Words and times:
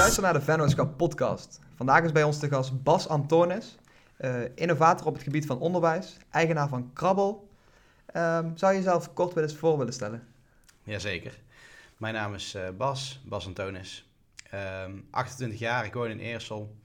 luistert 0.00 0.24
naar 0.24 0.34
de 0.34 0.40
Vennootschap 0.40 0.96
podcast. 0.96 1.60
Vandaag 1.74 2.02
is 2.04 2.12
bij 2.12 2.22
ons 2.22 2.38
de 2.38 2.48
gast 2.48 2.82
Bas 2.82 3.08
Antonis, 3.08 3.76
uh, 4.20 4.40
innovator 4.54 5.06
op 5.06 5.14
het 5.14 5.22
gebied 5.22 5.46
van 5.46 5.58
onderwijs, 5.58 6.16
eigenaar 6.30 6.68
van 6.68 6.92
Krabbel. 6.92 7.48
Um, 8.16 8.56
zou 8.56 8.72
je 8.72 8.78
jezelf 8.78 9.12
kort 9.12 9.34
wel 9.34 9.42
eens 9.42 9.56
voor 9.56 9.78
willen 9.78 9.92
stellen? 9.92 10.28
Jazeker. 10.82 11.38
Mijn 11.96 12.14
naam 12.14 12.34
is 12.34 12.54
uh, 12.54 12.68
Bas, 12.76 13.22
Bas 13.24 13.46
Antonis. 13.46 14.10
Um, 14.84 15.06
28 15.10 15.58
jaar, 15.58 15.84
ik 15.84 15.94
woon 15.94 16.10
in 16.10 16.18
Eersel. 16.18 16.76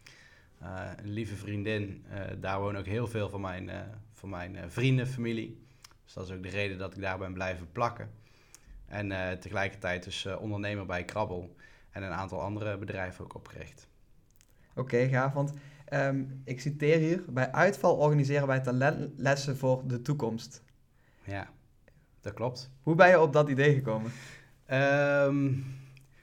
Uh, 0.61 0.89
een 0.95 1.09
lieve 1.09 1.35
vriendin, 1.35 2.05
daar 2.39 2.59
wonen 2.59 2.79
ook 2.79 2.87
heel 2.87 3.07
veel 3.07 3.29
van 3.29 3.41
mijn, 3.41 3.71
van 4.13 4.29
mijn 4.29 4.57
vrienden, 4.67 5.07
familie. 5.07 5.65
Dus 6.03 6.13
dat 6.13 6.27
is 6.27 6.33
ook 6.35 6.43
de 6.43 6.49
reden 6.49 6.77
dat 6.77 6.95
ik 6.95 7.01
daar 7.01 7.17
ben 7.17 7.33
blijven 7.33 7.71
plakken. 7.71 8.09
En 8.87 9.39
tegelijkertijd 9.39 10.03
dus 10.03 10.25
ondernemer 10.25 10.85
bij 10.85 11.03
Krabbel 11.03 11.55
en 11.95 12.03
een 12.03 12.11
aantal 12.11 12.41
andere 12.41 12.77
bedrijven 12.77 13.23
ook 13.23 13.35
opgericht. 13.35 13.87
Oké, 14.69 14.79
okay, 14.79 15.09
gaaf. 15.09 15.33
Want 15.33 15.53
um, 15.93 16.41
ik 16.43 16.61
citeer 16.61 16.97
hier: 16.97 17.23
bij 17.29 17.51
uitval 17.51 17.95
organiseren 17.95 18.47
wij 18.47 18.59
talentlessen 18.59 19.57
voor 19.57 19.87
de 19.87 20.01
toekomst. 20.01 20.63
Ja, 21.23 21.49
dat 22.21 22.33
klopt. 22.33 22.71
Hoe 22.83 22.95
ben 22.95 23.09
je 23.09 23.19
op 23.19 23.33
dat 23.33 23.49
idee 23.49 23.73
gekomen? 23.73 24.11
Um, 24.71 25.65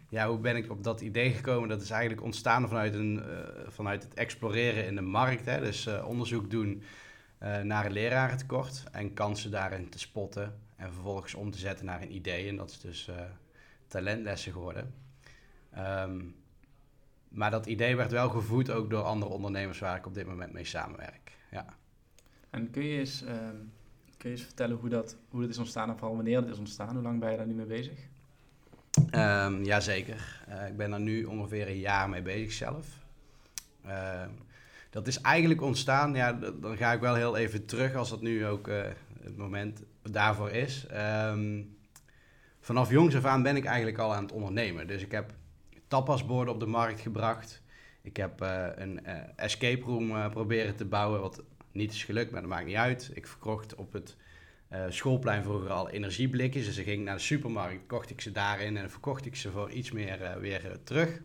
ja, 0.08 0.28
hoe 0.28 0.38
ben 0.38 0.56
ik 0.56 0.70
op 0.70 0.84
dat 0.84 1.00
idee 1.00 1.30
gekomen? 1.30 1.68
Dat 1.68 1.82
is 1.82 1.90
eigenlijk 1.90 2.22
ontstaan 2.22 2.68
vanuit, 2.68 2.94
een, 2.94 3.14
uh, 3.14 3.24
vanuit 3.68 4.02
het 4.02 4.14
exploreren 4.14 4.86
in 4.86 4.94
de 4.94 5.00
markt. 5.00 5.46
Hè? 5.46 5.60
Dus 5.60 5.86
uh, 5.86 6.08
onderzoek 6.08 6.50
doen 6.50 6.82
uh, 7.42 7.60
naar 7.60 7.86
een 7.86 7.92
lerarentekort 7.92 8.84
en 8.90 9.14
kansen 9.14 9.50
daarin 9.50 9.88
te 9.88 9.98
spotten. 9.98 10.58
En 10.76 10.92
vervolgens 10.92 11.34
om 11.34 11.50
te 11.50 11.58
zetten 11.58 11.86
naar 11.86 12.02
een 12.02 12.14
idee. 12.14 12.48
En 12.48 12.56
dat 12.56 12.70
is 12.70 12.80
dus 12.80 13.10
talentlessen 13.86 14.52
geworden. 14.52 14.94
Um, 15.78 16.34
maar 17.28 17.50
dat 17.50 17.66
idee 17.66 17.96
werd 17.96 18.10
wel 18.10 18.28
gevoed 18.28 18.70
ook 18.70 18.90
door 18.90 19.02
andere 19.02 19.32
ondernemers 19.32 19.78
waar 19.78 19.96
ik 19.96 20.06
op 20.06 20.14
dit 20.14 20.26
moment 20.26 20.52
mee 20.52 20.64
samenwerk. 20.64 21.32
Ja. 21.50 21.66
En 22.50 22.70
kun 22.70 22.84
je 22.84 22.98
eens, 22.98 23.22
um, 23.22 23.72
kun 24.16 24.30
je 24.30 24.36
eens 24.36 24.44
vertellen 24.44 24.76
hoe 24.76 24.88
dat, 24.88 25.16
hoe 25.28 25.40
dat 25.40 25.50
is 25.50 25.58
ontstaan 25.58 25.88
en 25.88 25.98
vooral 25.98 26.16
wanneer 26.16 26.40
het 26.40 26.48
is 26.48 26.58
ontstaan? 26.58 26.94
Hoe 26.94 27.02
lang 27.02 27.20
ben 27.20 27.30
je 27.30 27.36
daar 27.36 27.46
nu 27.46 27.54
mee 27.54 27.66
bezig? 27.66 27.98
Um, 29.14 29.64
Jazeker. 29.64 30.44
Uh, 30.48 30.68
ik 30.68 30.76
ben 30.76 30.90
daar 30.90 31.00
nu 31.00 31.24
ongeveer 31.24 31.68
een 31.68 31.78
jaar 31.78 32.08
mee 32.08 32.22
bezig 32.22 32.52
zelf. 32.52 32.86
Uh, 33.86 34.24
dat 34.90 35.06
is 35.06 35.20
eigenlijk 35.20 35.60
ontstaan, 35.60 36.14
ja, 36.14 36.32
dan 36.32 36.76
ga 36.76 36.92
ik 36.92 37.00
wel 37.00 37.14
heel 37.14 37.36
even 37.36 37.66
terug 37.66 37.94
als 37.94 38.10
dat 38.10 38.22
nu 38.22 38.46
ook 38.46 38.68
uh, 38.68 38.82
het 39.22 39.36
moment 39.36 39.82
daarvoor 40.02 40.50
is. 40.50 40.86
Um, 41.26 41.76
vanaf 42.60 42.90
jongs 42.90 43.16
af 43.16 43.24
aan 43.24 43.42
ben 43.42 43.56
ik 43.56 43.64
eigenlijk 43.64 43.98
al 43.98 44.14
aan 44.14 44.22
het 44.22 44.32
ondernemen. 44.32 44.86
Dus 44.86 45.02
ik 45.02 45.12
heb 45.12 45.32
tapasborden 45.92 46.54
op 46.54 46.60
de 46.60 46.66
markt 46.66 47.00
gebracht. 47.00 47.62
Ik 48.02 48.16
heb 48.16 48.42
uh, 48.42 48.66
een 48.74 49.00
uh, 49.06 49.12
escape 49.36 49.84
room 49.84 50.10
uh, 50.10 50.30
proberen 50.30 50.76
te 50.76 50.84
bouwen, 50.84 51.20
wat 51.20 51.42
niet 51.72 51.92
is 51.92 52.04
gelukt, 52.04 52.30
maar 52.30 52.40
dat 52.40 52.50
maakt 52.50 52.66
niet 52.66 52.76
uit. 52.76 53.10
Ik 53.14 53.26
verkocht 53.26 53.74
op 53.74 53.92
het 53.92 54.16
schoolplein 54.88 55.42
vroeger 55.42 55.70
al 55.70 55.90
energieblikjes. 55.90 56.64
Dus 56.64 56.76
ik 56.76 56.84
ging 56.84 57.04
naar 57.04 57.14
de 57.14 57.20
supermarkt, 57.20 57.86
kocht 57.86 58.10
ik 58.10 58.20
ze 58.20 58.32
daarin 58.32 58.76
en 58.76 58.90
verkocht 58.90 59.26
ik 59.26 59.36
ze 59.36 59.50
voor 59.50 59.70
iets 59.70 59.90
meer 59.90 60.36
weer 60.40 60.78
terug. 60.84 61.20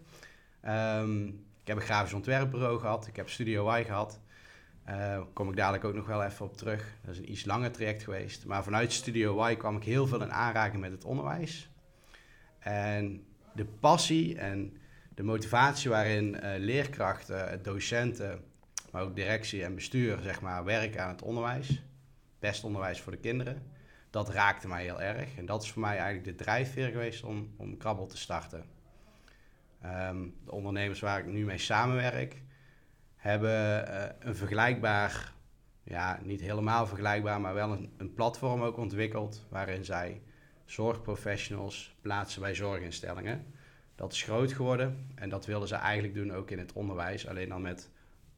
Um, 0.66 1.28
ik 1.62 1.68
heb 1.68 1.78
een 1.78 1.82
grafisch 1.82 2.14
ontwerpbureau 2.14 2.80
gehad, 2.80 3.08
ik 3.08 3.16
heb 3.16 3.30
Studio 3.30 3.76
Y 3.76 3.84
gehad. 3.84 4.20
Daar 4.86 5.26
kom 5.34 5.50
ik 5.50 5.56
dadelijk 5.56 5.84
ook 5.84 5.94
nog 5.94 6.08
wel 6.08 6.24
even 6.24 6.46
op 6.46 6.58
terug. 6.58 6.98
Dat 7.02 7.14
is 7.14 7.20
een 7.20 7.32
iets 7.32 7.46
langer 7.46 7.72
traject 7.72 8.04
geweest. 8.04 8.46
Maar 8.46 8.64
vanuit 8.64 8.92
Studio 8.94 9.48
Y 9.48 9.56
kwam 9.56 9.76
ik 9.76 9.84
heel 9.84 10.08
veel 10.08 10.22
in 10.22 10.32
aanraking 10.32 10.82
met 10.82 10.92
het 10.92 11.06
onderwijs. 11.06 11.70
En 12.60 13.27
de 13.58 13.66
passie 13.66 14.38
en 14.38 14.78
de 15.16 15.24
motivatie 15.24 15.90
waarin 15.90 16.36
uh, 16.36 16.52
leerkrachten, 16.58 17.64
docenten, 17.64 18.44
maar 18.92 19.02
ook 19.02 19.16
directie 19.16 19.64
en 19.64 19.76
bestuur 19.76 20.20
zeg 20.22 20.42
maar, 20.42 20.64
werken 20.64 21.04
aan 21.04 21.10
het 21.10 21.22
onderwijs, 21.22 21.84
best 22.40 22.64
onderwijs 22.64 23.02
voor 23.02 23.12
de 23.12 23.18
kinderen, 23.18 23.64
dat 24.10 24.30
raakte 24.30 24.68
mij 24.68 24.84
heel 24.84 25.02
erg. 25.02 25.38
En 25.38 25.46
dat 25.46 25.64
is 25.64 25.72
voor 25.72 25.82
mij 25.82 25.98
eigenlijk 25.98 26.24
de 26.26 26.44
drijfveer 26.44 26.90
geweest 26.90 27.24
om, 27.24 27.54
om 27.58 27.78
Krabbel 27.78 28.06
te 28.08 28.18
starten. 28.18 28.66
Um, 29.86 30.36
de 30.46 30.52
ondernemers 30.52 31.00
waar 31.00 31.20
ik 31.20 31.26
nu 31.26 31.46
mee 31.46 31.58
samenwerk, 31.58 32.42
hebben 33.16 33.90
uh, 33.90 34.06
een 34.20 34.36
vergelijkbaar, 34.36 35.34
ja, 35.84 36.20
niet 36.24 36.42
helemaal 36.42 36.88
vergelijkbaar, 36.88 37.42
maar 37.42 37.54
wel 37.54 37.72
een, 37.72 37.94
een 37.98 38.14
platform 38.14 38.62
ook 38.62 38.78
ontwikkeld 38.78 39.46
waarin 39.50 39.86
zij 39.86 40.22
zorgprofessionals 40.66 41.96
plaatsen 42.02 42.42
bij 42.42 42.56
zorginstellingen. 42.56 43.46
Dat 43.98 44.14
is 44.14 44.24
groot 44.24 44.54
geworden 44.54 45.08
en 45.16 45.30
dat 45.30 45.46
wilden 45.46 45.68
ze 45.68 45.76
eigenlijk 45.76 46.14
doen 46.14 46.32
ook 46.32 46.52
in 46.52 46.60
het 46.60 46.74
onderwijs, 46.74 47.28
alleen 47.28 47.50
dan 47.50 47.62
met 47.62 47.90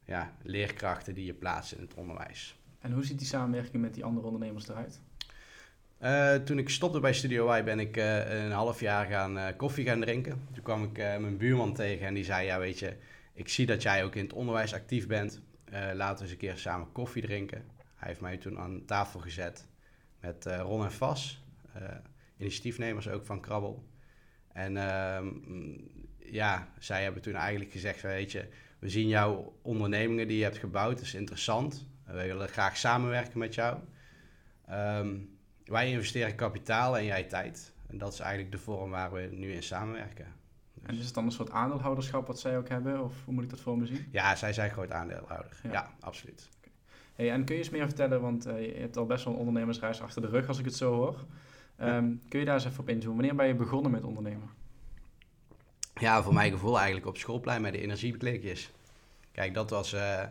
ja, 0.04 0.36
leerkrachten 0.42 1.14
die 1.14 1.24
je 1.24 1.34
plaatst 1.34 1.72
in 1.72 1.80
het 1.80 1.94
onderwijs. 1.94 2.58
En 2.78 2.92
hoe 2.92 3.04
ziet 3.04 3.18
die 3.18 3.26
samenwerking 3.26 3.82
met 3.82 3.94
die 3.94 4.04
andere 4.04 4.26
ondernemers 4.26 4.68
eruit? 4.68 5.00
Uh, 6.02 6.34
toen 6.34 6.58
ik 6.58 6.68
stopte 6.68 7.00
bij 7.00 7.12
Studio 7.12 7.54
Y 7.54 7.62
ben 7.62 7.80
ik 7.80 7.96
uh, 7.96 8.42
een 8.44 8.52
half 8.52 8.80
jaar 8.80 9.06
gaan 9.06 9.36
uh, 9.36 9.46
koffie 9.56 9.84
gaan 9.84 10.00
drinken. 10.00 10.42
Toen 10.52 10.62
kwam 10.62 10.84
ik 10.84 10.96
mijn 10.96 11.36
buurman 11.36 11.74
tegen 11.74 12.06
en 12.06 12.14
die 12.14 12.24
zei, 12.24 12.46
ja 12.46 12.58
weet 12.58 12.78
je, 12.78 12.96
ik 13.32 13.48
zie 13.48 13.66
dat 13.66 13.82
jij 13.82 14.04
ook 14.04 14.14
in 14.14 14.24
het 14.24 14.32
onderwijs 14.32 14.74
actief 14.74 15.06
bent. 15.06 15.40
laten 15.94 16.16
we 16.16 16.22
eens 16.22 16.30
een 16.30 16.36
keer 16.36 16.56
samen 16.56 16.92
koffie 16.92 17.22
drinken. 17.22 17.64
Hij 17.94 18.08
heeft 18.08 18.20
mij 18.20 18.36
toen 18.36 18.58
aan 18.58 18.84
tafel 18.84 19.20
gezet 19.20 19.66
met 20.20 20.44
Ron 20.44 20.84
en 20.84 20.92
Vas 20.92 21.42
initiatiefnemers 22.36 23.08
ook 23.08 23.26
van 23.26 23.40
Krabbel. 23.40 23.84
En 24.52 24.74
uh, 24.74 25.18
ja, 26.18 26.68
zij 26.78 27.02
hebben 27.02 27.22
toen 27.22 27.34
eigenlijk 27.34 27.70
gezegd, 27.70 28.02
weet 28.02 28.32
je, 28.32 28.48
we 28.78 28.88
zien 28.88 29.08
jouw 29.08 29.58
ondernemingen 29.62 30.28
die 30.28 30.36
je 30.36 30.44
hebt 30.44 30.58
gebouwd, 30.58 30.96
dat 30.96 31.04
is 31.04 31.14
interessant. 31.14 31.86
We 32.04 32.12
willen 32.12 32.48
graag 32.48 32.76
samenwerken 32.76 33.38
met 33.38 33.54
jou. 33.54 33.78
Um, 34.70 35.38
wij 35.64 35.90
investeren 35.90 36.34
kapitaal 36.34 36.96
en 36.96 37.04
jij 37.04 37.24
tijd. 37.24 37.72
En 37.86 37.98
dat 37.98 38.12
is 38.12 38.18
eigenlijk 38.18 38.52
de 38.52 38.58
vorm 38.58 38.90
waar 38.90 39.12
we 39.12 39.28
nu 39.32 39.52
in 39.52 39.62
samenwerken. 39.62 40.26
Dus. 40.74 40.82
En 40.82 40.96
is 40.96 41.04
het 41.04 41.14
dan 41.14 41.24
een 41.24 41.32
soort 41.32 41.50
aandeelhouderschap 41.50 42.26
wat 42.26 42.40
zij 42.40 42.58
ook 42.58 42.68
hebben? 42.68 43.04
Of 43.04 43.24
hoe 43.24 43.34
moet 43.34 43.44
ik 43.44 43.50
dat 43.50 43.60
voor 43.60 43.78
me 43.78 43.86
zien? 43.86 44.06
Ja, 44.10 44.36
zij 44.36 44.52
zijn 44.52 44.70
groot 44.70 44.92
aandeelhouder. 44.92 45.60
Ja, 45.72 45.94
absoluut. 46.00 46.48
Hey, 47.14 47.30
en 47.30 47.44
kun 47.44 47.54
je 47.54 47.60
eens 47.60 47.70
meer 47.70 47.86
vertellen, 47.86 48.20
want 48.20 48.46
uh, 48.46 48.66
je 48.66 48.80
hebt 48.80 48.96
al 48.96 49.06
best 49.06 49.24
wel 49.24 49.32
een 49.32 49.38
ondernemersreis 49.38 50.00
achter 50.00 50.22
de 50.22 50.28
rug 50.28 50.48
als 50.48 50.58
ik 50.58 50.64
het 50.64 50.76
zo 50.76 50.94
hoor. 50.94 51.24
Um, 51.82 52.20
kun 52.28 52.38
je 52.38 52.44
daar 52.44 52.54
eens 52.54 52.64
even 52.64 52.80
op 52.80 52.88
inzoomen? 52.88 53.16
Wanneer 53.16 53.36
ben 53.36 53.46
je 53.46 53.54
begonnen 53.54 53.90
met 53.90 54.04
ondernemen? 54.04 54.50
Ja, 55.94 56.22
voor 56.22 56.34
mijn 56.34 56.52
gevoel 56.52 56.76
eigenlijk 56.76 57.06
op 57.06 57.16
schoolplein 57.16 57.62
met 57.62 57.72
de 57.72 57.80
energiebeklikjes. 57.80 58.70
Kijk, 59.32 59.54
dat 59.54 59.70
was 59.70 59.94
uh, 59.94 60.22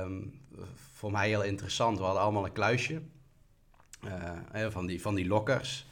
um, 0.00 0.40
voor 0.74 1.10
mij 1.10 1.28
heel 1.28 1.42
interessant. 1.42 1.98
We 1.98 2.04
hadden 2.04 2.22
allemaal 2.22 2.44
een 2.44 2.52
kluisje 2.52 3.02
uh, 4.04 4.66
van, 4.68 4.86
die, 4.86 5.00
van 5.00 5.14
die 5.14 5.26
lokkers. 5.26 5.86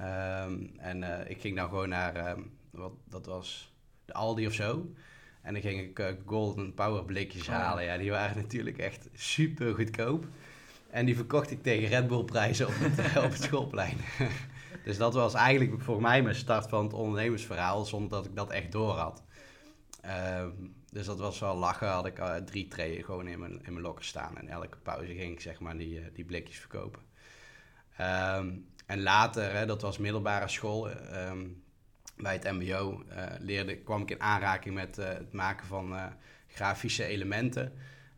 Um, 0.00 0.72
en 0.78 1.02
uh, 1.02 1.30
ik 1.30 1.40
ging 1.40 1.56
dan 1.56 1.68
gewoon 1.68 1.88
naar, 1.88 2.36
wat, 2.70 2.92
dat 3.08 3.26
was 3.26 3.72
de 4.04 4.12
Aldi 4.12 4.46
of 4.46 4.52
zo. 4.52 4.92
En 5.42 5.52
dan 5.52 5.62
ging 5.62 5.80
ik 5.80 6.16
Golden 6.26 6.74
Power 6.74 7.04
blikjes 7.04 7.48
oh, 7.48 7.54
halen. 7.54 7.84
Ja, 7.84 7.96
die 7.96 8.10
waren 8.10 8.36
natuurlijk 8.36 8.78
echt 8.78 9.08
super 9.12 9.74
goedkoop. 9.74 10.26
En 10.92 11.04
die 11.06 11.16
verkocht 11.16 11.50
ik 11.50 11.62
tegen 11.62 11.88
Red 11.88 12.06
Bull 12.06 12.24
prijzen 12.24 12.66
op 12.66 12.72
het, 12.76 13.42
schoolplein. 13.42 13.96
dus 14.84 14.96
dat 14.96 15.14
was 15.14 15.34
eigenlijk 15.34 15.82
voor 15.82 16.00
mij 16.00 16.22
mijn 16.22 16.34
start 16.34 16.68
van 16.68 16.84
het 16.84 16.92
ondernemersverhaal, 16.92 17.84
zonder 17.84 18.10
dat 18.10 18.26
ik 18.26 18.36
dat 18.36 18.50
echt 18.50 18.72
door 18.72 18.94
had. 18.94 19.22
Um, 20.38 20.74
dus 20.90 21.06
dat 21.06 21.18
was 21.18 21.38
wel 21.38 21.56
lachen, 21.56 21.88
had 21.88 22.06
ik 22.06 22.18
uh, 22.18 22.34
drie 22.34 22.68
trayen 22.68 23.04
gewoon 23.04 23.26
in 23.28 23.38
mijn, 23.38 23.52
in 23.52 23.72
mijn 23.72 23.80
lokken 23.80 24.04
staan. 24.04 24.38
En 24.38 24.48
elke 24.48 24.76
pauze 24.82 25.14
ging 25.14 25.32
ik 25.32 25.40
zeg 25.40 25.60
maar 25.60 25.76
die, 25.76 26.00
uh, 26.00 26.06
die 26.14 26.24
blikjes 26.24 26.58
verkopen. 26.58 27.02
Um, 28.00 28.66
en 28.86 29.02
later, 29.02 29.52
hè, 29.52 29.66
dat 29.66 29.82
was 29.82 29.98
middelbare 29.98 30.48
school, 30.48 30.90
um, 30.90 31.62
bij 32.16 32.32
het 32.32 32.52
mbo, 32.52 33.04
uh, 33.08 33.24
leerde, 33.38 33.76
kwam 33.76 34.02
ik 34.02 34.10
in 34.10 34.20
aanraking 34.20 34.74
met 34.74 34.96
het 34.96 35.32
maken 35.32 35.66
van 35.66 35.96
grafische 36.46 37.04
elementen. 37.04 37.72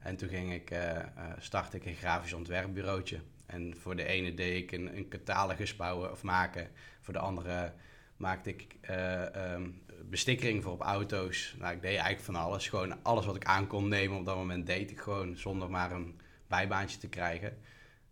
En 0.04 0.16
toen 0.16 0.28
ging 0.28 0.52
ik, 0.52 0.70
uh, 0.70 0.98
startte 1.38 1.76
ik 1.76 1.86
een 1.86 1.94
grafisch 1.94 2.32
ontwerpbureautje. 2.32 3.20
En 3.46 3.76
voor 3.76 3.96
de 3.96 4.04
ene 4.04 4.34
deed 4.34 4.62
ik 4.62 4.72
een, 4.72 4.96
een 4.96 5.08
catalogus 5.08 5.76
bouwen 5.76 6.10
of 6.10 6.22
maken. 6.22 6.68
Voor 7.00 7.12
de 7.12 7.18
andere 7.18 7.72
maakte 8.16 8.50
ik 8.50 8.66
uh, 8.90 9.52
um, 9.52 9.82
bestikkering 10.04 10.62
voor 10.62 10.72
op 10.72 10.80
auto's. 10.80 11.54
Nou, 11.58 11.74
ik 11.74 11.82
deed 11.82 11.90
eigenlijk 11.90 12.24
van 12.24 12.36
alles. 12.36 12.68
Gewoon 12.68 13.02
alles 13.02 13.26
wat 13.26 13.36
ik 13.36 13.44
aan 13.44 13.66
kon 13.66 13.88
nemen 13.88 14.18
op 14.18 14.24
dat 14.24 14.36
moment 14.36 14.66
deed 14.66 14.90
ik 14.90 15.00
gewoon 15.00 15.36
zonder 15.36 15.70
maar 15.70 15.92
een 15.92 16.20
bijbaantje 16.46 16.98
te 16.98 17.08
krijgen. 17.08 17.56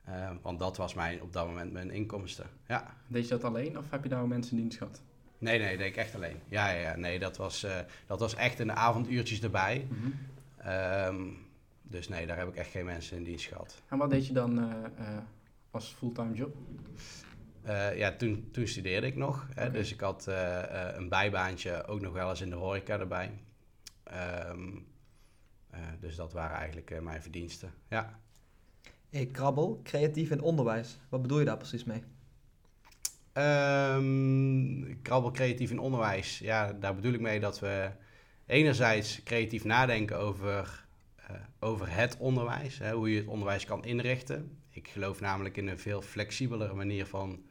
Uh, 0.08 0.30
want 0.42 0.58
dat 0.58 0.76
was 0.76 0.94
mijn, 0.94 1.22
op 1.22 1.32
dat 1.32 1.46
moment 1.46 1.72
mijn 1.72 1.90
inkomsten. 1.90 2.46
Ja. 2.68 2.96
Deed 3.06 3.22
je 3.22 3.30
dat 3.30 3.44
alleen 3.44 3.78
of 3.78 3.90
heb 3.90 4.02
je 4.02 4.08
daar 4.08 4.26
mensen 4.26 4.56
in 4.56 4.62
dienst 4.62 4.78
gehad? 4.78 5.00
Nee, 5.38 5.58
nee, 5.58 5.76
deed 5.76 5.86
ik 5.86 5.96
echt 5.96 6.14
alleen. 6.14 6.40
Ja, 6.48 6.70
ja, 6.70 6.80
ja. 6.80 6.96
nee, 6.96 7.18
dat 7.18 7.36
was, 7.36 7.64
uh, 7.64 7.78
dat 8.06 8.20
was 8.20 8.34
echt 8.34 8.60
in 8.60 8.66
de 8.66 8.72
avonduurtjes 8.72 9.42
erbij. 9.42 9.86
Mm 9.90 10.14
-hmm. 10.56 10.72
um, 10.72 11.41
dus 11.92 12.08
nee, 12.08 12.26
daar 12.26 12.38
heb 12.38 12.48
ik 12.48 12.56
echt 12.56 12.70
geen 12.70 12.84
mensen 12.84 13.16
in 13.16 13.24
dienst 13.24 13.46
gehad. 13.46 13.82
En 13.88 13.98
wat 13.98 14.10
deed 14.10 14.26
je 14.26 14.32
dan 14.32 14.58
uh, 14.58 14.64
uh, 14.98 15.18
als 15.70 15.88
fulltime 15.88 16.34
job? 16.34 16.56
Eh, 17.62 17.96
ja, 17.96 18.16
toen, 18.16 18.48
toen 18.52 18.66
studeerde 18.66 19.06
ik 19.06 19.16
nog. 19.16 19.48
Hè. 19.54 19.70
Dus 19.70 19.92
ik 19.92 20.00
had 20.00 20.26
eh, 20.26 20.62
eh, 20.62 20.96
een 20.96 21.08
bijbaantje, 21.08 21.86
ook 21.86 22.00
nog 22.00 22.12
wel 22.12 22.30
eens 22.30 22.40
in 22.40 22.50
de 22.50 22.56
horeca 22.56 22.98
erbij. 22.98 23.30
Ehm, 24.02 24.68
eh, 25.70 25.80
dus 26.00 26.16
dat 26.16 26.32
waren 26.32 26.56
eigenlijk 26.56 26.90
eh, 26.90 27.00
mijn 27.00 27.22
verdiensten. 27.22 27.72
Ja. 27.88 28.18
Hey, 29.10 29.26
krabbel, 29.26 29.80
creatief 29.82 30.30
in 30.30 30.40
onderwijs. 30.40 30.98
Wat 31.08 31.22
bedoel 31.22 31.38
je 31.38 31.44
daar 31.44 31.56
precies 31.56 31.84
mee? 31.84 32.02
Ehm 33.32 35.02
krabbel 35.02 35.30
creatief 35.30 35.70
in 35.70 35.78
onderwijs. 35.78 36.38
Ja, 36.38 36.72
daar 36.72 36.94
bedoel 36.94 37.12
ik 37.12 37.20
mee 37.20 37.40
dat 37.40 37.58
we 37.60 37.90
enerzijds 38.46 39.22
creatief 39.22 39.64
nadenken 39.64 40.18
over, 40.18 40.58
eh, 40.58 40.68
over 41.60 41.94
het 41.94 42.16
onderwijs. 42.16 42.78
Hè, 42.78 42.92
hoe 42.92 43.10
je 43.10 43.18
het 43.18 43.26
onderwijs 43.26 43.64
kan 43.64 43.84
inrichten. 43.84 44.58
Ik 44.70 44.88
geloof 44.88 45.20
namelijk 45.20 45.56
in 45.56 45.68
een 45.68 45.78
veel 45.78 46.02
flexibelere 46.02 46.74
manier 46.74 47.06
van 47.06 47.42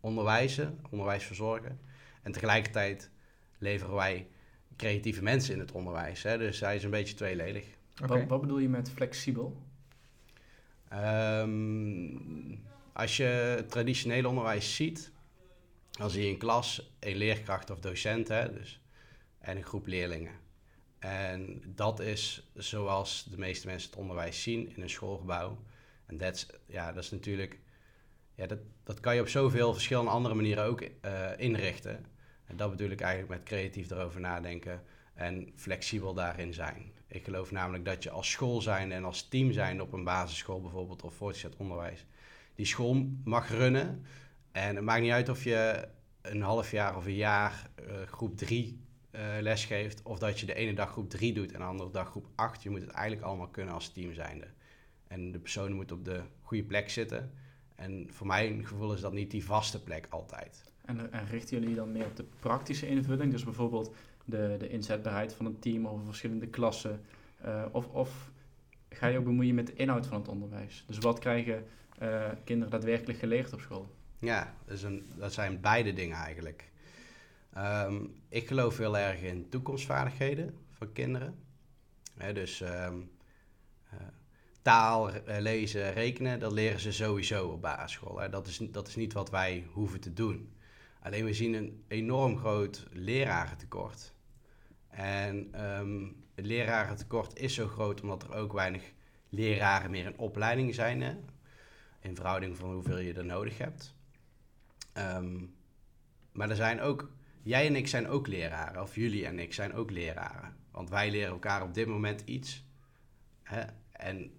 onderwijzen, 0.00 0.80
onderwijs 0.90 1.24
verzorgen. 1.24 1.80
En 2.22 2.32
tegelijkertijd 2.32 3.10
leveren 3.58 3.94
wij 3.94 4.28
creatieve 4.76 5.22
mensen 5.22 5.54
in 5.54 5.60
het 5.60 5.72
onderwijs. 5.72 6.22
Hè, 6.22 6.38
dus 6.38 6.60
hij 6.60 6.76
is 6.76 6.84
een 6.84 6.90
beetje 6.90 7.14
tweeledig. 7.14 7.66
Oké. 8.02 8.18
Wat, 8.18 8.28
wat 8.28 8.40
bedoel 8.40 8.58
je 8.58 8.68
met 8.68 8.90
flexibel? 8.90 9.62
Ehm, 10.88 12.08
als 12.92 13.16
je 13.16 13.24
het 13.24 13.70
traditionele 13.70 14.28
onderwijs 14.28 14.74
ziet, 14.74 15.12
dan 15.90 16.10
zie 16.10 16.24
je 16.24 16.30
een 16.30 16.38
klas, 16.38 16.92
een 17.00 17.16
leerkracht 17.16 17.70
of 17.70 17.80
docent 17.80 18.28
hè, 18.28 18.52
dus, 18.52 18.80
en 19.38 19.56
een 19.56 19.64
groep 19.64 19.86
leerlingen. 19.86 20.32
En 20.98 21.62
dat 21.66 22.00
is 22.00 22.50
zoals 22.54 23.26
de 23.30 23.38
meeste 23.38 23.66
mensen 23.66 23.90
het 23.90 23.98
onderwijs 23.98 24.42
zien 24.42 24.76
in 24.76 24.82
een 24.82 24.90
schoolgebouw. 24.90 25.58
En 26.06 26.18
dat 26.18 26.46
is, 26.96 27.10
natuurlijk, 27.10 27.58
ja, 28.34 28.46
dat, 28.46 28.58
dat 28.84 29.00
kan 29.00 29.14
je 29.14 29.20
op 29.20 29.28
zoveel 29.28 29.72
verschillende 29.72 30.10
andere 30.10 30.34
manieren 30.34 30.64
ook 30.64 30.80
eh, 30.80 31.30
inrichten. 31.36 32.06
En 32.46 32.56
dat 32.56 32.70
bedoel 32.70 32.90
ik 32.90 33.00
eigenlijk 33.00 33.32
met 33.32 33.48
creatief 33.48 33.90
erover 33.90 34.20
nadenken 34.20 34.82
en 35.14 35.52
flexibel 35.54 36.14
daarin 36.14 36.54
zijn. 36.54 36.92
Ik 37.06 37.24
geloof 37.24 37.50
namelijk 37.50 37.84
dat 37.84 38.02
je 38.02 38.10
als 38.10 38.30
school 38.30 38.60
zijn 38.60 38.92
en 38.92 39.04
als 39.04 39.28
team 39.28 39.52
zijn 39.52 39.82
op 39.82 39.92
een 39.92 40.04
basisschool 40.04 40.60
bijvoorbeeld 40.60 41.02
of 41.02 41.14
voortgezet 41.14 41.56
onderwijs, 41.56 42.04
die 42.54 42.66
school 42.66 43.08
mag 43.24 43.48
runnen. 43.48 44.04
En 44.52 44.76
het 44.76 44.84
maakt 44.84 45.02
niet 45.02 45.12
uit 45.12 45.28
of 45.28 45.44
je 45.44 45.88
een 46.22 46.42
half 46.42 46.70
jaar 46.70 46.96
of 46.96 47.04
een 47.04 47.14
jaar 47.14 47.70
eh, 47.74 48.02
groep 48.06 48.36
3 48.36 48.85
les 49.40 49.64
geeft, 49.64 50.02
of 50.02 50.18
dat 50.18 50.40
je 50.40 50.46
de 50.46 50.54
ene 50.54 50.74
dag 50.74 50.90
groep 50.90 51.10
3 51.10 51.32
doet 51.32 51.52
en 51.52 51.58
de 51.58 51.64
andere 51.64 51.90
dag 51.90 52.08
groep 52.08 52.26
8. 52.34 52.62
Je 52.62 52.70
moet 52.70 52.80
het 52.80 52.90
eigenlijk 52.90 53.26
allemaal 53.26 53.48
kunnen 53.48 53.74
als 53.74 53.92
team 53.92 54.14
zijnde. 54.14 54.46
En 55.08 55.32
de 55.32 55.38
personen 55.38 55.76
moeten 55.76 55.96
op 55.96 56.04
de 56.04 56.20
goede 56.42 56.64
plek 56.64 56.90
zitten. 56.90 57.30
En 57.74 58.08
voor 58.10 58.26
mijn 58.26 58.66
gevoel 58.66 58.92
is 58.94 59.00
dat 59.00 59.12
niet 59.12 59.30
die 59.30 59.44
vaste 59.44 59.82
plek 59.82 60.06
altijd. 60.10 60.64
En, 60.84 61.12
en 61.12 61.26
richten 61.26 61.60
jullie 61.60 61.74
dan 61.74 61.92
meer 61.92 62.06
op 62.06 62.16
de 62.16 62.24
praktische 62.40 62.88
invulling? 62.88 63.32
Dus 63.32 63.44
bijvoorbeeld 63.44 63.94
de, 64.24 64.56
de 64.58 64.68
inzetbaarheid 64.68 65.34
van 65.34 65.46
een 65.46 65.58
team 65.58 65.88
over 65.88 66.04
verschillende 66.04 66.46
klassen? 66.46 67.00
eh, 67.40 67.64
of, 67.72 67.86
of 67.86 68.30
ga 68.88 69.06
je 69.06 69.18
ook 69.18 69.24
bemoeien 69.24 69.54
met 69.54 69.66
de 69.66 69.74
inhoud 69.74 70.06
van 70.06 70.18
het 70.18 70.28
onderwijs? 70.28 70.84
Dus 70.86 70.98
wat 70.98 71.18
krijgen 71.18 71.66
eh, 71.98 72.30
kinderen 72.44 72.70
daadwerkelijk 72.70 73.18
geleerd 73.18 73.52
op 73.52 73.60
school? 73.60 73.94
Ja, 74.18 74.54
dat, 74.64 74.76
is 74.76 74.82
een, 74.82 75.06
dat 75.16 75.32
zijn 75.32 75.60
beide 75.60 75.92
dingen 75.92 76.16
eigenlijk. 76.16 76.70
Ehm, 77.56 78.04
ik 78.28 78.46
geloof 78.46 78.78
heel 78.78 78.98
erg 78.98 79.20
in 79.20 79.48
toekomstvaardigheden 79.48 80.58
van 80.72 80.92
kinderen. 80.92 81.44
Dus 82.32 82.60
ehm, 82.60 83.00
eh, 83.90 83.98
taal, 84.62 85.10
eh, 85.10 85.40
lezen, 85.40 85.92
rekenen, 85.92 86.40
dat 86.40 86.52
leren 86.52 86.80
ze 86.80 86.92
sowieso 86.92 87.48
op 87.48 87.60
basisschool. 87.60 88.30
Dat, 88.30 88.46
is, 88.46 88.58
dat 88.58 88.88
is 88.88 88.96
niet 88.96 89.12
wat 89.12 89.30
wij 89.30 89.66
hoeven 89.72 90.00
te 90.00 90.12
doen. 90.12 90.52
Alleen 91.02 91.24
we 91.24 91.32
zien 91.32 91.54
een 91.54 91.84
enorm 91.88 92.38
groot 92.38 92.86
lerarentekort. 92.92 94.14
En 94.88 95.48
ehm, 95.52 96.04
het 96.34 96.46
lerarentekort 96.46 97.38
is 97.38 97.54
zo 97.54 97.68
groot 97.68 98.00
omdat 98.00 98.22
er 98.22 98.34
ook 98.34 98.52
weinig 98.52 98.92
leraren 99.28 99.90
meer 99.90 100.04
in 100.04 100.18
opleiding 100.18 100.74
zijn. 100.74 101.02
Hè? 101.02 101.14
In 102.00 102.16
verhouding 102.16 102.56
van 102.56 102.72
hoeveel 102.72 102.98
je 102.98 103.14
er 103.14 103.24
nodig 103.24 103.58
hebt. 103.58 103.94
Maar 106.36 106.50
er 106.50 106.56
zijn 106.56 106.80
ook, 106.80 107.10
jij 107.46 107.66
en 107.66 107.76
ik 107.76 107.88
zijn 107.88 108.08
ook 108.08 108.26
leraren, 108.26 108.82
of 108.82 108.94
jullie 108.94 109.26
en 109.26 109.38
ik 109.38 109.54
zijn 109.54 109.74
ook 109.74 109.90
leraren. 109.90 110.56
Want 110.70 110.90
wij 110.90 111.10
leren 111.10 111.30
elkaar 111.30 111.62
op 111.62 111.74
dit 111.74 111.86
moment 111.86 112.22
iets. 112.24 112.64
Hè? 113.42 113.62
En 113.92 114.30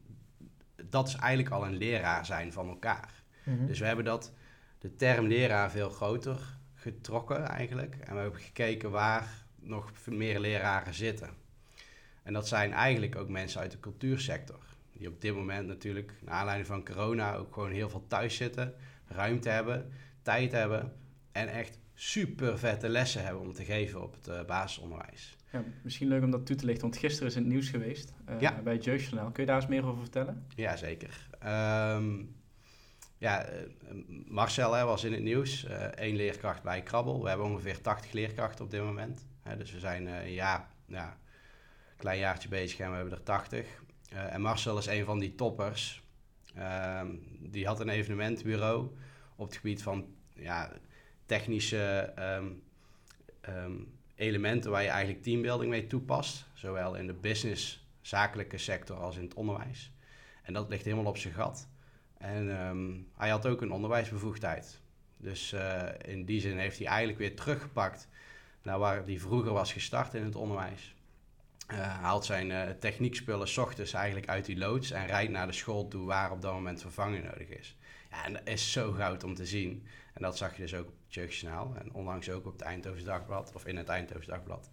dat 0.83 1.07
is 1.07 1.15
eigenlijk 1.15 1.53
al 1.53 1.65
een 1.65 1.77
leraar 1.77 2.25
zijn 2.25 2.53
van 2.53 2.67
elkaar. 2.69 3.23
Mhm. 3.43 3.65
Dus 3.65 3.79
we 3.79 3.85
hebben 3.85 4.05
dat, 4.05 4.33
de 4.79 4.95
term 4.95 5.27
leraar 5.27 5.71
veel 5.71 5.89
groter 5.89 6.57
getrokken 6.73 7.45
eigenlijk. 7.45 7.95
En 7.95 8.13
we 8.15 8.21
hebben 8.21 8.39
gekeken 8.39 8.91
waar 8.91 9.45
nog 9.55 9.91
meer 10.05 10.39
leraren 10.39 10.93
zitten. 10.93 11.29
En 12.23 12.33
dat 12.33 12.47
zijn 12.47 12.73
eigenlijk 12.73 13.15
ook 13.15 13.29
mensen 13.29 13.61
uit 13.61 13.71
de 13.71 13.79
cultuursector. 13.79 14.63
Die 14.91 15.07
op 15.07 15.21
dit 15.21 15.35
moment 15.35 15.67
natuurlijk, 15.67 16.13
naar 16.21 16.33
aanleiding 16.33 16.67
van 16.67 16.85
corona, 16.85 17.35
ook 17.35 17.53
gewoon 17.53 17.71
heel 17.71 17.89
veel 17.89 18.05
thuis 18.07 18.35
zitten. 18.35 18.73
Ruimte 19.07 19.49
hebben, 19.49 19.91
tijd 20.21 20.51
hebben. 20.51 20.93
En 21.31 21.47
echt 21.47 21.79
super 21.99 22.59
vette 22.59 22.89
lessen 22.89 23.23
hebben 23.23 23.41
om 23.41 23.53
te 23.53 23.63
geven 23.65 24.03
op 24.03 24.13
het 24.13 24.27
eh, 24.27 24.45
basisonderwijs. 24.45 25.35
Ja, 25.51 25.63
misschien 25.81 26.07
leuk 26.07 26.23
om 26.23 26.31
dat 26.31 26.45
toe 26.45 26.55
te 26.55 26.65
lichten, 26.65 26.83
want 26.83 26.97
gisteren 26.97 27.27
is 27.27 27.35
het 27.35 27.45
nieuws 27.45 27.69
geweest 27.69 28.13
eh, 28.25 28.39
Ja. 28.39 28.61
bij 28.61 28.73
het 28.73 28.83
Jeugdjournaal. 28.83 29.31
Kun 29.31 29.43
je 29.43 29.49
daar 29.49 29.59
eens 29.61 29.67
meer 29.69 29.85
over 29.85 30.01
vertellen? 30.01 30.45
Jazeker. 30.55 31.27
Ehm 31.39 32.15
ja, 33.17 33.43
eh, 33.43 33.61
Marcel 34.25 34.73
hè, 34.73 34.83
was 34.83 35.03
in 35.03 35.11
het 35.13 35.21
nieuws. 35.21 35.65
één 35.95 36.15
leerkracht 36.15 36.63
bij 36.63 36.81
Krabbel. 36.81 37.21
We 37.23 37.29
hebben 37.29 37.47
ongeveer 37.47 37.81
80 37.81 38.11
leerkrachten 38.11 38.65
op 38.65 38.71
dit 38.71 38.81
moment. 38.81 39.25
Hè, 39.41 39.57
dus 39.57 39.71
we 39.71 39.79
zijn 39.79 40.05
een 40.07 40.31
ja, 40.31 40.69
een 40.87 40.99
klein 41.97 42.19
jaartje 42.19 42.49
bezig 42.49 42.79
en 42.79 42.89
we 42.89 42.95
hebben 42.95 43.13
er 43.13 43.23
80. 43.23 43.65
Eh, 44.09 44.33
en 44.33 44.41
Marcel 44.41 44.77
is 44.77 44.85
een 44.85 45.05
van 45.05 45.19
die 45.19 45.35
toppers. 45.35 46.03
Ehm, 46.55 47.07
die 47.39 47.65
had 47.65 47.79
een 47.79 47.89
evenementbureau 47.89 48.95
op 49.35 49.45
het 49.47 49.55
gebied 49.55 49.83
van 49.83 50.05
ja, 50.33 50.71
technische 51.27 52.11
ehm, 52.15 52.47
ehm, 53.41 53.75
elementen 54.15 54.71
waar 54.71 54.83
je 54.83 54.89
eigenlijk 54.89 55.23
teambuilding 55.23 55.69
mee 55.69 55.87
toepast. 55.87 56.45
Zowel 56.53 56.95
in 56.95 57.07
de 57.07 57.13
business, 57.13 57.87
zakelijke 58.01 58.57
sector 58.57 58.97
als 58.97 59.15
in 59.15 59.23
het 59.23 59.33
onderwijs. 59.33 59.91
En 60.43 60.53
dat 60.53 60.69
ligt 60.69 60.85
helemaal 60.85 61.05
op 61.05 61.17
zijn 61.17 61.33
gat. 61.33 61.67
En 62.17 62.59
ehm, 62.59 62.93
hij 63.17 63.29
had 63.29 63.47
ook 63.47 63.61
een 63.61 63.71
onderwijsbevoegdheid. 63.71 64.81
Dus 65.17 65.53
eh, 65.53 65.83
in 66.05 66.25
die 66.25 66.41
zin 66.41 66.57
heeft 66.57 66.77
hij 66.77 66.87
eigenlijk 66.87 67.19
weer 67.19 67.35
teruggepakt 67.35 68.07
naar 68.61 68.79
waar 68.79 69.03
hij 69.05 69.19
vroeger 69.19 69.53
was 69.53 69.73
gestart 69.73 70.13
in 70.13 70.23
het 70.23 70.35
onderwijs. 70.35 70.95
Hij 71.67 71.79
haalt 71.79 72.25
zijn 72.25 72.51
eh, 72.51 72.69
techniekspullen 72.79 73.47
's 73.47 73.57
ochtends 73.57 73.93
eigenlijk 73.93 74.27
uit 74.27 74.45
die 74.45 74.57
loods 74.57 74.91
en 74.91 75.05
rijdt 75.05 75.31
naar 75.31 75.47
de 75.47 75.53
school 75.53 75.87
toe 75.87 76.05
waar 76.05 76.31
op 76.31 76.41
dat 76.41 76.53
moment 76.53 76.81
vervanging 76.81 77.23
nodig 77.23 77.47
is. 77.47 77.77
Ja, 78.09 78.25
en 78.25 78.33
dat 78.33 78.41
is 78.47 78.71
zo 78.71 78.91
goud 78.91 79.23
om 79.23 79.35
te 79.35 79.45
zien. 79.45 79.87
En 80.13 80.21
dat 80.21 80.37
zag 80.37 80.55
je 80.55 80.61
dus 80.61 80.73
ook 80.73 80.89
Jeugdjournaal 81.07 81.73
en 81.79 81.93
onlangs 81.93 82.29
ook 82.29 82.45
op 82.45 82.51
het 82.51 82.61
Eindhovens 82.61 83.03
Dagblad 83.03 83.51
of 83.55 83.65
in 83.65 83.77
het 83.77 83.87
Eindhovens 83.87 84.27
Dagblad. 84.27 84.69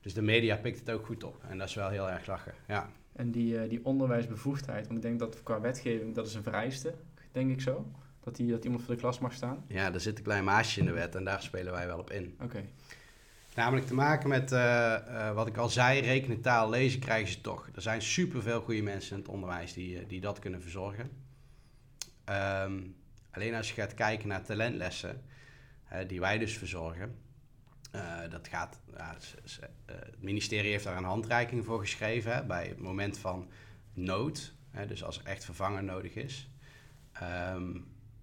Dus 0.00 0.14
de 0.14 0.22
media 0.22 0.56
pikt 0.56 0.78
het 0.78 0.90
ook 0.90 1.06
goed 1.06 1.24
op 1.24 1.44
en 1.48 1.58
dat 1.58 1.68
is 1.68 1.74
wel 1.74 1.88
heel 1.88 2.10
erg 2.10 2.26
lachen. 2.26 2.54
Ja, 2.68 2.90
En 3.12 3.30
die, 3.30 3.58
eh, 3.58 3.68
die 3.68 3.84
onderwijsbevoegdheid, 3.84 4.86
want 4.86 4.96
ik 4.96 5.02
denk 5.02 5.18
dat 5.18 5.42
qua 5.42 5.60
wetgeving, 5.60 6.14
dat 6.14 6.26
is 6.26 6.34
een 6.34 6.42
vereiste, 6.42 6.94
denk 7.32 7.50
ik 7.50 7.60
zo. 7.60 7.86
Dat, 8.20 8.36
die, 8.36 8.50
dat 8.50 8.64
iemand 8.64 8.82
voor 8.82 8.94
de 8.94 9.00
klas 9.00 9.18
mag 9.18 9.32
staan. 9.32 9.64
ja 9.66 9.92
er 9.92 10.00
zit 10.00 10.18
een 10.18 10.24
klein 10.24 10.44
maasje 10.44 10.80
in 10.80 10.86
de 10.86 10.92
wet 10.92 11.14
en 11.14 11.24
daar 11.24 11.42
spelen 11.42 11.72
wij 11.72 11.86
wel 11.86 11.98
op 11.98 12.10
in. 12.10 12.36
Oké. 12.42 12.64
Namelijk 13.54 13.86
te 13.86 13.94
maken 13.94 14.28
met, 14.28 14.52
eh, 14.52 14.94
eh, 14.94 15.34
wat 15.34 15.46
ik 15.46 15.56
al 15.56 15.68
zei, 15.68 16.00
rekenen, 16.00 16.40
taal, 16.40 16.70
lezen 16.70 17.00
krijgen 17.00 17.32
ze 17.32 17.40
toch. 17.40 17.68
Er 17.74 17.82
zijn 17.82 18.02
superveel 18.02 18.60
goede 18.60 18.82
mensen 18.82 19.16
in 19.16 19.22
het 19.22 19.30
onderwijs 19.30 19.72
die, 19.72 20.06
die 20.06 20.20
dat 20.20 20.38
kunnen 20.38 20.62
verzorgen. 20.62 21.10
Ehm, 22.24 22.80
alleen 23.30 23.54
als 23.54 23.68
je 23.68 23.74
gaat 23.74 23.94
kijken 23.94 24.28
naar 24.28 24.42
talentlessen, 24.42 25.22
die 26.06 26.20
wij 26.20 26.38
dus 26.38 26.58
verzorgen, 26.58 27.18
eh, 27.94 28.30
dat 28.30 28.48
gaat, 28.48 28.80
eh, 28.96 29.08
het 29.86 30.22
ministerie 30.22 30.70
heeft 30.70 30.84
daar 30.84 30.96
een 30.96 31.04
handreiking 31.04 31.64
voor 31.64 31.80
geschreven 31.80 32.34
hè, 32.34 32.44
bij 32.44 32.66
het 32.66 32.80
moment 32.80 33.18
van 33.18 33.50
nood, 33.92 34.54
hè, 34.70 34.86
dus 34.86 35.04
als 35.04 35.18
er 35.18 35.26
echt 35.26 35.44
vervanger 35.44 35.84
nodig 35.84 36.14
is. 36.14 36.50
Ehm, 37.12 37.76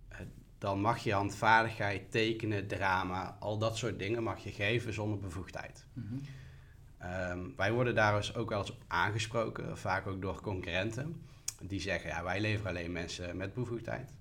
eh, 0.08 0.20
dan 0.58 0.82
mag 0.82 0.98
je 0.98 1.13
handvaardigheid, 1.13 2.12
tekenen, 2.12 2.68
drama, 2.68 3.38
al 3.39 3.58
dat 3.58 3.77
soort 3.77 4.00
dingen 4.00 4.24
mag 4.24 4.44
je 4.44 4.51
geven 4.51 4.94
zonder 4.94 5.20
bevoegdheid. 5.20 5.86
Mhm. 5.94 6.15
Ehm, 6.98 7.39
wij 7.56 7.72
worden 7.72 7.96
daar 7.96 8.15
dus 8.15 8.36
ook 8.36 8.50
wel 8.50 8.60
eens 8.60 8.72
op 8.72 8.84
aangesproken, 8.88 9.77
vaak 9.77 10.08
ook 10.08 10.22
door 10.22 10.41
concurrenten. 10.41 11.25
Die 11.62 11.80
zeggen, 11.80 12.10
ja, 12.10 12.24
wij 12.24 12.41
leveren 12.41 12.70
alleen 12.70 12.91
mensen 12.91 13.38
met 13.38 13.53
bevoegdheid. 13.53 14.13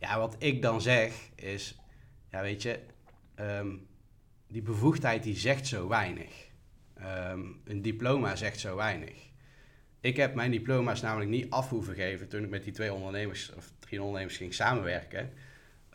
Ja, 0.00 0.18
wat 0.18 0.36
ik 0.38 0.62
dan 0.62 0.80
zeg 0.80 1.12
is, 1.34 1.78
ja, 2.30 2.42
weet 2.42 2.62
je, 2.62 2.80
ehm, 3.34 3.76
die 4.46 4.62
bevoegdheid 4.62 5.22
die 5.22 5.36
zegt 5.36 5.66
zo 5.66 5.88
weinig. 5.88 6.46
Ehm, 6.94 7.40
een 7.64 7.82
diploma 7.82 8.36
zegt 8.36 8.60
zo 8.60 8.76
weinig. 8.76 9.26
Ik 10.00 10.16
heb 10.16 10.34
mijn 10.34 10.50
diploma's 10.50 11.00
namelijk 11.00 11.30
niet 11.30 11.50
af 11.50 11.68
hoeven 11.68 11.94
geven 11.94 12.28
toen 12.28 12.44
ik 12.44 12.50
met 12.50 12.64
die 12.64 12.72
twee 12.72 12.92
ondernemers 12.92 13.54
of 13.54 13.72
drie 13.78 14.02
ondernemers 14.02 14.36
ging 14.36 14.54
samenwerken. 14.54 15.32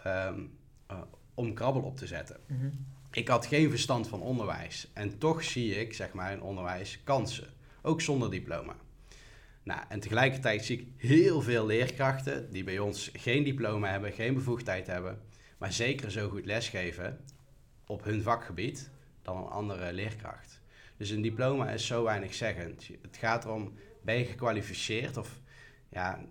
Ehm, 0.04 0.40
eh, 0.88 1.02
om 1.34 1.54
krabbel 1.54 1.82
op 1.82 1.98
te 1.98 2.08
zetten. 2.08 2.40
Mhm. 2.48 2.70
Ik 3.12 3.28
had 3.28 3.46
geen 3.46 3.70
verstand 3.70 4.08
van 4.08 4.22
onderwijs. 4.22 4.92
En 4.94 5.18
toch 5.18 5.44
zie 5.44 5.76
ik, 5.76 5.94
zeg 5.94 6.14
maar, 6.14 6.32
in 6.32 6.42
onderwijs 6.42 7.00
kansen. 7.04 7.48
Ook 7.82 8.02
zonder 8.02 8.32
diploma. 8.32 8.76
Nou, 9.64 9.82
en 9.90 10.00
tegelijkertijd 10.00 10.66
zie 10.66 10.80
ik 10.80 10.88
heel 10.98 11.42
veel 11.42 11.66
leerkrachten 11.66 12.52
die 12.52 12.64
bij 12.64 12.80
ons 12.80 13.12
geen 13.14 13.44
diploma 13.44 13.90
hebben, 13.90 14.12
geen 14.12 14.34
bevoegdheid 14.34 14.88
hebben, 14.88 15.22
maar 15.64 15.74
zeker 15.74 16.12
zo 16.12 16.30
goed 16.30 16.46
lesgeven 16.46 17.20
op 17.86 18.04
hun 18.04 18.22
vakgebied 18.22 18.92
dan 19.22 19.38
een 19.38 19.50
andere 19.50 19.94
leerkracht. 19.94 20.62
Dus 20.98 21.10
een 21.10 21.22
diploma 21.22 21.70
is 21.70 21.86
zo 21.86 22.04
weinig 22.04 22.34
zeggend. 22.34 22.90
Het 23.02 23.18
gaat 23.18 23.46
erom, 23.46 23.74
ben 24.02 24.16
je 24.16 24.26
gekwalificeerd 24.26 25.18
of 25.18 25.40
ja, 25.90 26.26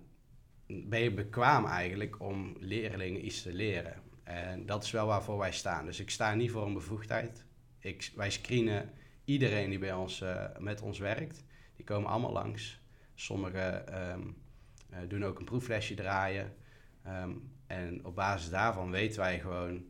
ben 0.67 0.99
je 0.99 1.13
bekwaam 1.13 1.65
eigenlijk 1.65 2.19
om 2.19 2.55
leerlingen 2.59 3.25
iets 3.25 3.41
te 3.41 3.53
leren? 3.53 4.01
En 4.23 4.65
dat 4.65 4.83
is 4.83 4.91
wel 4.91 5.07
waarvoor 5.07 5.37
wij 5.37 5.51
staan. 5.51 5.85
Dus 5.85 5.99
ik 5.99 6.09
sta 6.09 6.33
niet 6.33 6.51
voor 6.51 6.65
een 6.65 6.73
bevoegdheid. 6.73 7.45
Ik, 7.79 8.11
wij 8.15 8.31
screenen 8.31 8.91
iedereen 9.25 9.69
die 9.69 9.79
bij 9.79 9.93
ons, 9.93 10.21
eh, 10.21 10.45
met 10.59 10.81
ons 10.81 10.99
werkt. 10.99 11.43
Die 11.75 11.85
komen 11.85 12.09
allemaal 12.09 12.31
langs. 12.31 12.79
Sommigen 13.15 13.87
ehm, 13.87 14.21
eh, 14.89 14.99
doen 15.07 15.25
ook 15.25 15.39
een 15.39 15.45
proeflesje 15.45 15.93
draaien. 15.93 16.55
Ehm, 17.03 17.31
en 17.73 18.05
op 18.05 18.15
basis 18.15 18.49
daarvan 18.49 18.91
weten 18.91 19.19
wij 19.19 19.39
gewoon, 19.39 19.83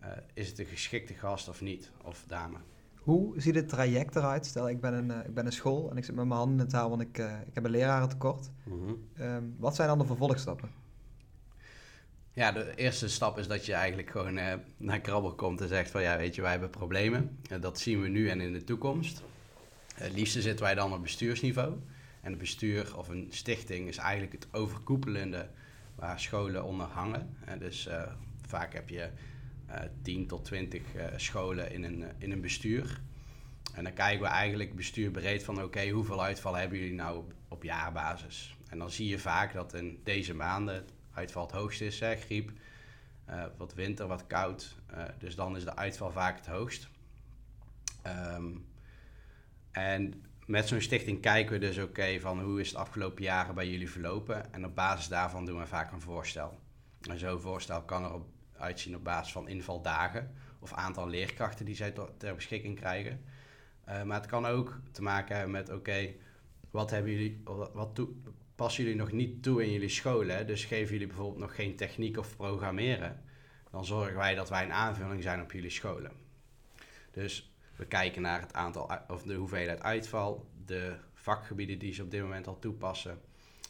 eh, 0.00 0.08
is 0.34 0.48
het 0.48 0.58
een 0.58 0.66
geschikte 0.66 1.14
gast 1.14 1.48
of 1.48 1.60
niet, 1.60 1.90
of 2.04 2.24
dame. 2.26 2.56
Hoe 2.94 3.40
ziet 3.40 3.54
het 3.54 3.68
traject 3.68 4.16
eruit? 4.16 4.46
Stel, 4.46 4.68
ik 4.68 4.80
ben 4.80 4.94
een, 4.94 5.10
eh, 5.10 5.26
ik 5.26 5.34
ben 5.34 5.46
een 5.46 5.52
school 5.52 5.90
en 5.90 5.96
ik 5.96 6.04
zit 6.04 6.14
met 6.14 6.26
mijn 6.26 6.38
handen 6.38 6.58
in 6.58 6.64
het 6.64 6.72
haar, 6.72 6.88
want 6.88 7.00
ik, 7.00 7.18
eh, 7.18 7.40
ik 7.46 7.54
heb 7.54 7.64
een 7.64 7.70
lerarentekort. 7.70 8.50
Ehm 9.16 9.44
wat 9.58 9.74
zijn 9.74 9.88
dan 9.88 9.98
de 9.98 10.06
vervolgstappen? 10.06 10.70
Ja, 12.32 12.52
de 12.52 12.74
eerste 12.74 13.08
stap 13.08 13.38
is 13.38 13.48
dat 13.48 13.66
je 13.66 13.72
eigenlijk 13.72 14.10
gewoon 14.10 14.38
naar 14.76 15.00
Krabbel 15.00 15.34
komt 15.34 15.60
en 15.60 15.68
zegt 15.68 15.90
van 15.90 16.02
ja, 16.02 16.16
weet 16.16 16.34
je, 16.34 16.42
wij 16.42 16.50
hebben 16.50 16.70
problemen. 16.70 17.38
Dat 17.60 17.78
zien 17.78 18.00
we 18.00 18.08
nu 18.08 18.28
en 18.28 18.40
in 18.40 18.52
de 18.52 18.64
toekomst. 18.64 19.22
Het 19.94 20.12
liefste 20.12 20.42
zitten 20.42 20.64
wij 20.64 20.74
dan 20.74 20.92
op 20.92 21.02
bestuursniveau. 21.02 21.72
En 22.20 22.30
het 22.30 22.38
bestuur 22.38 22.96
of 22.96 23.08
een 23.08 23.26
stichting 23.30 23.88
is 23.88 23.96
eigenlijk 23.96 24.32
het 24.32 24.46
overkoepelende 24.52 25.48
waar 25.96 26.20
scholen 26.20 26.64
onder 26.64 26.86
hangen. 26.86 27.36
Eh, 27.44 27.58
dus 27.58 27.86
eh, 27.86 28.02
vaak 28.46 28.72
heb 28.72 28.88
je 28.88 29.10
eh 29.66 29.80
10 30.02 30.26
tot 30.26 30.44
20 30.44 30.94
eh, 30.94 31.06
scholen 31.16 31.72
in 31.72 31.84
een, 31.84 32.02
eh, 32.02 32.08
in 32.18 32.32
een 32.32 32.40
bestuur. 32.40 33.00
En 33.74 33.84
dan 33.84 33.92
kijken 33.92 34.22
we 34.22 34.28
eigenlijk 34.28 34.76
bestuur 34.76 35.10
breed 35.10 35.44
van 35.44 35.62
oké, 35.62 35.88
hoeveel 35.88 36.22
uitvallen 36.22 36.60
hebben 36.60 36.78
jullie 36.78 36.94
nou 36.94 37.24
op, 37.48 37.62
jaarbasis? 37.62 38.56
En 38.68 38.78
dan 38.78 38.90
zie 38.90 39.08
je 39.08 39.18
vaak 39.18 39.52
dat 39.52 39.74
in 39.74 40.00
deze 40.04 40.34
maanden 40.34 40.74
het 40.74 40.92
uitval 41.12 41.42
het 41.42 41.52
hoogst 41.52 41.80
is, 41.80 42.00
hè, 42.00 42.16
griep, 42.16 42.50
eh, 43.24 43.44
wat 43.56 43.74
winter, 43.74 44.06
wat 44.06 44.26
koud. 44.26 44.76
Eh, 44.86 45.04
dus 45.18 45.34
dan 45.34 45.56
is 45.56 45.64
de 45.64 45.76
uitval 45.76 46.10
vaak 46.10 46.36
het 46.36 46.46
hoogst. 46.46 46.88
Ehm, 48.02 48.50
en 49.70 50.24
met 50.46 50.68
zo'n 50.68 50.80
stichting 50.80 51.20
kijken 51.20 51.52
we 51.52 51.58
dus 51.58 51.78
oké 51.78 52.20
van 52.20 52.40
hoe 52.40 52.60
is 52.60 52.68
het 52.68 52.76
afgelopen 52.76 53.22
jaren 53.22 53.54
bij 53.54 53.68
jullie 53.68 53.90
verlopen. 53.90 54.52
En 54.52 54.64
op 54.64 54.74
basis 54.74 55.08
daarvan 55.08 55.44
doen 55.44 55.58
we 55.58 55.66
vaak 55.66 55.92
een 55.92 56.00
voorstel. 56.00 56.58
En 57.10 57.18
zo'n 57.18 57.40
voorstel 57.40 57.82
kan 57.82 58.04
erop 58.04 58.26
uitzien 58.56 58.96
op 58.96 59.04
basis 59.04 59.32
van 59.32 59.48
invaldagen 59.48 60.34
of 60.58 60.72
aantal 60.72 61.08
leerkrachten 61.08 61.64
die 61.64 61.74
zij 61.74 61.94
ter- 62.18 62.34
beschikking 62.34 62.76
krijgen. 62.76 63.24
Eh, 63.84 64.02
maar 64.02 64.20
het 64.20 64.26
kan 64.26 64.46
ook 64.46 64.80
te 64.92 65.02
maken 65.02 65.34
hebben 65.34 65.52
met 65.52 65.70
oké, 65.70 66.14
wat 66.70 66.90
hebben 66.90 67.12
jullie, 67.12 67.42
wat 67.72 68.00
passen 68.54 68.84
jullie 68.84 68.98
nog 68.98 69.12
niet 69.12 69.42
toe 69.42 69.64
in 69.64 69.72
jullie 69.72 69.88
scholen? 69.88 70.46
Dus 70.46 70.64
geven 70.64 70.92
jullie 70.92 71.06
bijvoorbeeld 71.06 71.40
nog 71.40 71.54
geen 71.54 71.76
techniek 71.76 72.18
of 72.18 72.36
programmeren? 72.36 73.22
Dan 73.70 73.84
zorgen 73.84 74.16
wij 74.16 74.34
dat 74.34 74.48
wij 74.48 74.64
een 74.64 74.72
aanvulling 74.72 75.22
zijn 75.22 75.42
op 75.42 75.52
jullie 75.52 75.70
scholen. 75.70 76.12
Dus 77.10 77.55
we 77.76 77.86
kijken 77.86 78.22
naar 78.22 78.40
het 78.40 78.52
aantal 78.52 78.90
of 79.08 79.22
de 79.22 79.34
hoeveelheid 79.34 79.82
uitval, 79.82 80.46
de 80.66 80.94
vakgebieden 81.14 81.78
die 81.78 81.92
ze 81.94 82.02
op 82.02 82.10
dit 82.10 82.22
moment 82.22 82.46
al 82.46 82.58
toepassen. 82.58 83.18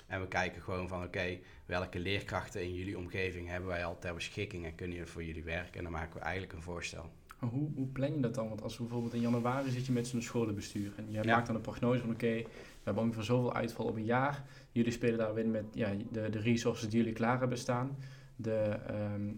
En 0.06 0.20
we 0.20 0.28
kijken 0.28 0.62
gewoon 0.62 0.88
van 0.88 1.02
oké, 1.04 1.38
welke 1.66 1.98
leerkrachten 1.98 2.62
in 2.62 2.75
jullie 2.75 2.98
omgeving 2.98 3.48
hebben 3.48 3.68
wij 3.68 3.84
al 3.84 3.98
ter 3.98 4.14
beschikking 4.14 4.64
en 4.64 4.75
kunnen 4.75 4.96
jullie 4.96 5.10
voor 5.12 5.25
jullie 5.25 5.44
werken? 5.44 5.75
En 5.76 5.82
dan 5.82 5.92
maken 5.92 6.14
we 6.14 6.20
eigenlijk 6.20 6.52
een 6.52 6.62
voorstel. 6.62 7.10
Hoe, 7.38 7.70
hoe 7.75 7.86
plan 7.86 8.14
je 8.14 8.20
dat 8.20 8.34
dan? 8.34 8.48
Want 8.48 8.62
als 8.62 8.76
bijvoorbeeld 8.76 9.14
in 9.14 9.20
januari 9.20 9.70
zit 9.70 9.86
je 9.86 9.92
met 9.92 10.06
zo'n 10.06 10.22
scholenbestuur 10.22 10.92
en 10.96 11.10
je 11.10 11.22
Ja. 11.22 11.34
maakt 11.34 11.46
dan 11.46 11.56
een 11.56 11.60
prognose 11.62 12.00
van 12.00 12.10
oké, 12.10 12.34
we 12.42 12.48
hebben 12.84 13.02
ongeveer 13.02 13.22
zoveel 13.22 13.54
uitval 13.54 13.86
op 13.86 13.96
een 13.96 14.04
jaar. 14.04 14.44
Jullie 14.72 14.92
spelen 14.92 15.18
daarin 15.18 15.50
met 15.50 15.64
ja, 15.72 15.92
de, 16.10 16.30
de 16.30 16.38
resources 16.38 16.88
die 16.88 16.98
jullie 16.98 17.12
klaar 17.14 17.38
hebben 17.38 17.58
staan. 17.58 17.96
De, 18.36 18.58
ehm, 18.86 19.32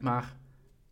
maar 0.00 0.36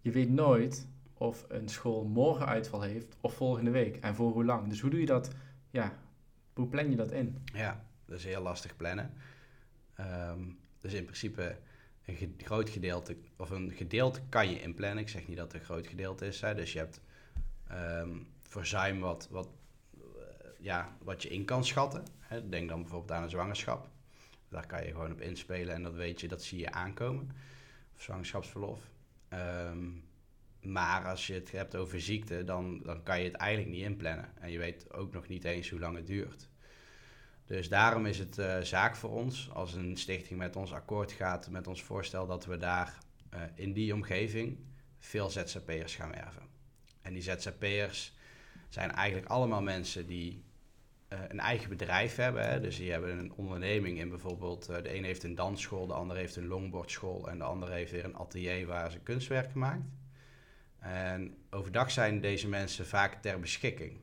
je 0.01 0.11
weet 0.11 0.31
nooit 0.31 0.87
of 1.23 1.45
een 1.49 1.69
school 1.69 2.05
morgen 2.05 2.47
uitval 2.47 2.83
heeft 2.83 3.17
of 3.21 3.35
volgende 3.35 3.71
week 3.71 3.97
en 3.97 4.15
voor 4.15 4.33
hoe 4.33 4.45
lang. 4.45 4.69
Dus 4.69 4.81
hoe 4.81 4.91
doe 4.91 5.01
je 5.01 5.07
dat? 5.07 5.31
Ja, 5.71 5.99
hoe 6.53 6.67
plan 6.67 6.91
je 6.91 6.97
dat 6.97 7.13
in? 7.13 7.39
Ja, 7.55 7.85
dat 8.05 8.19
is 8.19 8.25
heel 8.25 8.43
lastig 8.43 8.77
plannen. 8.77 9.15
Ehm, 9.95 10.41
dus 10.81 10.93
in 10.93 11.05
principe 11.05 11.57
een 12.05 12.35
groot 12.39 12.69
gedeelte, 12.69 13.17
of 13.37 13.51
een 13.51 13.73
gedeelte 13.73 14.21
kan 14.29 14.51
je 14.51 14.63
inplannen. 14.63 14.99
Ik 14.99 15.09
zeg 15.09 15.29
niet 15.29 15.37
dat 15.37 15.53
het 15.53 15.61
een 15.61 15.67
groot 15.67 15.87
gedeelte 15.87 16.27
is. 16.27 16.41
Dus 16.41 16.73
je 16.73 16.79
hebt 16.79 17.01
ehm, 17.69 18.19
verzuim 18.43 19.01
wat, 19.01 19.29
wat, 19.31 19.49
eh, 19.95 20.01
ja, 20.59 20.97
wat 21.03 21.23
je 21.23 21.29
in 21.29 21.45
kan 21.45 21.65
schatten. 21.65 22.05
Hè. 22.19 22.49
Denk 22.49 22.69
dan 22.69 22.81
bijvoorbeeld 22.81 23.13
aan 23.13 23.23
een 23.23 23.31
zwangerschap. 23.31 23.89
Daar 24.49 24.67
kan 24.67 24.85
je 24.85 24.91
gewoon 24.91 25.13
op 25.13 25.21
inspelen 25.21 25.75
en 25.75 25.83
dat 25.83 25.95
weet 25.95 26.21
je, 26.21 26.29
dat 26.29 26.43
zie 26.43 26.59
je 26.59 26.73
aankomen. 26.73 27.31
Of 27.95 28.03
zwangerschapsverlof. 28.03 28.91
Ehm, 29.29 29.89
maar 30.63 31.05
als 31.05 31.27
je 31.27 31.35
het 31.35 31.53
hebt 31.53 31.77
over 31.77 32.01
ziekte, 32.01 32.45
dan, 32.45 32.81
dan 32.83 33.03
kan 33.03 33.19
je 33.19 33.25
het 33.25 33.35
eigenlijk 33.35 33.75
niet 33.77 33.85
inplannen. 33.85 34.33
En 34.41 34.51
je 34.51 34.59
weet 34.59 34.93
ook 34.93 35.13
nog 35.13 35.29
niet 35.29 35.45
eens 35.45 35.71
hoe 35.71 35.81
lang 35.81 35.97
het 35.97 36.07
duurt. 36.07 36.49
Dus 37.47 37.69
daarom 37.69 38.07
is 38.07 38.19
het 38.19 38.39
eh, 38.39 38.61
zaak 38.61 38.97
voor 38.97 39.11
ons, 39.11 39.51
als 39.53 39.75
een 39.75 39.97
stichting 39.97 40.39
met 40.39 40.57
ons 40.57 40.73
akkoord 40.73 41.13
gaat, 41.13 41.51
met 41.51 41.67
ons 41.67 41.83
voorstel, 41.83 42.27
dat 42.27 42.45
we 42.45 42.57
daar 42.57 42.99
eh, 43.31 43.41
in 43.55 43.73
die 43.73 43.95
omgeving 43.95 44.59
veel 44.99 45.31
ZZP'ers 45.31 45.95
gaan 45.95 46.11
werven. 46.11 46.43
En 47.03 47.13
die 47.13 47.23
ZZP'ers 47.23 48.15
zijn 48.69 48.91
eigenlijk 48.91 49.29
allemaal 49.29 49.63
mensen 49.63 50.07
die 50.07 50.45
eh, 51.09 51.19
een 51.29 51.41
eigen 51.41 51.69
bedrijf 51.69 52.17
hebben. 52.17 52.49
Hè? 52.49 52.61
Dus 52.61 52.77
die 52.77 52.91
hebben 52.91 53.19
een 53.19 53.33
onderneming 53.33 53.99
in 53.99 54.09
bijvoorbeeld, 54.09 54.67
de 54.67 54.97
een 54.97 55.05
heeft 55.05 55.23
een 55.23 55.35
dansschool, 55.35 55.87
de 55.87 55.93
ander 55.93 56.17
heeft 56.17 56.37
een 56.37 56.47
longboardschool 56.47 57.29
en 57.29 57.39
de 57.39 57.45
ander 57.45 57.71
heeft 57.71 57.93
weer 57.93 58.05
een 58.05 58.17
atelier 58.17 58.67
waar 58.67 58.91
ze 58.91 58.99
kunstwerken 58.99 59.59
maakt. 59.59 59.85
En 60.83 61.37
overdag 61.51 61.91
zijn 61.91 62.21
deze 62.21 62.49
mensen 62.49 62.87
vaak 62.87 63.23
ter 63.23 63.41
beschikking. 63.41 64.01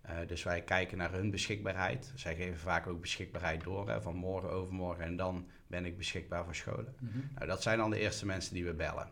Eh, 0.00 0.16
dus 0.26 0.42
wij 0.42 0.62
kijken 0.62 0.98
naar 0.98 1.12
hun 1.12 1.30
beschikbaarheid. 1.30 2.12
Zij 2.14 2.34
geven 2.36 2.58
vaak 2.58 2.86
ook 2.86 3.00
beschikbaarheid 3.00 3.62
door, 3.62 3.88
hè, 3.88 4.02
van 4.02 4.16
morgen, 4.16 4.50
overmorgen 4.50 5.04
en 5.04 5.16
dan 5.16 5.48
ben 5.66 5.84
ik 5.84 5.96
beschikbaar 5.96 6.44
voor 6.44 6.54
scholen. 6.54 6.94
Nou, 7.34 7.46
dat 7.46 7.62
zijn 7.62 7.78
dan 7.78 7.90
de 7.90 7.98
eerste 7.98 8.26
mensen 8.26 8.54
die 8.54 8.64
we 8.64 8.74
bellen. 8.74 9.08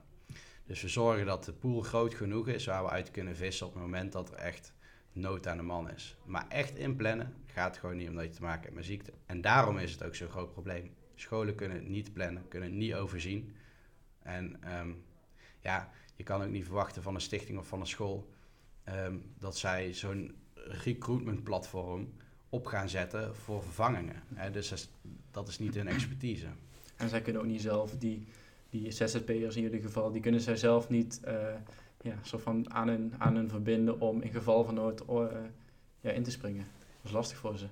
Dus 0.67 0.83
we 0.83 0.89
zorgen 0.89 1.27
dat 1.27 1.45
de 1.45 1.53
pool 1.53 1.81
groot 1.81 2.15
genoeg 2.15 2.49
is 2.49 2.67
waar 2.67 2.83
we 2.83 2.91
uit 2.91 3.11
kunnen 3.11 3.37
vissen 3.37 3.67
op 3.67 3.73
het 3.73 3.83
moment 3.83 4.13
dat 4.13 4.31
er 4.31 4.37
echt 4.37 4.73
nood 5.13 5.47
aan 5.47 5.57
de 5.57 5.63
man 5.63 5.91
is. 5.91 6.17
Maar 6.25 6.49
echt 6.49 6.77
inplannen 6.77 7.35
gaat 7.47 7.79
gewoon 7.79 7.97
niet 7.97 8.09
omdat 8.09 8.25
je 8.25 8.31
te 8.31 8.43
maken 8.43 8.63
hebt 8.63 8.75
met 8.75 8.85
ziekte. 8.85 9.13
En 9.27 9.41
daarom 9.41 9.79
is 9.79 9.93
het 9.93 10.05
ook 10.05 10.15
zo'n 10.15 10.29
groot 10.29 10.53
probleem. 10.53 10.95
Scholen 11.15 11.55
kunnen 11.55 11.77
het 11.77 11.89
niet 11.89 12.13
plannen, 12.13 12.49
kunnen 12.49 12.69
het 12.69 12.79
niet 12.79 12.95
overzien. 12.95 13.55
En 14.23 14.63
ehm, 14.63 14.93
ja, 15.61 15.91
je 16.15 16.23
kan 16.23 16.43
ook 16.43 16.51
niet 16.51 16.65
verwachten 16.65 17.03
van 17.03 17.15
een 17.15 17.21
stichting 17.21 17.59
of 17.59 17.67
van 17.67 17.81
een 17.81 17.87
school 17.87 18.29
ehm, 18.85 19.17
dat 19.39 19.57
zij 19.57 19.93
zo'n 19.93 20.35
recruitment 20.55 21.43
platform 21.43 22.13
op 22.49 22.67
gaan 22.67 22.89
zetten 22.89 23.37
voor 23.37 23.63
vervangingen. 23.63 24.23
Hè, 24.35 24.51
dus 24.51 24.69
dat 24.69 24.79
is, 24.79 24.91
dat 25.31 25.49
is 25.49 25.59
niet 25.59 25.75
hun 25.75 25.89
expertise. 25.89 26.47
En 26.97 27.09
zij 27.09 27.23
kunnen 27.23 27.43
ook 27.43 27.49
niet 27.49 27.61
zelf, 27.61 27.97
die, 27.99 28.27
die 28.71 28.91
ZZP'ers 28.91 29.57
in 29.57 29.63
jullie 29.63 29.83
geval, 29.83 30.13
die 30.13 30.23
kunnen 30.23 30.41
zij 30.41 30.57
zelf 30.57 30.89
niet 30.89 31.21
eh, 31.25 31.35
ja, 32.01 32.15
soort 32.23 32.43
van 32.43 32.75
aan 32.75 32.89
hun, 32.89 33.15
aan 33.19 33.37
hun 33.37 33.49
verbinden 33.49 34.01
om 34.01 34.21
in 34.21 34.31
geval 34.31 34.65
van 34.65 34.75
nood 34.75 35.01
eh, 35.01 35.27
ja, 36.01 36.11
in 36.11 36.23
te 36.23 36.31
springen. 36.31 36.67
Dat 36.77 37.05
is 37.05 37.11
lastig 37.11 37.39
voor 37.39 37.59
ze. 37.59 37.67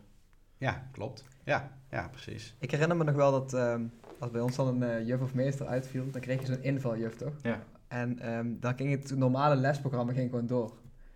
Ja, 0.59 0.89
klopt. 0.93 1.25
Ja, 1.45 1.79
ja 1.91 2.09
precies. 2.09 2.55
Ik 2.59 2.71
herinner 2.71 2.97
me 2.97 3.05
nog 3.05 3.15
wel 3.15 3.31
dat 3.31 3.55
ehm, 3.55 3.85
als 4.19 4.31
bij 4.31 4.41
ons 4.41 4.57
dan 4.57 4.67
een 4.67 4.83
eh, 4.83 5.07
juf 5.07 5.21
of 5.21 5.35
meester 5.35 5.67
uitviel, 5.67 6.11
dan 6.11 6.21
kreeg 6.21 6.41
je 6.41 6.47
zo'n 6.47 6.63
invaljuf, 6.63 7.17
toch? 7.17 7.35
Ja. 7.43 7.65
En 7.91 8.19
ehm, 8.19 8.47
dan 8.61 8.75
ging 8.77 8.91
het 8.91 9.17
normale 9.17 9.57
lesprogramma 9.57 10.13
ging 10.13 10.31
gewoon 10.31 10.47
door. 10.47 10.73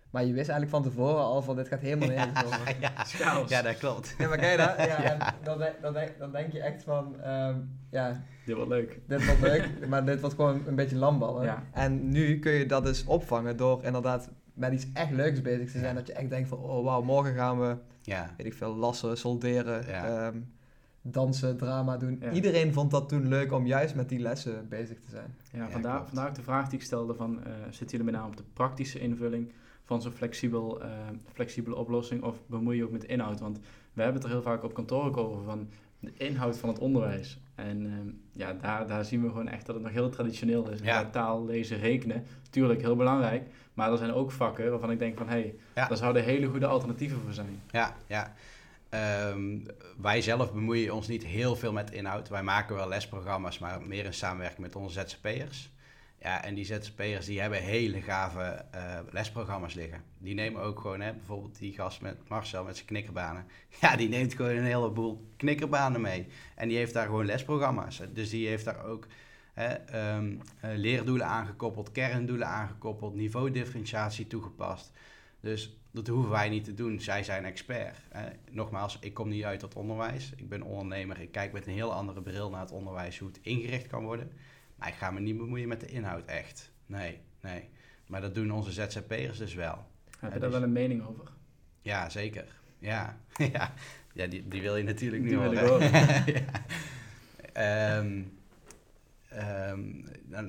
Maar 0.09 0.25
je 0.25 0.33
wist 0.33 0.49
eigenlijk 0.49 0.69
van 0.71 0.83
tevoren 0.93 1.23
al 1.23 1.41
van 1.41 1.55
dit 1.55 1.67
gaat 1.67 1.79
helemaal 1.79 2.07
nergens 2.17 2.43
over. 2.45 2.75
ja, 2.79 2.91
ja, 3.47 3.61
dat 3.61 3.77
klopt. 3.77 4.15
Ja, 4.17 4.27
maar 4.27 4.37
kijk 4.37 4.57
dat? 4.57 4.77
Ja, 4.77 5.01
Ja. 5.03 5.19
en 5.29 5.33
dan, 5.43 5.57
denk- 5.57 5.81
dan, 5.81 5.93
denk, 5.93 6.17
dan 6.19 6.31
denk 6.31 6.51
je 6.51 6.59
echt 6.61 6.83
van, 6.83 7.21
ehm, 7.21 7.55
ja, 7.91 8.21
Dit 8.45 8.55
wordt 8.55 8.69
leuk. 8.69 8.99
dit 9.07 9.25
wordt 9.25 9.41
leuk, 9.41 9.87
maar 9.87 10.05
dit 10.05 10.19
wordt 10.19 10.35
gewoon 10.35 10.61
een 10.67 10.75
beetje 10.75 10.95
landballen. 10.95 11.43
Ja. 11.43 11.63
En 11.71 12.09
nu 12.09 12.39
kun 12.39 12.51
je 12.51 12.65
dat 12.65 12.83
dus 12.83 13.03
opvangen 13.05 13.57
door 13.57 13.83
inderdaad 13.83 14.29
met 14.53 14.73
iets 14.73 14.87
echt 14.93 15.11
leuks 15.11 15.41
bezig 15.41 15.65
te 15.71 15.77
zijn. 15.79 15.83
Ja. 15.83 15.93
Dat 15.93 16.07
je 16.07 16.13
echt 16.13 16.29
denkt 16.29 16.49
van, 16.49 16.57
oh 16.57 16.83
wauw, 16.83 17.01
morgen 17.01 17.33
gaan 17.35 17.59
we, 17.59 17.77
Ja, 18.01 18.33
weet 18.37 18.45
ik 18.47 18.53
veel, 18.53 18.75
lassen, 18.75 19.17
solderen, 19.17 19.87
Ja. 19.87 20.31
Dansen, 21.11 21.57
drama 21.57 21.97
doen. 21.97 22.17
Ja. 22.21 22.31
Iedereen 22.31 22.73
vond 22.73 22.91
dat 22.91 23.09
toen 23.09 23.27
leuk 23.27 23.51
om 23.51 23.65
juist 23.65 23.95
met 23.95 24.09
die 24.09 24.19
lessen 24.19 24.65
bezig 24.69 24.99
te 24.99 25.09
zijn. 25.09 25.35
Ja, 25.51 25.59
Ja, 25.59 25.69
vandaar, 25.69 26.05
vandaar 26.05 26.27
ook 26.27 26.35
de 26.35 26.41
vraag 26.43 26.69
die 26.69 26.79
ik 26.79 26.85
stelde 26.85 27.13
van, 27.13 27.43
eh 27.43 27.51
zitten 27.63 27.97
jullie 27.97 28.05
met 28.05 28.13
name 28.13 28.27
op 28.27 28.37
de 28.37 28.43
praktische 28.53 28.99
invulling 28.99 29.51
van 29.83 30.01
zo'n 30.01 30.11
flexibel, 30.11 30.81
eh, 30.81 30.89
flexibele 31.33 31.75
oplossing 31.75 32.23
of 32.23 32.35
bemoei 32.45 32.77
je 32.77 32.83
ook 32.83 32.91
met 32.91 33.01
de 33.01 33.07
inhoud? 33.07 33.39
Want 33.39 33.59
we 33.93 34.01
hebben 34.01 34.21
het 34.21 34.23
er 34.23 34.35
heel 34.37 34.41
vaak 34.45 34.63
op 34.63 34.73
kantoor 34.73 35.03
ook 35.03 35.17
over 35.17 35.43
van 35.43 35.67
de 35.99 36.11
inhoud 36.17 36.57
van 36.57 36.69
het 36.69 36.79
onderwijs. 36.79 37.39
En 37.55 37.85
ehm, 37.85 38.09
ja, 38.33 38.53
daar, 38.61 38.87
daar 38.87 39.05
zien 39.05 39.21
we 39.21 39.27
gewoon 39.27 39.47
echt 39.47 39.65
dat 39.65 39.75
het 39.75 39.83
nog 39.83 39.93
heel 39.93 40.09
traditioneel 40.09 40.69
is. 40.69 40.79
Ja. 40.79 40.85
Ja. 40.99 41.09
Taal, 41.09 41.45
lezen, 41.45 41.77
rekenen, 41.79 42.23
tuurlijk 42.49 42.81
heel 42.81 42.95
belangrijk. 42.95 43.43
Maar 43.73 43.91
er 43.91 43.97
zijn 43.97 44.13
ook 44.13 44.31
vakken 44.31 44.69
waarvan 44.69 44.91
ik 44.91 44.99
denk 44.99 45.17
van, 45.17 45.27
hé, 45.27 45.33
hey, 45.33 45.55
Ja. 45.75 45.87
daar 45.87 45.97
zouden 45.97 46.23
hele 46.23 46.47
goede 46.47 46.65
alternatieven 46.65 47.19
voor 47.21 47.33
zijn. 47.33 47.61
Ja, 47.71 47.95
ja. 48.07 48.33
Ehm, 48.89 49.59
wij 49.97 50.21
zelf 50.21 50.53
bemoeien 50.53 50.93
ons 50.93 51.07
niet 51.07 51.25
heel 51.25 51.55
veel 51.55 51.73
met 51.73 51.91
inhoud. 51.91 52.29
Wij 52.29 52.43
maken 52.43 52.75
wel 52.75 52.87
lesprogramma's, 52.87 53.59
maar 53.59 53.81
meer 53.81 54.05
in 54.05 54.13
samenwerking 54.13 54.61
met 54.61 54.75
onze 54.75 54.99
ZZP'ers. 54.99 55.73
Ja, 56.19 56.43
en 56.43 56.55
die 56.55 56.65
ZZP'ers 56.65 57.25
die 57.25 57.41
hebben 57.41 57.59
hele 57.63 58.01
gave 58.01 58.65
eh, 58.71 58.99
lesprogramma's 59.11 59.73
liggen. 59.73 60.03
Die 60.17 60.33
nemen 60.33 60.61
ook 60.61 60.79
gewoon, 60.79 61.01
hè, 61.01 61.13
bijvoorbeeld 61.13 61.59
die 61.59 61.73
gast 61.73 62.01
met 62.01 62.29
Marcel 62.29 62.63
met 62.63 62.75
zijn 62.75 62.87
knikkerbanen. 62.87 63.45
Ja, 63.81 63.95
die 63.95 64.09
neemt 64.09 64.33
gewoon 64.33 64.55
een 64.55 64.63
heleboel 64.63 65.27
knikkerbanen 65.37 66.01
mee. 66.01 66.27
En 66.55 66.67
die 66.67 66.77
heeft 66.77 66.93
daar 66.93 67.05
gewoon 67.05 67.25
lesprogramma's. 67.25 68.01
Dus 68.13 68.29
die 68.29 68.47
heeft 68.47 68.65
daar 68.65 68.85
ook 68.85 69.07
hè, 69.53 69.67
ehm, 69.67 70.35
eh, 70.59 70.69
leerdoelen 70.75 71.27
aangekoppeld, 71.27 71.91
kerndoelen 71.91 72.47
aangekoppeld, 72.47 73.15
niveaudifferentiatie 73.15 74.27
toegepast. 74.27 74.91
Dus 75.39 75.77
dat 75.95 76.07
hoeven 76.07 76.31
wij 76.31 76.49
niet 76.49 76.63
te 76.63 76.73
doen. 76.73 76.99
Zij 76.99 77.23
zijn 77.23 77.45
expert. 77.45 77.97
Eh, 78.09 78.21
nogmaals, 78.51 78.97
ik 79.01 79.13
kom 79.13 79.29
niet 79.29 79.43
uit 79.43 79.59
dat 79.59 79.75
onderwijs. 79.75 80.33
Ik 80.37 80.49
ben 80.49 80.61
ondernemer. 80.61 81.19
Ik 81.21 81.31
kijk 81.31 81.51
met 81.51 81.67
een 81.67 81.73
heel 81.73 81.93
andere 81.93 82.21
bril 82.21 82.49
naar 82.49 82.61
het 82.61 82.71
onderwijs, 82.71 83.19
hoe 83.19 83.27
het 83.27 83.39
ingericht 83.41 83.87
kan 83.87 84.03
worden. 84.03 84.31
Maar 84.75 84.87
ik 84.87 84.93
ga 84.93 85.11
me 85.11 85.19
niet 85.19 85.37
bemoeien 85.37 85.67
met 85.67 85.79
de 85.79 85.87
inhoud, 85.87 86.25
echt. 86.25 86.71
Nee, 86.85 87.19
nee. 87.41 87.69
Maar 88.07 88.21
dat 88.21 88.35
doen 88.35 88.51
onze 88.51 88.71
ZZP'ers 88.71 89.37
dus 89.37 89.53
wel. 89.53 89.85
Heb 90.09 90.19
je 90.19 90.25
Ja, 90.25 90.29
daar 90.29 90.39
dus- 90.39 90.51
wel 90.51 90.63
een 90.63 90.71
mening 90.71 91.05
over? 91.07 91.31
Ja, 91.81 92.09
zeker. 92.09 92.45
Ja, 92.79 93.17
ja. 93.53 93.73
ja 94.13 94.27
die, 94.27 94.47
die 94.47 94.61
wil 94.61 94.75
je 94.75 94.83
natuurlijk 94.83 95.23
wil 95.23 95.51
ik 95.51 95.57
horen. 95.59 95.91
ja. 96.33 96.45
Ehm, 97.53 98.21
ehm, 99.29 99.89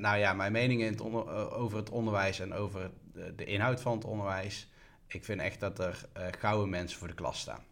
nou 0.01 0.19
ja, 0.19 0.33
mijn 0.33 0.53
mening 0.53 0.81
in 0.81 0.91
het 0.91 1.01
onder- 1.01 1.29
eh, 1.29 1.61
over 1.61 1.79
het 1.79 1.91
onderwijs 1.91 2.41
en 2.41 2.53
over 2.53 2.91
de, 3.13 3.33
de 3.37 3.45
inhoud 3.45 3.81
van 3.81 3.93
het 3.97 4.05
onderwijs. 4.05 4.69
Ik 5.07 5.25
vind 5.25 5.41
echt 5.41 5.61
dat 5.61 5.79
er 5.79 6.09
eh, 6.13 6.27
gouden 6.39 6.69
mensen 6.69 6.99
voor 6.99 7.09
de 7.09 7.15
klas 7.15 7.41
staan. 7.41 7.65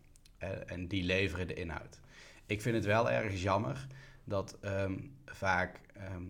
En 0.66 0.88
die 0.88 1.02
leveren 1.02 1.46
de 1.46 1.54
inhoud. 1.54 2.00
Ik 2.46 2.62
vind 2.62 2.74
het 2.74 2.84
wel 2.84 3.10
ergens 3.10 3.42
jammer 3.42 3.86
dat 4.24 4.58
ehm, 4.60 4.98
vaak 5.26 5.80
ehm, 5.94 6.24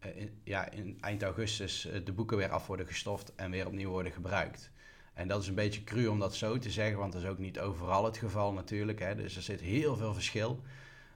eh, 0.00 0.26
ja, 0.44 0.70
in 0.70 0.98
eind 1.00 1.22
augustus 1.22 1.86
eh, 1.86 2.04
de 2.04 2.12
boeken 2.12 2.36
weer 2.36 2.50
af 2.50 2.66
worden 2.66 2.86
gestoft 2.86 3.34
en 3.34 3.50
weer 3.50 3.66
opnieuw 3.66 3.90
worden 3.90 4.12
gebruikt. 4.12 4.70
En 5.14 5.28
dat 5.28 5.42
is 5.42 5.48
een 5.48 5.54
beetje 5.54 5.84
cru 5.84 6.06
om 6.06 6.18
dat 6.18 6.34
zo 6.34 6.58
te 6.58 6.70
zeggen, 6.70 6.98
want 6.98 7.12
dat 7.12 7.22
is 7.22 7.28
ook 7.28 7.38
niet 7.38 7.60
overal 7.60 8.04
het 8.04 8.16
geval 8.16 8.52
natuurlijk. 8.52 8.98
Hè? 8.98 9.14
Dus 9.14 9.36
er 9.36 9.42
zit 9.42 9.60
heel 9.60 9.96
veel 9.96 10.14
verschil. 10.14 10.62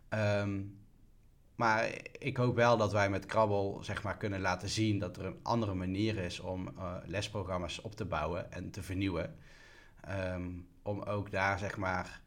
Ehm, 0.08 0.60
maar 1.54 1.90
ik 2.18 2.36
hoop 2.36 2.54
wel 2.54 2.76
dat 2.76 2.92
wij 2.92 3.10
met 3.10 3.26
Krabbel 3.26 3.78
zeg 3.82 4.02
maar, 4.02 4.16
kunnen 4.16 4.40
laten 4.40 4.68
zien 4.68 4.98
dat 4.98 5.16
er 5.16 5.24
een 5.24 5.38
andere 5.42 5.74
manier 5.74 6.16
is 6.16 6.40
om 6.40 6.68
eh, 6.68 6.94
lesprogramma's 7.04 7.80
op 7.82 7.94
te 7.94 8.04
bouwen 8.04 8.52
en 8.52 8.70
te 8.70 8.82
vernieuwen. 8.82 9.36
Ehm, 10.00 10.50
om 10.82 11.02
ook 11.02 11.30
daar 11.30 11.58
zeg 11.58 11.76
maar, 11.76 12.20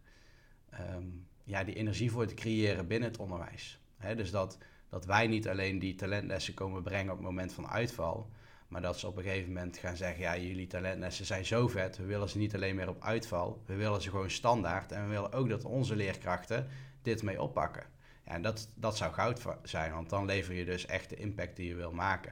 ehm, 0.69 1.03
ja, 1.43 1.63
die 1.63 1.75
energie 1.75 2.11
voor 2.11 2.25
te 2.25 2.33
creëren 2.33 2.87
binnen 2.87 3.09
het 3.09 3.19
onderwijs. 3.19 3.79
Dus 4.15 4.31
dat, 4.31 4.57
dat 4.89 5.05
wij 5.05 5.27
niet 5.27 5.47
alleen 5.47 5.79
die 5.79 5.95
talentlessen 5.95 6.53
komen 6.53 6.83
brengen 6.83 7.11
op 7.11 7.17
het 7.17 7.27
moment 7.27 7.53
van 7.53 7.67
uitval, 7.67 8.29
maar 8.67 8.81
dat 8.81 8.99
ze 8.99 9.07
op 9.07 9.17
een 9.17 9.23
gegeven 9.23 9.53
moment 9.53 9.77
gaan 9.77 9.95
zeggen: 9.95 10.19
ja, 10.21 10.37
jullie 10.37 10.67
talentlessen 10.67 11.25
zijn 11.25 11.45
zo 11.45 11.67
vet, 11.67 11.97
we 11.97 12.05
willen 12.05 12.29
ze 12.29 12.37
niet 12.37 12.55
alleen 12.55 12.75
meer 12.75 12.89
op 12.89 13.03
uitval, 13.03 13.61
we 13.65 13.75
willen 13.75 14.01
ze 14.01 14.09
gewoon 14.09 14.29
standaard 14.29 14.91
en 14.91 15.03
we 15.03 15.09
willen 15.09 15.31
ook 15.31 15.49
dat 15.49 15.63
onze 15.63 15.95
leerkrachten 15.95 16.67
dit 17.01 17.23
mee 17.23 17.41
oppakken. 17.41 17.83
Ja, 18.27 18.33
en 18.33 18.41
dat, 18.41 18.69
dat 18.75 18.97
zou 18.97 19.13
goud 19.13 19.41
zijn, 19.63 19.91
want 19.91 20.09
dan 20.09 20.25
lever 20.25 20.53
je 20.53 20.65
dus 20.65 20.85
echt 20.85 21.09
de 21.09 21.15
impact 21.15 21.55
die 21.55 21.67
je 21.67 21.75
wil 21.75 21.91
maken. 21.91 22.31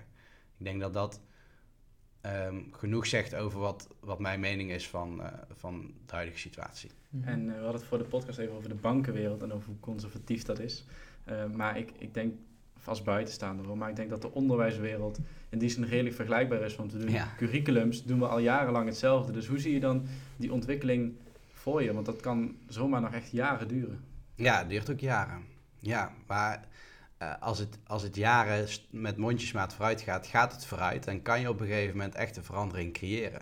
Ik 0.57 0.65
denk 0.65 0.79
dat 0.81 0.93
dat 0.93 1.21
ehm, 2.21 2.61
genoeg 2.71 3.05
zegt 3.07 3.35
over 3.35 3.59
wat, 3.59 3.87
wat 3.99 4.19
mijn 4.19 4.39
mening 4.39 4.71
is 4.71 4.87
van, 4.87 5.21
eh, 5.23 5.33
van 5.53 5.93
de 6.05 6.13
huidige 6.15 6.39
situatie. 6.39 6.89
Mhm. 7.09 7.27
En 7.27 7.39
eh, 7.39 7.45
we 7.45 7.61
hadden 7.61 7.79
het 7.79 7.83
voor 7.83 7.97
de 7.97 8.03
podcast 8.03 8.39
even 8.39 8.53
over 8.55 8.69
de 8.69 8.75
bankenwereld 8.75 9.41
en 9.41 9.51
over 9.53 9.67
hoe 9.67 9.79
conservatief 9.79 10.43
dat 10.43 10.59
is. 10.59 10.85
Eh, 11.23 11.45
maar 11.45 11.77
ik, 11.77 11.91
ik 11.97 12.13
denk, 12.13 12.33
vast 12.77 13.03
buitenstaander 13.03 13.65
hoor, 13.65 13.77
maar 13.77 13.89
ik 13.89 13.95
denk 13.95 14.09
dat 14.09 14.21
de 14.21 14.31
onderwijswereld 14.31 15.19
in 15.49 15.59
die 15.59 15.69
zin 15.69 15.83
redelijk 15.83 16.15
vergelijkbaar 16.15 16.61
is. 16.61 16.75
Want 16.75 16.91
we 16.93 16.99
doen 16.99 17.09
Ja. 17.11 17.33
curriculums, 17.37 18.03
doen 18.03 18.19
we 18.19 18.27
al 18.27 18.39
jarenlang 18.39 18.87
hetzelfde. 18.87 19.31
Dus 19.31 19.47
hoe 19.47 19.59
zie 19.59 19.73
je 19.73 19.79
dan 19.79 20.05
die 20.37 20.51
ontwikkeling 20.51 21.13
voor 21.53 21.83
je? 21.83 21.93
Want 21.93 22.05
dat 22.05 22.19
kan 22.19 22.55
zomaar 22.67 23.01
nog 23.01 23.13
echt 23.13 23.31
jaren 23.31 23.67
duren. 23.67 24.03
Ja, 24.35 24.57
het 24.57 24.69
duurt 24.69 24.91
ook 24.91 24.99
jaren. 24.99 25.53
Ja, 25.85 26.11
maar 26.27 26.67
eh, 27.17 27.33
als, 27.39 27.59
het, 27.59 27.77
als 27.87 28.03
het 28.03 28.15
jaren 28.15 28.67
met 28.89 29.17
mondjesmaat 29.17 29.73
vooruit 29.73 30.01
gaat, 30.01 30.27
gaat 30.27 30.51
het 30.51 30.65
vooruit. 30.65 31.07
En 31.07 31.21
kan 31.21 31.39
je 31.39 31.49
op 31.49 31.59
een 31.59 31.67
gegeven 31.67 31.97
moment 31.97 32.15
echt 32.15 32.37
een 32.37 32.43
verandering 32.43 32.93
creëren. 32.93 33.41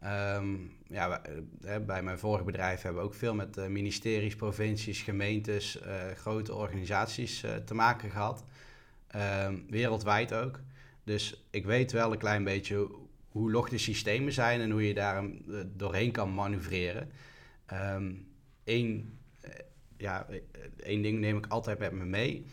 Ehm, 0.00 0.54
ja, 0.88 1.22
eh, 1.22 1.76
bij 1.86 2.02
mijn 2.02 2.18
vorige 2.18 2.44
bedrijf 2.44 2.82
hebben 2.82 3.02
we 3.02 3.08
ook 3.08 3.14
veel 3.14 3.34
met 3.34 3.56
eh, 3.56 3.66
ministeries, 3.66 4.36
provincies, 4.36 5.02
gemeentes, 5.02 5.78
grote 6.16 6.54
organisaties 6.54 7.44
te 7.64 7.74
maken 7.74 8.10
gehad. 8.10 8.44
Ehm, 9.06 9.56
wereldwijd 9.68 10.34
ook. 10.34 10.60
Dus 11.04 11.46
ik 11.50 11.64
weet 11.64 11.92
wel 11.92 12.12
een 12.12 12.18
klein 12.18 12.44
beetje 12.44 12.88
hoe 13.28 13.50
log 13.50 13.68
de 13.68 13.78
systemen 13.78 14.32
zijn 14.32 14.60
en 14.60 14.70
hoe 14.70 14.86
je 14.86 14.94
daar 14.94 15.24
doorheen 15.76 16.12
kan 16.12 16.34
manoeuvreren. 16.34 17.10
Ehm 17.66 18.12
Eén 18.66 18.98
eh, 18.98 19.15
ja, 19.98 20.26
eh, 20.28 20.40
één 20.76 21.02
ding 21.02 21.18
neem 21.18 21.36
ik 21.36 21.46
altijd 21.46 21.78
met 21.78 21.92
me 21.92 22.04
mee. 22.04 22.46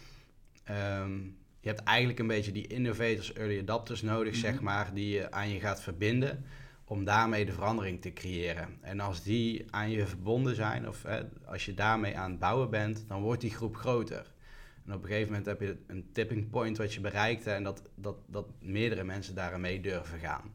Ehm, 0.64 1.18
je 1.60 1.70
hebt 1.70 1.84
eigenlijk 1.84 2.20
een 2.20 2.28
beetje 2.28 2.52
die 2.52 2.68
innovators, 2.68 3.34
early 3.34 3.60
adapters 3.60 4.02
nodig, 4.02 4.32
Mhm. 4.32 4.42
zeg 4.42 4.62
maar, 4.62 4.94
die 4.94 5.10
je 5.10 5.32
aan 5.32 5.50
je 5.50 5.60
gaat 5.60 5.82
verbinden 5.82 6.46
om 6.86 7.04
daarmee 7.04 7.46
de 7.46 7.52
verandering 7.52 8.02
te 8.02 8.14
creëren. 8.14 8.78
En 8.82 9.00
als 9.00 9.24
die 9.24 9.66
aan 9.70 9.92
je 9.92 10.08
verbonden 10.08 10.56
zijn, 10.56 10.88
of 10.88 11.04
hè, 11.04 11.22
als 11.46 11.66
je 11.66 11.74
daarmee 11.74 12.18
aan 12.18 12.32
het 12.32 12.40
bouwen 12.40 12.70
bent, 12.70 13.06
dan 13.08 13.22
wordt 13.22 13.42
die 13.42 13.52
groep 13.52 13.76
groter. 13.76 14.32
En 14.86 14.94
op 14.94 15.02
een 15.02 15.08
gegeven 15.08 15.28
moment 15.28 15.46
heb 15.46 15.62
je 15.62 15.78
een 15.88 16.10
tipping 16.14 16.50
point 16.50 16.78
wat 16.78 16.94
je 16.94 17.00
bereikt 17.02 17.48
en 17.48 17.64
dat, 17.64 17.82
dat, 17.96 18.16
dat 18.28 18.48
meerdere 18.60 19.04
mensen 19.04 19.36
daarin 19.36 19.62
mee 19.62 19.82
durven 19.82 20.20
gaan. 20.20 20.54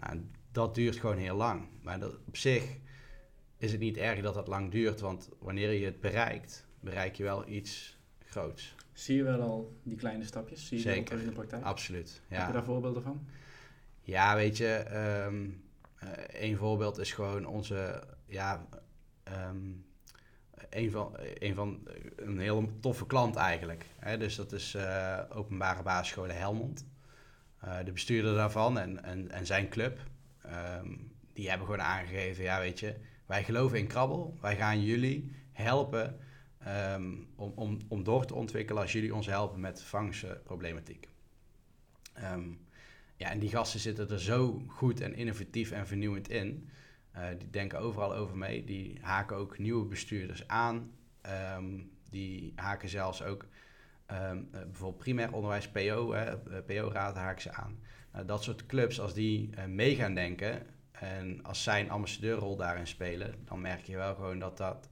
Nou, 0.00 0.20
dat 0.52 0.74
duurt 0.74 0.96
gewoon 0.96 1.16
heel 1.16 1.36
lang. 1.36 1.68
Maar 1.82 1.98
dat, 2.00 2.18
op 2.26 2.36
zich 2.36 2.64
is 3.62 3.72
het 3.72 3.80
niet 3.80 3.96
erg 3.96 4.20
dat 4.20 4.34
dat 4.34 4.46
lang 4.48 4.70
duurt, 4.70 5.00
want 5.00 5.28
wanneer 5.38 5.70
je 5.72 5.84
het 5.84 6.00
bereikt, 6.00 6.66
bereik 6.80 7.14
je 7.14 7.22
wel 7.22 7.48
iets 7.48 7.98
groots. 8.26 8.74
Zie 8.92 9.16
je 9.16 9.22
wel 9.22 9.40
al 9.40 9.76
die 9.82 9.96
kleine 9.96 10.24
stapjes? 10.24 10.66
Zie 10.66 10.76
je 10.76 10.82
Zeker. 10.82 11.18
in 11.18 11.24
de 11.26 11.32
praktijk? 11.32 11.64
Absoluut. 11.64 12.20
Heb 12.28 12.38
je 12.40 12.46
Ja, 12.46 12.52
daar 12.52 12.64
voorbeelden 12.64 13.02
van? 13.02 13.26
ja 14.00 14.34
weet 14.34 14.56
je, 14.56 14.66
ehm 14.74 15.48
een 16.32 16.56
voorbeeld 16.56 16.98
is 16.98 17.12
gewoon 17.12 17.46
onze, 17.46 18.02
ja, 18.26 18.66
ehm, 19.22 19.56
een 20.70 20.90
van, 20.90 21.16
een 21.38 21.54
van 21.54 21.88
een 22.16 22.38
heel 22.38 22.70
toffe 22.80 23.06
klant 23.06 23.36
eigenlijk. 23.36 23.86
Hè? 23.98 24.18
Dus 24.18 24.36
dat 24.36 24.52
is 24.52 24.74
eh, 24.74 25.18
openbare 25.34 25.82
basisscholen 25.82 26.36
Helmond. 26.36 26.86
Eh, 27.60 27.76
de 27.84 27.92
bestuurder 27.92 28.34
daarvan 28.34 28.78
en, 28.78 29.04
en, 29.04 29.30
en 29.30 29.46
zijn 29.46 29.68
club, 29.68 29.98
ehm, 30.42 30.88
die 31.32 31.48
hebben 31.48 31.66
gewoon 31.66 31.82
aangegeven, 31.82 32.44
ja 32.44 32.60
weet 32.60 32.80
je, 32.80 32.94
wij 33.32 33.44
geloven 33.44 33.78
in 33.78 33.86
krabbel, 33.86 34.38
wij 34.40 34.56
gaan 34.56 34.82
jullie 34.82 35.32
helpen 35.52 36.18
ehm, 36.58 37.12
om, 37.36 37.52
om, 37.54 37.78
om 37.88 38.04
door 38.04 38.24
te 38.24 38.34
ontwikkelen 38.34 38.82
als 38.82 38.92
jullie 38.92 39.14
ons 39.14 39.26
helpen 39.26 39.60
met 39.60 39.82
vangstproblematiek. 39.82 41.08
Ehm 42.14 42.48
ja, 43.16 43.30
en 43.30 43.38
die 43.38 43.48
gasten 43.48 43.80
zitten 43.80 44.10
er 44.10 44.20
zo 44.20 44.62
goed 44.66 45.00
en 45.00 45.14
innovatief 45.14 45.70
en 45.70 45.86
vernieuwend 45.86 46.28
in. 46.28 46.68
Eh, 47.10 47.24
die 47.38 47.50
denken 47.50 47.78
overal 47.78 48.14
over 48.14 48.36
mee. 48.36 48.64
Die 48.64 48.98
haken 49.00 49.36
ook 49.36 49.58
nieuwe 49.58 49.84
bestuurders 49.84 50.48
aan. 50.48 50.90
Ehm, 51.20 51.80
die 52.10 52.52
haken 52.54 52.88
zelfs 52.88 53.22
ook 53.22 53.46
eh, 54.06 54.30
bijvoorbeeld 54.50 54.98
primair 54.98 55.32
onderwijs, 55.32 55.68
PO, 55.68 56.12
hè, 56.12 56.24
eh, 56.24 56.64
PO-raad 56.66 57.16
haken 57.16 57.42
ze 57.42 57.52
aan. 57.52 57.78
Nou, 58.12 58.26
dat 58.26 58.42
soort 58.42 58.66
clubs, 58.66 59.00
als 59.00 59.14
die 59.14 59.50
eh, 59.54 59.64
mee 59.64 59.94
gaan 59.94 60.14
denken 60.14 60.66
en 61.02 61.42
als 61.42 61.62
zij 61.62 61.80
een 61.80 61.90
ambassadeurrol 61.90 62.56
daarin 62.56 62.86
spelen, 62.86 63.34
dan 63.44 63.60
merk 63.60 63.80
je 63.80 63.96
wel 63.96 64.14
gewoon 64.14 64.38
dat 64.38 64.56
dat, 64.56 64.88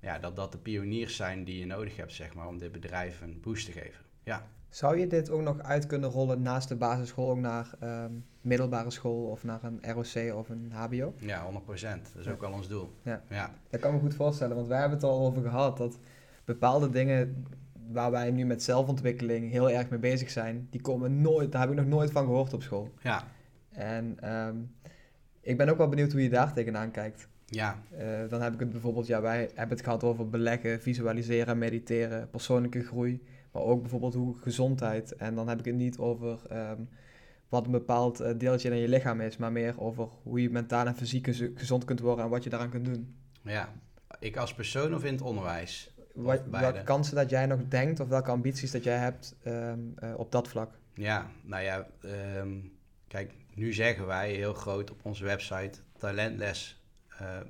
ja, 0.00 0.18
dat, 0.18 0.36
dat 0.36 0.52
de 0.52 0.58
pioniers 0.58 1.16
zijn 1.16 1.44
die 1.44 1.58
je 1.58 1.66
nodig 1.66 1.96
hebt, 1.96 2.12
zeg 2.12 2.34
maar, 2.34 2.46
om 2.46 2.58
dit 2.58 2.72
bedrijf 2.72 3.20
een 3.20 3.40
boost 3.40 3.66
te 3.66 3.72
geven. 3.72 4.04
Ja. 4.22 4.46
Zou 4.68 4.98
je 4.98 5.06
dit 5.06 5.30
ook 5.30 5.40
nog 5.40 5.62
uit 5.62 5.86
kunnen 5.86 6.10
rollen 6.10 6.42
naast 6.42 6.68
de 6.68 6.76
basisschool 6.76 7.30
ook 7.30 7.38
naar 7.38 7.70
ehm, 7.80 8.12
middelbare 8.40 8.90
school 8.90 9.24
of 9.24 9.44
naar 9.44 9.60
een 9.62 9.80
ROC 9.82 10.34
of 10.36 10.48
een 10.48 10.72
HBO? 10.72 11.14
Ja, 11.16 11.46
100%. 11.52 11.66
Dat 11.66 12.10
is 12.18 12.28
ook 12.28 12.40
wel 12.40 12.52
ons 12.52 12.68
doel. 12.68 12.92
Ja. 13.02 13.22
ja. 13.28 13.54
Dat 13.70 13.80
kan 13.80 13.90
ik 13.90 13.96
me 13.96 14.02
goed 14.08 14.16
voorstellen, 14.16 14.56
want 14.56 14.68
wij 14.68 14.78
hebben 14.78 14.98
het 14.98 15.06
al 15.06 15.26
over 15.26 15.42
gehad 15.42 15.76
dat 15.76 15.98
bepaalde 16.44 16.90
dingen 16.90 17.46
waar 17.92 18.10
wij 18.10 18.30
nu 18.30 18.44
met 18.44 18.62
zelfontwikkeling 18.62 19.50
heel 19.50 19.70
erg 19.70 19.88
mee 19.88 19.98
bezig 19.98 20.30
zijn, 20.30 20.66
die 20.70 20.80
komen 20.80 21.20
nooit, 21.20 21.52
daar 21.52 21.60
heb 21.60 21.70
ik 21.70 21.76
nog 21.76 21.86
nooit 21.86 22.10
van 22.10 22.24
gehoord 22.24 22.52
op 22.52 22.62
school. 22.62 22.90
Ja, 23.02 23.24
En 23.70 24.16
ehm, 24.20 24.56
ik 25.50 25.56
ben 25.56 25.68
ook 25.68 25.76
wel 25.78 25.88
benieuwd 25.88 26.12
hoe 26.12 26.22
je 26.22 26.28
daar 26.28 26.52
tegenaan 26.52 26.90
kijkt. 26.90 27.28
ja, 27.46 27.82
Eh, 27.98 28.06
dan 28.28 28.42
heb 28.42 28.52
ik 28.54 28.60
het 28.60 28.70
bijvoorbeeld, 28.70 29.06
ja, 29.06 29.20
wij 29.20 29.38
hebben 29.54 29.76
het 29.76 29.82
gehad 29.84 30.04
over 30.04 30.28
beleggen, 30.28 30.80
visualiseren, 30.82 31.58
mediteren, 31.58 32.30
persoonlijke 32.30 32.82
groei, 32.82 33.22
maar 33.52 33.62
ook 33.62 33.80
bijvoorbeeld 33.80 34.14
hoe 34.14 34.36
gezondheid. 34.38 35.16
En 35.16 35.34
dan 35.34 35.48
heb 35.48 35.58
ik 35.58 35.64
het 35.64 35.74
niet 35.74 35.98
over 35.98 36.38
ehm, 36.48 36.80
wat 37.48 37.64
een 37.64 37.70
bepaald 37.70 38.20
eh, 38.20 38.38
deeltje 38.38 38.70
in 38.70 38.76
je 38.76 38.88
lichaam 38.88 39.20
is, 39.20 39.36
maar 39.36 39.52
meer 39.52 39.80
over 39.80 40.08
hoe 40.22 40.42
je 40.42 40.50
mentaal 40.50 40.86
en 40.86 40.96
fysiek 40.96 41.24
gez- 41.26 41.48
gezond 41.54 41.84
kunt 41.84 42.00
worden 42.00 42.24
en 42.24 42.30
wat 42.30 42.44
je 42.44 42.50
daaraan 42.50 42.70
kunt 42.70 42.84
doen. 42.84 43.14
ja. 43.42 43.72
Ik 44.18 44.36
als 44.36 44.54
persoon 44.54 44.94
of 44.94 45.04
in 45.04 45.12
het 45.12 45.22
onderwijs? 45.22 45.94
Wat, 46.14 46.42
welke 46.50 46.82
kansen 46.82 47.14
dat 47.16 47.30
jij 47.30 47.46
nog 47.46 47.60
denkt 47.68 48.00
of 48.00 48.08
welke 48.08 48.30
ambities 48.30 48.70
dat 48.70 48.84
jij 48.84 48.96
hebt 48.96 49.36
ehm, 49.42 49.78
eh, 49.96 50.14
op 50.18 50.32
dat 50.32 50.48
vlak. 50.48 50.78
Ja, 50.94 51.26
nou 51.42 51.62
ja, 51.62 51.86
ehm, 52.02 52.48
kijk, 53.08 53.32
nu 53.60 53.72
zeggen 53.72 54.06
wij 54.06 54.32
heel 54.32 54.54
groot 54.54 54.90
op 54.90 55.04
onze 55.04 55.24
website 55.24 55.78
talentles 55.98 56.82
eh, 57.08 57.40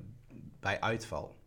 bij 0.59 0.81
uitval. 0.81 1.39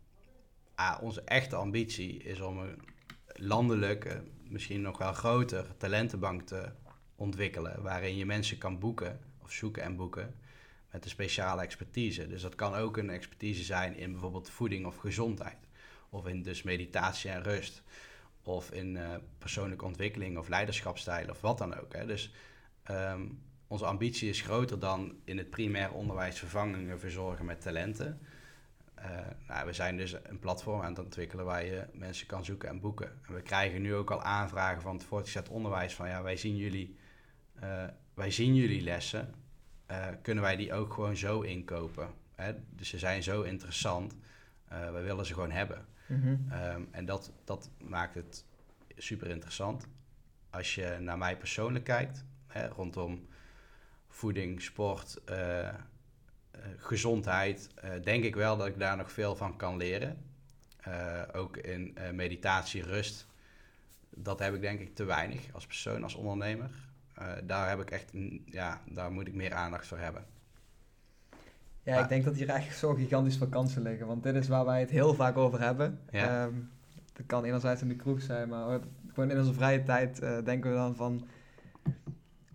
Ah, 0.75 1.01
onze 1.01 1.21
echte 1.21 1.55
ambitie 1.55 2.23
is 2.23 2.39
om 2.39 2.59
een 2.59 2.81
landelijke, 3.25 4.23
misschien 4.43 4.81
nog 4.81 4.97
wel 4.97 5.13
groter 5.13 5.77
talentenbank 5.77 6.41
te 6.41 6.71
ontwikkelen, 7.15 7.81
waarin 7.81 8.15
je 8.15 8.25
mensen 8.25 8.57
kan 8.57 8.79
boeken 8.79 9.19
of 9.41 9.51
zoeken 9.51 9.83
en 9.83 9.95
boeken 9.95 10.35
met 10.91 11.03
een 11.03 11.09
speciale 11.09 11.61
expertise. 11.61 12.27
Dus 12.27 12.41
dat 12.41 12.55
kan 12.55 12.73
ook 12.73 12.97
een 12.97 13.09
expertise 13.09 13.63
zijn 13.63 13.97
in 13.97 14.11
bijvoorbeeld 14.11 14.49
voeding 14.49 14.85
of 14.85 14.97
gezondheid, 14.97 15.67
of 16.09 16.27
in 16.27 16.43
dus 16.43 16.63
meditatie 16.63 17.29
en 17.29 17.43
rust, 17.43 17.83
of 18.43 18.71
in 18.71 18.97
eh, 18.97 19.15
persoonlijke 19.37 19.85
ontwikkeling 19.85 20.37
of 20.37 20.47
leiderschapstijl 20.47 21.29
of 21.29 21.41
wat 21.41 21.57
dan 21.57 21.79
ook. 21.79 21.93
Hè. 21.93 22.05
Dus 22.05 22.33
ehm, 22.83 23.21
onze 23.67 23.85
ambitie 23.85 24.29
is 24.29 24.41
groter 24.41 24.79
dan 24.79 25.15
in 25.23 25.37
het 25.37 25.49
primair 25.49 25.91
onderwijs 25.91 26.39
vervangingen 26.39 26.99
verzorgen 26.99 27.45
met 27.45 27.61
talenten. 27.61 28.19
Eh, 28.95 29.09
nou, 29.47 29.65
we 29.65 29.73
zijn 29.73 29.97
dus 29.97 30.15
een 30.23 30.39
platform 30.39 30.81
aan 30.81 30.89
het 30.89 31.03
ontwikkelen 31.03 31.45
waar 31.45 31.65
je 31.65 31.87
mensen 31.93 32.27
kan 32.27 32.45
zoeken 32.45 32.69
en 32.69 32.79
boeken. 32.79 33.19
En 33.27 33.33
we 33.33 33.41
krijgen 33.41 33.81
nu 33.81 33.95
ook 33.95 34.11
al 34.11 34.21
aanvragen 34.21 34.81
van 34.81 34.95
het 34.95 35.03
voortgezet 35.03 35.49
onderwijs 35.49 35.93
van 35.93 36.07
ja, 36.07 36.21
wij 36.23 36.37
zien 36.37 36.55
jullie, 36.55 36.97
eh, 37.53 37.83
wij 38.13 38.31
zien 38.31 38.55
jullie 38.55 38.81
lessen. 38.81 39.33
Eh, 39.85 40.07
kunnen 40.21 40.43
wij 40.43 40.55
die 40.55 40.73
ook 40.73 40.93
gewoon 40.93 41.15
zo 41.15 41.41
inkopen? 41.41 42.09
Hè? 42.35 42.53
Dus 42.69 42.89
ze 42.89 42.99
zijn 42.99 43.23
zo 43.23 43.41
interessant. 43.41 44.15
Wij 44.67 45.03
willen 45.03 45.25
ze 45.25 45.33
gewoon 45.33 45.51
hebben. 45.51 45.85
Ehm, 46.49 46.81
en 46.91 47.05
dat, 47.05 47.31
dat 47.43 47.69
maakt 47.83 48.15
het 48.15 48.45
super 48.97 49.29
interessant. 49.29 49.87
Als 50.49 50.75
je 50.75 50.97
naar 50.99 51.17
mij 51.17 51.37
persoonlijk 51.37 51.85
kijkt, 51.85 52.25
hè, 52.47 52.67
rondom 52.67 53.27
voeding, 54.15 54.61
sport, 54.61 55.21
eh, 55.25 55.67
eh, 55.67 55.73
gezondheid, 56.77 57.69
eh, 57.75 57.89
denk 58.03 58.23
ik 58.23 58.35
wel 58.35 58.57
dat 58.57 58.67
ik 58.67 58.79
daar 58.79 58.97
nog 58.97 59.11
veel 59.11 59.35
van 59.35 59.55
kan 59.57 59.77
leren. 59.77 60.17
Ook 61.33 61.57
in 61.57 61.97
meditatie, 62.13 62.83
rust. 62.83 63.27
Dat 64.09 64.39
heb 64.39 64.53
ik 64.53 64.61
denk 64.61 64.79
ik 64.79 64.95
te 64.95 65.03
weinig 65.03 65.53
als 65.53 65.65
persoon, 65.65 66.03
als 66.03 66.15
ondernemer. 66.15 66.69
Daar 67.43 67.69
heb 67.69 67.79
ik 67.79 67.91
echt, 67.91 68.11
ja, 68.45 68.81
daar 68.89 69.11
moet 69.11 69.27
ik 69.27 69.33
meer 69.33 69.53
aandacht 69.53 69.87
voor 69.87 69.97
hebben. 69.97 70.25
Ja, 71.83 71.99
ik 71.99 72.09
denk 72.09 72.23
dat 72.23 72.35
hier 72.35 72.49
eigenlijk 72.49 72.79
zo 72.79 72.93
gigantisch 72.93 73.37
veel 73.37 73.47
kansen 73.47 73.81
liggen. 73.81 74.07
Want 74.07 74.23
dit 74.23 74.35
is 74.35 74.47
waar 74.47 74.65
wij 74.65 74.79
het 74.79 74.89
heel 74.89 75.13
vaak 75.13 75.37
over 75.37 75.61
hebben. 75.61 75.99
Ja. 76.11 76.45
Ehm, 76.45 76.53
dat 77.13 77.25
kan 77.25 77.43
enerzijds 77.43 77.81
in 77.81 77.87
de 77.87 77.95
kroeg 77.95 78.21
zijn, 78.21 78.49
maar 78.49 78.79
gewoon 79.13 79.31
in 79.31 79.37
onze 79.37 79.53
vrije 79.53 79.83
tijd 79.83 80.19
denken 80.45 80.71
we 80.71 80.75
dan 80.77 80.95
van... 80.95 81.27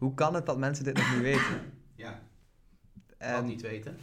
Hoe 0.01 0.15
kan 0.15 0.35
het 0.35 0.47
dat 0.47 0.59
mensen 0.59 0.85
dit 0.85 0.97
nog 0.97 1.13
niet 1.13 1.23
weten? 1.23 1.61
Ja, 1.95 2.21
En 3.19 3.33
wat 3.35 3.45
niet 3.45 3.61
weten. 3.61 3.97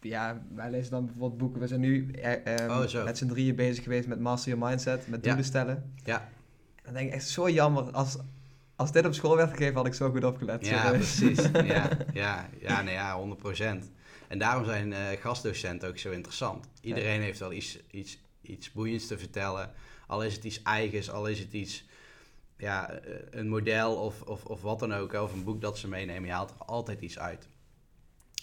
ja, 0.00 0.42
wij 0.54 0.70
lezen 0.70 0.90
dan 0.90 1.04
bijvoorbeeld 1.06 1.38
boeken. 1.38 1.60
We 1.60 1.66
zijn 1.66 1.80
nu 1.80 2.10
eh, 2.10 2.46
ehm, 2.60 2.70
Oh, 2.70 3.04
met 3.04 3.18
z'n 3.18 3.26
drieën 3.26 3.54
bezig 3.56 3.82
geweest 3.84 4.08
met 4.08 4.20
Master 4.20 4.52
Your 4.52 4.68
Mindset, 4.68 5.08
met 5.08 5.20
Ja. 5.20 5.26
doelen 5.26 5.44
stellen. 5.44 5.92
Ja, 6.04 6.28
Dan 6.82 6.92
denk 6.92 7.08
ik 7.08 7.14
echt 7.14 7.28
zo 7.28 7.50
jammer. 7.50 7.90
Als, 7.90 8.16
als 8.76 8.92
dit 8.92 9.06
op 9.06 9.14
school 9.14 9.36
werd 9.36 9.50
gegeven, 9.50 9.74
had 9.74 9.86
ik 9.86 9.94
zo 9.94 10.10
goed 10.10 10.24
opgelet. 10.24 10.66
Ja, 10.66 10.90
precies. 11.02 11.42
Ja, 11.52 11.88
ja, 12.12 12.48
ja, 12.60 12.82
nee, 12.82 12.94
ja 12.94 13.26
100%. 13.82 13.84
En 14.28 14.38
daarom 14.38 14.64
zijn 14.64 14.92
eh, 14.92 15.20
gastdocenten 15.20 15.88
ook 15.88 15.98
zo 15.98 16.10
interessant. 16.10 16.66
Iedereen 16.80 17.20
heeft 17.20 17.38
wel 17.38 17.52
iets, 17.52 17.78
iets, 17.90 18.18
iets 18.42 18.72
boeiends 18.72 19.06
te 19.06 19.18
vertellen. 19.18 19.70
Al 20.06 20.22
is 20.24 20.34
het 20.34 20.44
iets 20.44 20.62
eigens, 20.62 21.10
al 21.10 21.26
is 21.26 21.38
het 21.38 21.52
iets, 21.52 21.86
ja, 22.58 22.90
eh, 22.90 23.14
een 23.30 23.48
model 23.48 23.94
of, 23.96 24.22
of, 24.22 24.44
of 24.44 24.62
wat 24.62 24.78
dan 24.78 24.92
ook, 24.94 25.12
of 25.12 25.32
een 25.32 25.44
boek 25.44 25.60
dat 25.60 25.78
ze 25.78 25.88
meenemen. 25.88 26.24
Je 26.28 26.34
haalt 26.34 26.50
er 26.50 26.64
altijd 26.66 27.00
iets 27.00 27.18
uit. 27.18 27.48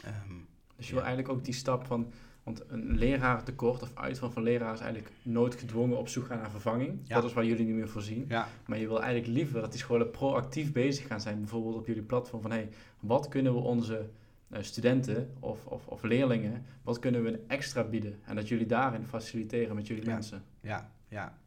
Ehm, 0.04 0.34
Dus 0.75 0.88
je 0.88 0.93
wil 0.93 1.04
eigenlijk 1.04 1.34
ook 1.34 1.43
die 1.45 1.54
stap 1.54 1.86
van, 1.86 2.12
want 2.43 2.63
een 2.67 2.97
lerarentekort 2.97 3.82
of 3.82 3.91
uitval 3.93 4.32
van 4.32 4.43
leraren 4.43 4.73
is 4.73 4.80
eigenlijk 4.80 5.13
noodgedwongen 5.21 5.97
op 5.97 6.08
zoek 6.08 6.25
gaan 6.25 6.38
naar 6.38 6.51
vervanging. 6.51 6.99
Ja. 7.04 7.15
Dat 7.15 7.23
is 7.23 7.34
waar 7.34 7.45
jullie 7.45 7.65
nu 7.65 7.73
meer 7.73 7.89
voorzien. 7.89 8.25
ja, 8.28 8.47
Maar 8.65 8.78
je 8.78 8.88
wil 8.88 9.01
eigenlijk 9.01 9.34
liever 9.34 9.62
dat 9.62 9.71
die 9.71 9.80
scholen 9.80 10.12
proactief 10.12 10.71
bezig 10.71 11.08
gaan 11.08 11.21
zijn, 11.21 11.39
bijvoorbeeld 11.39 11.75
op 11.75 11.88
jullie 11.88 12.01
platform 12.01 12.41
van 12.41 12.51
hey, 12.51 12.69
wat 12.99 13.28
kunnen 13.28 13.54
we 13.54 13.60
onze 13.60 14.10
eh, 14.49 14.62
studenten 14.62 15.34
of, 15.39 15.65
of, 15.65 15.88
of 15.88 16.04
leerlingen, 16.04 16.65
wat 16.84 16.99
kunnen 16.99 17.23
we 17.23 17.39
extra 17.47 17.84
bieden? 17.84 18.19
En 18.25 18.36
dat 18.36 18.47
jullie 18.47 18.65
daarin 18.65 19.06
faciliteren 19.06 19.75
met 19.75 19.88
jullie 19.88 20.06
mensen. 20.06 20.43
ja, 20.62 20.91
ja. 21.08 21.38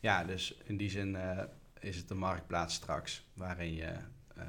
Ja, 0.00 0.24
dus 0.24 0.58
in 0.64 0.76
die 0.76 0.90
zin 0.90 1.16
eh, 1.16 1.38
is 1.82 1.96
het 1.96 2.10
een 2.10 2.18
marktplaats 2.18 2.74
straks 2.74 3.26
waarin 3.34 3.74
je 3.74 3.94
eh, 4.36 4.44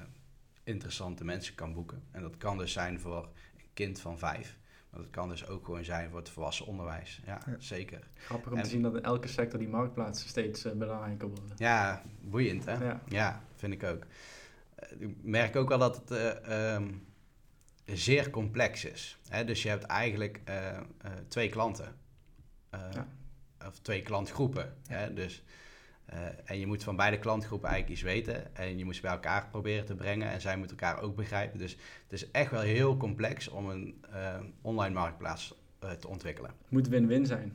interessante 0.63 1.25
mensen 1.25 1.55
kan 1.55 1.73
boeken. 1.73 2.03
En 2.11 2.21
dat 2.21 2.37
kan 2.37 2.57
dus 2.57 2.71
zijn 2.73 2.99
voor 2.99 3.23
een 3.57 3.63
kind 3.73 3.99
van 4.01 4.17
vijf. 4.19 4.57
Maar 4.89 5.01
dat 5.01 5.09
kan 5.11 5.29
dus 5.29 5.47
ook 5.47 5.65
gewoon 5.65 5.83
zijn 5.83 6.09
voor 6.09 6.19
het 6.19 6.29
volwassen 6.29 6.65
onderwijs. 6.65 7.21
Ja, 7.25 7.39
Ja. 7.45 7.55
zeker. 7.59 8.07
Grappig 8.13 8.51
om 8.51 8.57
En- 8.57 8.63
te 8.63 8.69
zien 8.69 8.81
dat 8.81 8.95
in 8.95 9.03
elke 9.03 9.27
sector 9.27 9.59
die 9.59 9.67
marktplaatsen 9.67 10.29
steeds 10.29 10.65
eh, 10.65 10.71
belangrijker 10.71 11.27
worden. 11.27 11.55
Ja, 11.57 12.03
boeiend 12.21 12.65
hè? 12.65 12.73
Ja. 12.85 13.01
Ja, 13.07 13.43
vind 13.55 13.73
ik 13.73 13.83
ook. 13.83 14.03
Eh, 14.75 15.01
Ik 15.01 15.15
merk 15.23 15.55
ook 15.55 15.69
wel 15.69 15.77
dat 15.77 15.95
het 15.95 16.11
eh, 16.11 16.73
ehm, 16.75 16.91
zeer 17.85 18.29
complex 18.29 18.85
is. 18.85 19.17
Hè? 19.29 19.45
Dus 19.45 19.63
je 19.63 19.69
hebt 19.69 19.83
eigenlijk 19.83 20.41
eh, 20.43 20.77
eh, 20.77 20.83
twee 21.27 21.49
klanten. 21.49 21.95
Eh, 22.69 22.79
Ja. 22.91 23.07
Of 23.67 23.79
twee 23.79 24.01
klantgroepen. 24.01 24.73
Hè? 24.87 25.13
Dus, 25.13 25.43
eh, 26.13 26.19
en 26.45 26.59
je 26.59 26.67
moet 26.67 26.83
van 26.83 26.95
beide 26.95 27.19
klantgroepen 27.19 27.69
eigenlijk 27.69 27.99
iets 27.99 28.09
weten. 28.11 28.55
En 28.55 28.77
je 28.77 28.85
moet 28.85 28.95
ze 28.95 29.01
bij 29.01 29.11
elkaar 29.11 29.47
proberen 29.51 29.85
te 29.85 29.95
brengen. 29.95 30.29
En 30.29 30.41
zij 30.41 30.57
moeten 30.57 30.77
elkaar 30.77 31.01
ook 31.01 31.15
begrijpen. 31.15 31.59
Dus 31.59 31.71
het 32.03 32.11
is 32.21 32.31
echt 32.31 32.51
wel 32.51 32.61
heel 32.61 32.97
complex 32.97 33.47
om 33.47 33.69
een 33.69 34.03
eh, 34.13 34.39
online 34.61 34.93
marktplaats 34.93 35.53
eh, 35.79 35.91
te 35.91 36.07
ontwikkelen. 36.07 36.51
Het 36.61 36.71
moet 36.71 36.87
win-win 36.87 37.25
zijn. 37.25 37.53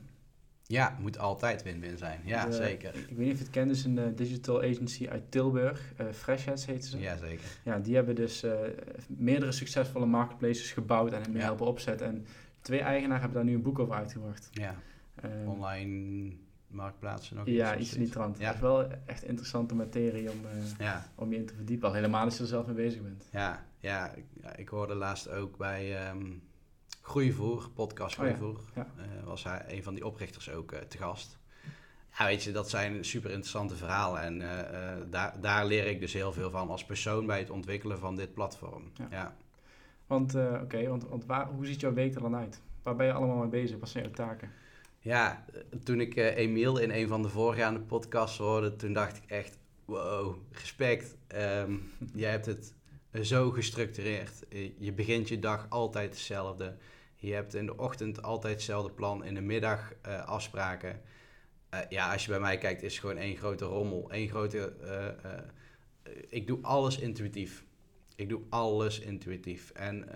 Ja, 0.63 0.97
moet 0.99 1.17
altijd 1.19 1.63
win-win 1.63 1.97
zijn. 1.97 2.21
Ja, 2.25 2.45
De- 2.45 2.53
zeker. 2.53 2.95
Ik 2.95 3.07
weet 3.07 3.17
niet 3.17 3.31
of 3.31 3.37
je 3.37 3.43
het 3.43 3.49
kent, 3.49 3.69
dus 3.69 3.83
een 3.83 4.15
digital 4.15 4.57
agency 4.61 5.07
uit 5.07 5.31
Tilburg, 5.31 5.93
Freshheads 6.13 6.65
heet 6.65 6.85
ze. 6.85 6.99
Ja, 6.99 7.17
zeker. 7.17 7.45
Ja, 7.63 7.79
die 7.79 7.95
hebben 7.95 8.15
dus 8.15 8.45
meerdere 9.07 9.51
succesvolle 9.51 10.05
marketplaces 10.05 10.71
gebouwd 10.71 11.13
en 11.13 11.21
hem 11.21 11.33
Ja. 11.35 11.39
helpen 11.41 11.65
opzetten. 11.65 12.07
En 12.07 12.25
twee 12.61 12.79
eigenaren 12.79 13.19
hebben 13.21 13.37
daar 13.37 13.49
nu 13.49 13.55
een 13.55 13.61
boek 13.61 13.79
over 13.79 13.93
uitgebracht. 13.95 14.49
Ja, 14.51 14.75
Ehm, 15.21 15.47
online 15.47 16.31
marktplaatsen 16.69 17.37
ook. 17.39 17.47
ja, 17.47 17.77
iets 17.77 17.93
in 17.93 17.99
die 17.99 18.09
trant. 18.09 18.37
Ja. 18.39 18.45
Dat 18.45 18.55
is 18.55 18.61
wel 18.61 18.87
echt 19.05 19.23
interessante 19.23 19.75
materie 19.75 20.31
om, 20.31 20.37
eh, 20.45 20.85
Ja, 20.85 21.11
om 21.15 21.31
je 21.31 21.37
in 21.37 21.45
te 21.45 21.53
verdiepen. 21.55 21.87
Al 21.87 21.93
helemaal 21.93 22.25
als 22.25 22.37
je 22.37 22.41
er 22.41 22.47
zelf 22.47 22.65
mee 22.65 22.75
bezig 22.75 23.01
bent. 23.01 23.25
ja, 23.31 23.65
ja, 23.79 24.13
ik, 24.55 24.69
hoorde 24.69 24.95
laatst 24.95 25.29
ook 25.29 25.57
bij 25.57 26.07
ehm 26.07 26.25
Groeivoer, 27.01 27.69
podcast 27.73 28.19
Oh 28.19 28.25
ja, 28.25 28.33
Groeivoer, 28.33 28.63
eh, 28.75 28.83
was 29.23 29.43
hij 29.43 29.65
een 29.67 29.83
van 29.83 29.93
die 29.93 30.05
oprichters 30.05 30.51
ook 30.51 30.71
eh, 30.71 30.79
te 30.81 30.97
gast. 30.97 31.37
Ja, 32.17 32.25
weet 32.25 32.43
je, 32.43 32.51
dat 32.51 32.69
zijn 32.69 33.05
super 33.05 33.29
interessante 33.29 33.75
verhalen 33.75 34.21
en 34.21 34.39
daar, 35.09 35.41
daar 35.41 35.65
leer 35.65 35.87
ik 35.87 35.99
dus 35.99 36.13
heel 36.13 36.31
veel 36.33 36.49
van 36.49 36.69
als 36.69 36.85
persoon 36.85 37.25
bij 37.25 37.39
het 37.39 37.49
ontwikkelen 37.49 37.99
van 37.99 38.15
dit 38.15 38.33
platform. 38.33 38.91
Ja. 39.09 39.35
Want, 40.07 40.35
oké, 40.35 40.87
want, 40.87 41.09
want 41.09 41.25
waar, 41.25 41.47
hoe 41.47 41.65
ziet 41.65 41.79
jouw 41.79 41.93
week 41.93 42.15
er 42.15 42.21
dan 42.21 42.35
uit? 42.35 42.61
Waar 42.83 42.95
ben 42.95 43.05
je 43.05 43.13
allemaal 43.13 43.37
mee 43.37 43.47
bezig? 43.47 43.79
Wat 43.79 43.89
zijn 43.89 44.03
jouw 44.03 44.13
taken? 44.13 44.51
Ja, 45.01 45.45
toen 45.83 46.01
ik 46.01 46.15
eh, 46.15 46.37
Emiel 46.37 46.77
in 46.77 46.91
een 46.91 47.07
van 47.07 47.21
de 47.21 47.29
voorgaande 47.29 47.79
podcasts 47.79 48.37
hoorde, 48.37 48.75
toen 48.75 48.93
dacht 48.93 49.17
ik 49.17 49.23
echt, 49.27 49.57
wow, 49.85 50.35
respect. 50.51 51.17
Ehm, 51.27 51.77
jij 52.13 52.29
hebt 52.31 52.45
het 52.45 52.73
zo 53.21 53.51
gestructureerd. 53.51 54.47
Eh, 54.47 54.71
Je 54.79 54.93
begint 54.93 55.27
je 55.27 55.39
dag 55.39 55.65
altijd 55.69 56.09
hetzelfde. 56.09 56.77
Je 57.15 57.33
hebt 57.33 57.53
in 57.53 57.65
de 57.65 57.77
ochtend 57.77 58.21
altijd 58.21 58.53
hetzelfde 58.53 58.91
plan, 58.91 59.23
in 59.23 59.33
de 59.33 59.41
middag 59.41 59.93
eh, 60.01 60.25
afspraken. 60.25 61.01
Ja, 61.89 62.11
als 62.13 62.25
je 62.25 62.31
bij 62.31 62.39
mij 62.39 62.57
kijkt, 62.57 62.81
is 62.81 62.91
het 62.91 63.01
gewoon 63.01 63.17
één 63.17 63.37
grote 63.37 63.65
rommel. 63.65 64.11
Één 64.11 64.29
grote... 64.29 64.73
ik 66.29 66.47
doe 66.47 66.59
alles 66.61 66.99
intuïtief. 66.99 67.63
Ik 68.15 68.29
doe 68.29 68.41
alles 68.49 68.99
intuïtief. 68.99 69.71
En 69.71 70.07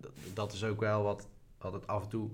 dat, 0.00 0.12
dat 0.34 0.52
is 0.52 0.64
ook 0.64 0.80
wel 0.80 1.02
wat, 1.02 1.28
wat 1.58 1.72
het 1.72 1.86
af 1.86 2.02
en 2.02 2.08
toe 2.08 2.30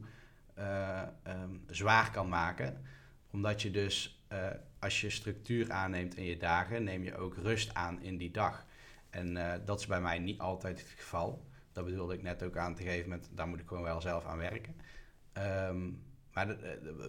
eh, 0.57 1.03
ehm, 1.23 1.51
zwaar 1.66 2.11
kan 2.11 2.29
maken. 2.29 2.83
Omdat 3.31 3.62
je 3.62 3.71
dus, 3.71 4.25
eh, 4.29 4.47
als 4.79 5.01
je 5.01 5.11
structuur 5.11 5.73
aanneemt 5.73 6.16
in 6.16 6.25
je 6.25 6.37
dagen, 6.37 6.85
neem 6.85 7.03
je 7.03 7.16
ook 7.16 7.37
rust 7.37 7.75
aan 7.75 8.03
in 8.03 8.16
die 8.16 8.31
dag. 8.31 8.66
En 9.11 9.37
eh, 9.37 9.61
dat 9.64 9.81
is 9.81 9.87
bij 9.87 10.01
mij 10.01 10.19
niet 10.19 10.40
altijd 10.40 10.81
het 10.81 10.88
geval. 10.88 11.47
Dat 11.73 11.85
bedoelde 11.85 12.14
ik 12.14 12.23
net 12.23 12.42
ook 12.42 12.57
aan 12.57 12.75
te 12.75 12.83
geven 12.83 13.09
met, 13.09 13.29
daar 13.33 13.49
moet 13.49 13.61
ik 13.61 13.69
gewoon 13.69 13.83
wel 13.83 14.01
zelf 14.01 14.25
aan 14.27 14.38
werken. 14.38 14.77
Ehm, 15.33 15.90
maar 16.33 16.57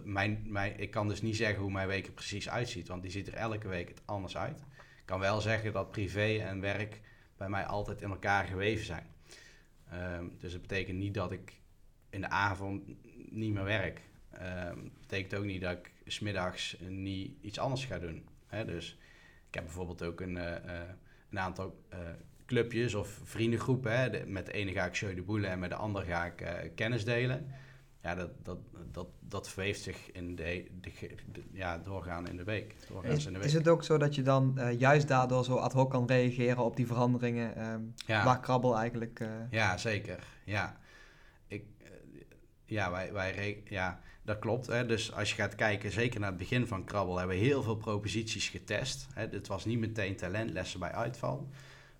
mijn, 0.04 0.42
mijn, 0.46 0.78
ik 0.78 0.90
kan 0.90 1.08
dus 1.08 1.22
niet 1.22 1.36
zeggen 1.36 1.62
hoe 1.62 1.72
mijn 1.72 1.88
week 1.88 2.06
er 2.06 2.12
precies 2.12 2.48
uitziet, 2.48 2.88
want 2.88 3.02
die 3.02 3.10
ziet 3.10 3.26
er 3.26 3.34
elke 3.34 3.68
week 3.68 3.88
het 3.88 4.02
anders 4.04 4.36
uit. 4.36 4.60
Ik 4.78 5.04
kan 5.04 5.20
wel 5.20 5.40
zeggen 5.40 5.72
dat 5.72 5.90
privé 5.90 6.38
en 6.38 6.60
werk 6.60 7.00
bij 7.36 7.48
mij 7.48 7.66
altijd 7.66 8.02
in 8.02 8.10
elkaar 8.10 8.44
geweven 8.44 8.84
zijn. 8.86 9.06
Ehm, 9.90 10.24
dus 10.38 10.52
het 10.52 10.62
betekent 10.62 10.98
niet 10.98 11.14
dat 11.14 11.32
ik 11.32 11.60
in 12.10 12.20
de 12.20 12.28
avond 12.28 12.82
niet 13.30 13.52
meer 13.52 13.64
werk. 13.64 14.00
Ehm 14.30 14.76
Het 14.78 15.00
betekent 15.00 15.34
ook 15.34 15.44
niet 15.44 15.60
dat 15.60 15.72
ik 15.72 15.92
smiddags 16.06 16.76
niet 16.88 17.32
iets 17.40 17.58
anders 17.58 17.84
ga 17.84 17.98
doen. 17.98 18.26
Hè? 18.46 18.64
Dus 18.64 18.98
ik 19.48 19.54
heb 19.54 19.64
bijvoorbeeld 19.64 20.02
ook 20.02 20.20
een, 20.20 20.36
eh, 20.36 20.56
eh, 20.56 20.88
een 21.30 21.38
aantal 21.38 21.82
eh, 21.88 21.98
clubjes 22.46 22.94
of 22.94 23.20
vriendengroepen. 23.24 23.98
Hè? 23.98 24.10
De- 24.10 24.26
met 24.26 24.46
de 24.46 24.52
ene 24.52 24.72
ga 24.72 24.86
ik 24.86 24.94
show 24.94 25.14
de 25.14 25.22
boelen 25.22 25.50
en 25.50 25.58
met 25.58 25.70
de 25.70 25.76
andere 25.76 26.04
ga 26.04 26.24
ik 26.24 26.70
kennis 26.74 27.04
delen. 27.04 27.46
Ja, 28.02 28.14
dat, 28.14 28.30
dat, 28.42 28.58
dat, 28.92 29.06
dat 29.20 29.48
verweeft 29.48 29.80
zich 29.80 30.12
in 30.12 30.36
de, 30.36 30.66
de, 30.80 30.90
de- 31.32 31.42
ja, 31.52 31.78
doorgaan 31.78 32.28
in 32.28 32.36
de 32.36 32.44
week. 32.44 32.74
Is, 33.02 33.26
in 33.26 33.32
de 33.32 33.38
week. 33.38 33.48
is 33.48 33.54
het 33.54 33.68
ook 33.68 33.84
zo 33.84 33.98
dat 33.98 34.14
je 34.14 34.22
dan 34.22 34.58
juist 34.78 35.08
daardoor 35.08 35.44
zo 35.44 35.56
ad 35.56 35.72
hoc 35.72 35.90
kan 35.90 36.06
reageren 36.06 36.64
op 36.64 36.76
die 36.76 36.86
veranderingen 36.86 37.56
ehm, 37.56 37.80
ja. 38.06 38.24
waar 38.24 38.40
krabbel 38.40 38.78
eigenlijk... 38.78 39.20
Ja, 39.50 39.76
zeker. 39.76 40.18
Ja, 40.44 40.78
ja, 42.68 42.90
wij, 42.90 43.12
wij 43.12 43.62
ja 43.64 44.00
dat 44.28 44.38
klopt. 44.38 44.66
Hè. 44.66 44.86
Dus 44.86 45.12
als 45.12 45.30
je 45.30 45.34
gaat 45.34 45.54
kijken, 45.54 45.90
zeker 45.92 46.20
naar 46.20 46.28
het 46.28 46.38
begin 46.38 46.66
van 46.66 46.84
Krabbel, 46.84 47.18
hebben 47.18 47.36
we 47.36 47.42
heel 47.42 47.62
veel 47.62 47.76
proposities 47.76 48.48
getest. 48.48 49.06
Hè. 49.14 49.28
Dit 49.28 49.46
was 49.46 49.64
niet 49.64 49.78
meteen 49.78 50.16
talentlessen 50.16 50.80
bij 50.80 50.92
uitval. 50.92 51.48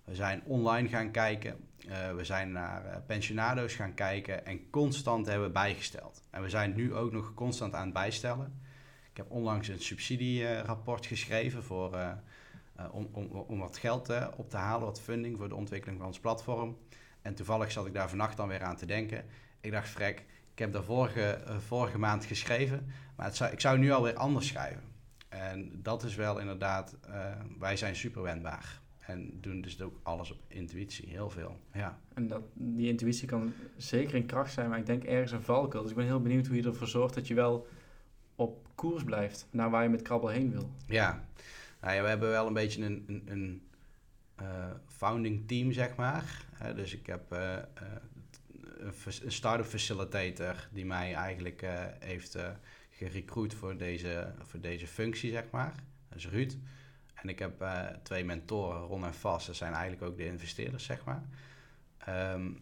We 0.04 0.14
zijn 0.14 0.42
online 0.44 0.88
gaan 0.88 1.10
kijken. 1.10 1.56
eh, 1.88 2.14
we 2.14 2.24
zijn 2.24 2.52
naar 2.52 2.84
eh, 2.84 2.96
pensionado's 3.06 3.74
gaan 3.74 3.94
kijken 3.94 4.46
en 4.46 4.70
constant 4.70 5.26
hebben 5.26 5.52
bijgesteld. 5.52 6.22
En 6.30 6.42
we 6.42 6.48
zijn 6.48 6.74
nu 6.74 6.94
ook 6.94 7.12
nog 7.12 7.34
constant 7.34 7.74
aan 7.74 7.84
het 7.84 7.92
bijstellen. 7.92 8.60
Ik 9.10 9.16
heb 9.16 9.30
onlangs 9.30 9.68
een 9.68 9.80
subsidierapport 9.80 11.06
geschreven 11.06 11.62
voor, 11.62 11.94
eh, 11.94 12.12
om, 12.90 13.08
om, 13.12 13.26
om 13.26 13.58
wat 13.58 13.76
geld 13.76 14.12
op 14.36 14.50
te 14.50 14.56
halen, 14.56 14.86
wat 14.86 15.00
funding 15.00 15.36
voor 15.36 15.48
de 15.48 15.54
ontwikkeling 15.54 15.98
van 15.98 16.08
ons 16.08 16.20
platform. 16.20 16.76
En 17.22 17.34
toevallig 17.34 17.70
zat 17.72 17.86
ik 17.86 17.94
daar 17.94 18.08
vannacht 18.08 18.36
dan 18.36 18.48
weer 18.48 18.62
aan 18.62 18.76
te 18.76 18.86
denken. 18.86 19.24
Ik 19.60 19.70
dacht, 19.70 19.88
vrek, 19.88 20.24
ik 20.58 20.64
heb 20.64 20.72
daar 20.72 20.84
vorige, 20.84 21.20
eh, 21.20 21.56
vorige 21.58 21.98
maand 21.98 22.24
geschreven, 22.24 22.86
maar 23.16 23.26
het 23.26 23.36
zou, 23.36 23.52
ik 23.52 23.60
zou 23.60 23.78
nu 23.78 23.90
alweer 23.90 24.14
anders 24.14 24.46
schrijven. 24.46 24.82
En 25.28 25.70
dat 25.82 26.02
is 26.02 26.14
wel 26.14 26.38
inderdaad, 26.38 26.96
eh, 27.00 27.32
wij 27.58 27.76
zijn 27.76 27.96
super 27.96 28.22
wendbaar. 28.22 28.80
En 28.98 29.40
doen 29.40 29.60
dus 29.60 29.80
ook 29.82 30.00
alles 30.02 30.30
op 30.30 30.38
intuïtie, 30.48 31.08
heel 31.08 31.30
veel. 31.30 31.60
Ja, 31.72 31.98
En 32.14 32.28
dat, 32.28 32.42
die 32.54 32.88
intuïtie 32.88 33.28
kan 33.28 33.52
zeker 33.76 34.14
een 34.14 34.26
kracht 34.26 34.52
zijn, 34.52 34.68
maar 34.68 34.78
ik 34.78 34.86
denk 34.86 35.04
ergens 35.04 35.32
een 35.32 35.42
valkuil. 35.42 35.82
Dus 35.82 35.90
ik 35.90 35.96
ben 35.96 36.06
heel 36.06 36.22
benieuwd 36.22 36.46
hoe 36.46 36.56
je 36.56 36.62
ervoor 36.62 36.88
zorgt 36.88 37.14
dat 37.14 37.26
je 37.26 37.34
wel 37.34 37.66
op 38.34 38.68
koers 38.74 39.04
blijft 39.04 39.46
naar 39.50 39.70
waar 39.70 39.82
je 39.82 39.88
met 39.88 40.02
krabbel 40.02 40.28
heen 40.28 40.50
wil. 40.50 40.70
ja. 40.86 41.24
Nou 41.80 41.94
ja 41.94 42.02
we 42.02 42.08
hebben 42.08 42.28
wel 42.28 42.46
een 42.46 42.52
beetje 42.52 42.84
een, 42.84 43.04
een, 43.06 43.22
een 43.26 43.62
eh, 44.34 44.70
founding 44.86 45.48
team, 45.48 45.72
zeg 45.72 45.96
maar. 45.96 46.46
Dus 46.74 46.94
ik 46.94 47.06
heb 47.06 47.36
een, 48.78 49.32
start-up 49.32 49.66
facilitator 49.66 50.68
die 50.70 50.86
mij 50.86 51.14
eigenlijk 51.14 51.62
eh, 51.62 51.84
heeft 51.98 52.34
eh 52.34 52.50
gerecruit 52.98 53.54
voor 53.54 53.76
deze, 53.76 54.34
voor 54.42 54.60
deze 54.60 54.86
functie, 54.86 55.30
zeg 55.30 55.50
maar. 55.50 55.74
Dat 56.08 56.18
is 56.18 56.28
Ruud. 56.28 56.56
En 57.14 57.28
ik 57.28 57.38
heb 57.38 57.60
eh, 57.60 57.86
twee 58.02 58.24
mentoren, 58.24 58.80
Ron 58.80 59.04
en 59.04 59.14
Vas. 59.14 59.46
Dat 59.46 59.56
zijn 59.56 59.72
eigenlijk 59.72 60.02
ook 60.02 60.16
de 60.16 60.24
investeerders, 60.24 60.84
zeg 60.84 61.04
maar. 61.04 61.22
Ehm, 61.98 62.52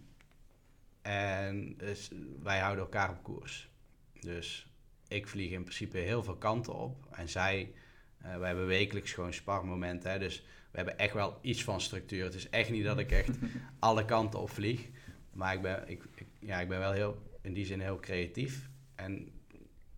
en 1.03 1.77
dus 1.77 2.11
wij 2.43 2.59
houden 2.59 2.85
elkaar 2.85 3.11
op 3.11 3.23
koers. 3.23 3.71
Dus 4.21 4.71
ik 5.09 5.29
vlieg 5.29 5.51
in 5.51 5.63
principe 5.63 5.99
heel 5.99 6.23
veel 6.23 6.37
kanten 6.37 6.75
op. 6.75 7.07
En 7.11 7.29
zij, 7.29 7.73
eh 8.19 8.37
wij 8.39 8.49
hebben 8.49 8.67
wekelijks 8.67 9.13
gewoon 9.13 9.33
sparmomenten. 9.33 10.11
Hè, 10.11 10.19
dus 10.19 10.41
we 10.71 10.77
hebben 10.77 10.99
echt 10.99 11.15
wel 11.15 11.39
iets 11.41 11.65
van 11.65 11.81
structuur. 11.81 12.25
Het 12.25 12.35
is 12.35 12.49
echt 12.49 12.71
niet 12.71 12.85
dat 12.85 12.99
ik 12.99 13.13
echt 13.13 13.39
alle 13.79 14.05
kanten 14.05 14.41
op 14.41 14.51
vlieg. 14.51 14.89
Maar 15.37 15.55
ik 15.55 15.63
ben, 15.63 15.89
ik, 15.89 16.03
ik- 16.15 16.27
ja, 16.39 16.61
ik 16.61 16.69
ben 16.69 16.79
wel 16.79 16.93
heel, 16.93 17.17
in 17.41 17.53
die 17.53 17.67
zin 17.67 17.81
heel 17.81 18.01
creatief. 18.01 18.69
En 18.95 19.29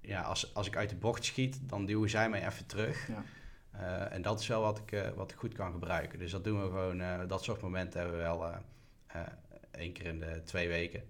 ja, 0.00 0.22
als, 0.22 0.54
als 0.54 0.66
ik 0.66 0.76
uit 0.76 0.88
de 0.90 0.96
bocht 0.96 1.24
schiet, 1.24 1.58
dan 1.68 1.86
duwen 1.86 2.10
zij 2.10 2.30
mij 2.30 2.46
even 2.46 2.66
terug. 2.66 3.08
Ja. 3.08 3.22
Eh, 3.70 4.12
en 4.14 4.22
dat 4.22 4.40
is 4.40 4.46
wel 4.46 4.60
wat 4.62 4.78
ik, 4.78 4.92
eh, 4.92 5.08
wat 5.16 5.30
ik 5.30 5.36
goed 5.36 5.54
kan 5.54 5.72
gebruiken. 5.72 6.18
Dus 6.18 6.30
dat 6.30 6.44
doen 6.44 6.60
we 6.62 6.66
gewoon, 6.66 7.00
eh, 7.00 7.18
dat 7.28 7.44
soort 7.44 7.60
momenten 7.60 8.00
hebben 8.00 8.16
we 8.18 8.22
wel 8.24 8.46
één 9.70 9.92
keer 9.92 10.06
in 10.06 10.20
de 10.20 10.40
twee 10.44 10.68
weken. 10.68 11.02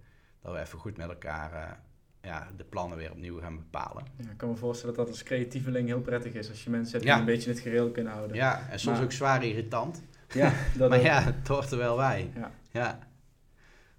Dat 0.42 0.52
we 0.52 0.60
even 0.60 0.78
goed 0.78 0.96
met 0.96 1.08
elkaar 1.08 1.80
ja, 2.22 2.48
de 2.56 2.64
plannen 2.64 2.98
weer 2.98 3.10
opnieuw 3.10 3.40
gaan 3.40 3.56
bepalen. 3.56 4.04
Ja, 4.16 4.30
ik 4.30 4.36
kan 4.36 4.48
me 4.48 4.56
voorstellen 4.56 4.94
dat 4.94 5.04
dat 5.06 5.14
als 5.14 5.24
creatieveling 5.24 5.86
heel 5.88 6.00
prettig 6.00 6.32
is 6.32 6.48
als 6.50 6.64
je 6.64 6.70
mensen 6.70 6.92
hebt 6.92 7.04
Ja. 7.04 7.10
die 7.12 7.20
een 7.20 7.34
beetje 7.34 7.50
het 7.50 7.60
gereel 7.60 7.90
kunnen 7.90 8.12
houden. 8.12 8.36
Ja, 8.36 8.68
en 8.70 8.78
soms 8.80 8.96
Maar- 8.96 9.04
ook 9.04 9.12
zwaar 9.12 9.44
irritant. 9.44 10.02
Ja, 10.34 10.52
dat 10.78 10.88
maar 10.88 10.98
ook. 10.98 11.04
ja, 11.04 11.22
het 11.22 11.48
hoort 11.48 11.70
er 11.70 11.78
wel 11.78 11.96
bij. 11.96 12.30
Ja. 12.72 12.98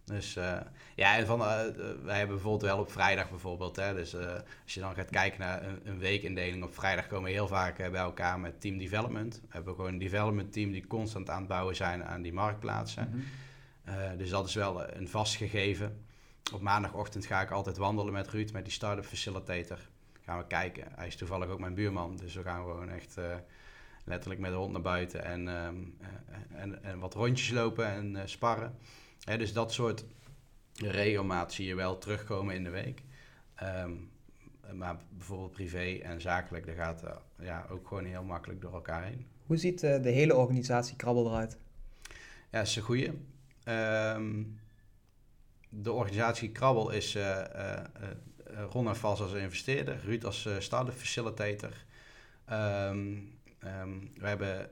Dus 0.10 0.36
eh, 0.36 0.58
ja, 0.95 1.17
en 1.17 1.26
van, 1.26 1.41
eh, 1.41 1.67
eh, 1.67 1.76
wij 2.04 2.17
hebben 2.17 2.36
bijvoorbeeld 2.36 2.72
wel 2.72 2.80
op 2.80 2.91
vrijdag 2.91 3.30
bijvoorbeeld. 3.30 3.76
Hè, 3.76 3.93
dus 3.93 4.15
als 4.63 4.74
je 4.74 4.80
dan 4.80 4.95
gaat 4.95 5.10
kijken 5.10 5.39
naar 5.39 5.63
een, 5.63 5.80
een 5.84 6.00
weekindeling 6.00 6.63
op 6.63 6.74
vrijdag 6.74 7.08
komen 7.08 7.26
we 7.26 7.36
heel 7.36 7.48
vaak 7.48 7.78
bij 7.78 8.02
elkaar 8.02 8.39
met 8.39 8.62
team 8.62 8.78
development. 8.78 9.36
We 9.41 9.48
hebben 9.50 9.76
gewoon 9.76 9.93
een 9.93 10.00
development 10.00 10.54
team 10.54 10.72
die 10.72 10.88
constant 10.88 11.30
aan 11.30 11.39
het 11.39 11.48
bouwen 11.48 11.76
zijn 11.76 12.06
aan 12.06 12.22
die 12.22 12.34
marktplaatsen. 12.34 13.10
Mhm. 13.10 14.17
Dus 14.17 14.30
dat 14.30 14.48
is 14.48 14.56
wel 14.56 14.93
een 14.93 15.10
vast 15.10 15.36
gegeven. 15.36 16.06
Op 16.54 16.62
maandagochtend 16.62 17.26
ga 17.26 17.41
ik 17.41 17.52
altijd 17.52 17.78
wandelen 17.78 18.13
met 18.13 18.28
Ruud, 18.28 18.52
met 18.52 18.63
die 18.63 18.74
start-up 18.74 19.06
facilitator. 19.06 19.78
Gaan 20.22 20.38
we 20.38 20.48
kijken. 20.48 20.84
Hij 20.95 21.08
is 21.08 21.15
toevallig 21.15 21.50
ook 21.50 21.60
mijn 21.60 21.74
buurman, 21.74 22.17
dus 22.17 22.36
we 22.36 22.43
gaan 22.43 22.62
gewoon 22.63 22.89
echt 22.89 23.17
letterlijk 24.10 24.39
met 24.39 24.52
de 24.52 24.58
hond 24.58 24.72
naar 24.72 24.82
buiten 24.82 25.24
en, 25.24 25.48
ehm, 25.48 25.76
eh, 26.02 26.62
en, 26.62 26.84
en 26.84 27.00
wat 27.00 27.13
rondjes 27.13 27.50
lopen 27.50 27.86
en 27.86 28.30
sparren. 28.30 28.78
Hè, 29.30 29.38
dus 29.38 29.54
dat 29.54 29.74
soort 29.74 30.06
regelmaat 30.74 31.54
zie 31.54 31.68
je 31.68 31.76
wel 31.76 31.98
terugkomen 31.98 32.56
in 32.56 32.63
de 32.63 32.70
week. 32.70 33.04
Ehm, 33.56 33.92
maar 34.74 34.98
bijvoorbeeld 35.10 35.52
privé 35.52 36.00
en 36.04 36.22
zakelijk, 36.22 36.65
dat 36.65 36.76
gaat 36.76 37.04
eh, 37.04 37.15
ja, 37.39 37.65
ook 37.70 37.88
gewoon 37.88 38.06
heel 38.06 38.24
makkelijk 38.24 38.62
door 38.62 38.74
elkaar 38.74 39.04
heen. 39.04 39.26
Hoe 39.46 39.58
ziet 39.58 39.84
eh, 39.84 40.02
de 40.02 40.10
hele 40.10 40.36
organisatie 40.36 40.96
krabbel 40.96 41.28
eruit? 41.28 41.58
Ja, 42.52 42.58
dat 42.58 42.68
is 42.68 42.76
een 42.76 42.82
goeie. 42.82 43.12
Ehm, 43.63 44.44
de 45.70 45.92
organisatie 45.92 46.52
Krabbel 46.52 46.89
is 46.89 47.15
eh, 47.15 47.84
Ron 48.70 48.88
en 48.88 48.96
Vals 48.96 49.22
als 49.22 49.34
investeerder, 49.34 50.00
Ruud 50.04 50.24
als 50.24 50.50
start-up 50.60 50.94
facilitator. 50.94 51.74
Ehm, 52.46 53.15
we 54.15 54.28
hebben 54.28 54.70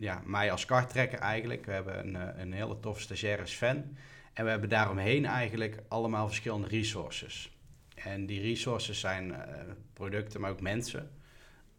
ja, 0.00 0.22
mij 0.24 0.50
als 0.50 0.64
karttrekker 0.64 1.18
eigenlijk. 1.18 1.66
We 1.66 1.72
hebben 1.72 2.06
een, 2.06 2.16
eh, 2.16 2.42
een 2.42 2.52
hele 2.52 2.80
toffe 2.80 3.02
stagiaire 3.02 3.46
Sven. 3.46 3.96
En 4.32 4.44
we 4.44 4.50
hebben 4.50 4.68
daaromheen 4.68 5.26
eigenlijk 5.26 5.82
allemaal 5.88 6.26
verschillende 6.26 6.68
resources. 6.68 7.50
En 7.94 8.26
die 8.26 8.40
resources 8.40 9.00
zijn 9.00 9.34
eh, 9.34 9.62
producten, 9.92 10.40
maar 10.40 10.50
ook 10.50 10.60
mensen. 10.60 11.10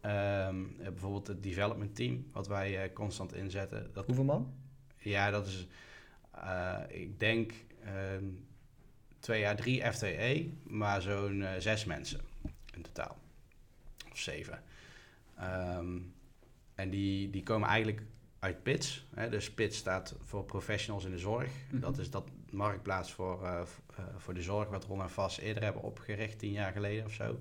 Ehm, 0.00 0.64
eh, 0.78 0.84
bijvoorbeeld 0.84 1.26
het 1.26 1.42
development 1.42 1.96
team, 1.96 2.26
wat 2.32 2.48
wij 2.48 2.82
eh, 2.82 2.92
constant 2.92 3.34
inzetten. 3.34 3.90
Dat 3.92 4.06
Hoeveel 4.06 4.24
man? 4.24 4.54
ja, 4.98 5.30
dat 5.30 5.46
is, 5.46 5.66
ik 6.88 7.20
denk, 7.20 7.52
ehm, 7.84 8.24
twee 9.18 9.40
jaar 9.40 9.56
drie 9.56 9.92
FTE, 9.92 10.50
maar 10.62 11.02
zo'n 11.02 11.44
zes 11.58 11.84
mensen 11.84 12.20
in 12.74 12.82
totaal. 12.82 13.16
Of 14.10 14.18
zeven. 14.18 14.62
Ehm, 15.36 15.98
en 16.82 16.90
die, 16.90 17.30
die 17.30 17.42
komen 17.42 17.68
eigenlijk 17.68 18.02
uit 18.38 18.62
PITS. 18.62 19.06
Hè? 19.14 19.28
Dus 19.28 19.50
PITS 19.50 19.76
staat 19.76 20.14
voor 20.20 20.44
Professionals 20.44 21.04
in 21.04 21.10
de 21.10 21.18
Zorg. 21.18 21.50
Mhm. 21.70 21.80
Dat 21.80 21.98
is 21.98 22.10
dat 22.10 22.28
marktplaats 22.50 23.12
voor, 23.12 23.44
eh, 23.44 23.60
eh, 23.96 24.04
voor 24.16 24.34
de 24.34 24.42
zorg 24.42 24.68
wat 24.68 24.84
Ron 24.84 25.02
en 25.02 25.10
Vas 25.10 25.38
eerder 25.38 25.62
hebben 25.62 25.82
opgericht, 25.82 26.38
tien 26.38 26.52
jaar 26.52 26.72
geleden 26.72 27.04
of 27.04 27.12
zo. 27.12 27.40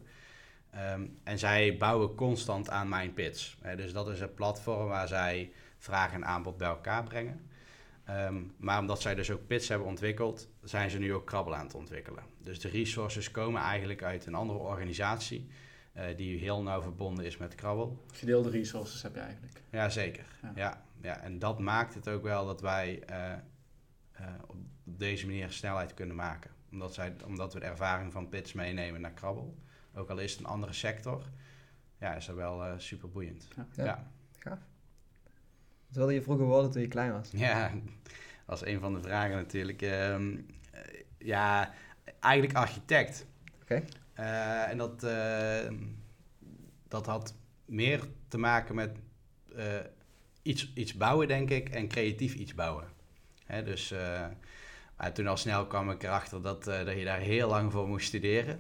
Ehm, 0.72 1.06
en 1.24 1.40
zij 1.40 1.78
bouwen 1.78 2.16
constant 2.16 2.70
aan 2.70 2.90
mijn 2.90 3.14
PITS. 3.14 3.58
Hè? 3.62 3.76
Dus 3.76 3.94
dat 3.94 4.10
is 4.10 4.20
een 4.20 4.34
platform 4.34 4.88
waar 4.88 5.08
zij 5.08 5.52
vraag 5.78 6.14
en 6.14 6.26
aanbod 6.26 6.58
bij 6.58 6.68
elkaar 6.68 7.04
brengen. 7.04 7.50
Ehm, 8.04 8.42
maar 8.58 8.80
omdat 8.80 9.02
zij 9.02 9.16
dus 9.16 9.32
ook 9.32 9.48
Pits 9.48 9.68
hebben 9.68 9.88
ontwikkeld, 9.88 10.50
zijn 10.64 10.90
ze 10.90 11.00
nu 11.00 11.14
ook 11.14 11.26
Krabbel 11.26 11.56
aan 11.56 11.66
het 11.66 11.76
ontwikkelen. 11.76 12.24
Dus 12.38 12.60
de 12.60 12.70
resources 12.70 13.32
komen 13.32 13.62
eigenlijk 13.62 14.04
uit 14.04 14.26
een 14.26 14.36
andere 14.36 14.60
organisatie 14.60 15.48
eh, 15.92 16.18
die 16.18 16.40
heel 16.40 16.62
nauw 16.62 16.82
verbonden 16.82 17.26
is 17.26 17.38
met 17.38 17.56
Krabbel. 17.56 18.04
Gedeelde 18.12 18.50
resources 18.50 19.02
heb 19.02 19.14
je 19.14 19.20
eigenlijk. 19.20 19.62
Ja, 19.70 19.90
zeker. 19.90 20.26
Ja. 20.42 20.52
Ja. 20.56 20.84
Ja, 21.02 21.20
en 21.20 21.40
dat 21.40 21.60
maakt 21.60 21.94
het 21.94 22.08
ook 22.08 22.24
wel 22.24 22.46
dat 22.46 22.62
wij 22.62 23.04
eh, 23.06 23.32
eh, 24.12 24.34
op 24.48 24.56
deze 24.84 25.26
manier 25.26 25.52
snelheid 25.52 25.94
kunnen 25.94 26.16
maken. 26.16 26.52
Omdat, 26.72 26.94
zij, 26.94 27.16
omdat 27.26 27.54
we 27.54 27.60
de 27.60 27.66
ervaring 27.66 28.12
van 28.12 28.30
Pits 28.30 28.54
meenemen 28.54 29.02
naar 29.02 29.14
Krabbel. 29.14 29.58
Ook 29.94 30.10
al 30.10 30.18
is 30.18 30.32
het 30.32 30.40
een 30.40 30.46
andere 30.46 30.74
sector. 30.74 31.24
ja, 32.00 32.14
is 32.14 32.26
dat 32.26 32.36
wel 32.36 32.66
eh, 32.66 32.74
super 32.78 33.10
boeiend. 33.10 33.48
Ja. 33.56 33.66
Ja. 33.76 33.84
Ja. 33.84 34.12
Gaaf. 34.38 34.60
Wat 35.88 35.96
wilde 35.96 36.14
je 36.14 36.22
vroeger 36.22 36.46
worden 36.46 36.72
toen 36.72 36.82
je 36.82 36.88
klein 36.88 37.12
was? 37.12 37.32
Ja, 37.32 37.70
dat 37.70 37.82
was 38.46 38.66
een 38.66 38.80
van 38.80 38.94
de 38.94 39.02
vragen 39.02 39.36
natuurlijk. 39.36 39.82
Ehm, 39.82 40.38
eh, 40.72 40.82
ja, 41.18 41.74
eigenlijk 42.20 42.56
architect. 42.56 43.26
Oké. 43.62 43.84
Eh, 44.14 44.70
en 44.70 44.78
dat, 44.78 45.04
eh, 45.04 45.72
dat 46.88 47.06
had 47.06 47.36
meer 47.66 48.00
te 48.28 48.38
maken 48.38 48.76
met 48.76 48.98
eh, 49.56 49.66
iets, 50.42 50.72
iets 50.74 50.94
bouwen, 50.94 51.28
denk 51.28 51.50
ik, 51.50 51.70
en 51.70 51.88
creatief 51.88 52.34
iets 52.34 52.56
bouwen. 52.56 52.88
Hè, 53.46 53.64
dus 53.64 53.94
maar 54.98 55.14
toen 55.14 55.28
al 55.28 55.38
snel 55.38 55.68
kwam 55.68 55.92
ik 55.92 56.04
erachter 56.04 56.42
dat, 56.42 56.64
dat 56.64 56.98
je 56.98 57.04
daar 57.04 57.20
heel 57.20 57.50
lang 57.50 57.72
voor 57.72 57.88
moest 57.88 58.08
studeren. 58.08 58.60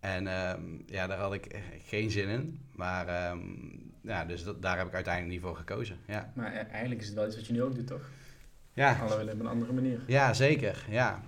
En 0.00 0.26
ehm, 0.26 0.60
ja, 0.86 1.06
daar 1.06 1.18
had 1.18 1.32
ik 1.34 1.62
geen 1.84 2.10
zin 2.10 2.28
in. 2.28 2.60
Maar 2.72 3.08
ehm, 3.08 3.38
ja, 4.00 4.24
dus 4.24 4.44
dat, 4.44 4.62
daar 4.62 4.78
heb 4.78 4.86
ik 4.86 4.94
uiteindelijk 4.94 5.34
niet 5.34 5.42
voor 5.42 5.56
gekozen. 5.56 5.98
Ja, 6.06 6.32
Maar 6.34 6.52
e- 6.54 6.58
eigenlijk 6.58 7.00
is 7.00 7.06
het 7.06 7.16
wel 7.16 7.26
iets 7.26 7.36
wat 7.36 7.46
je 7.46 7.52
nu 7.52 7.62
ook 7.62 7.74
doet, 7.74 7.86
toch? 7.86 8.10
ja. 8.72 8.98
Alleen 9.00 9.30
op 9.34 9.40
een 9.40 9.46
andere 9.46 9.72
manier. 9.72 10.00
Ja, 10.06 10.32
zeker. 10.32 10.86
Ja, 10.90 11.22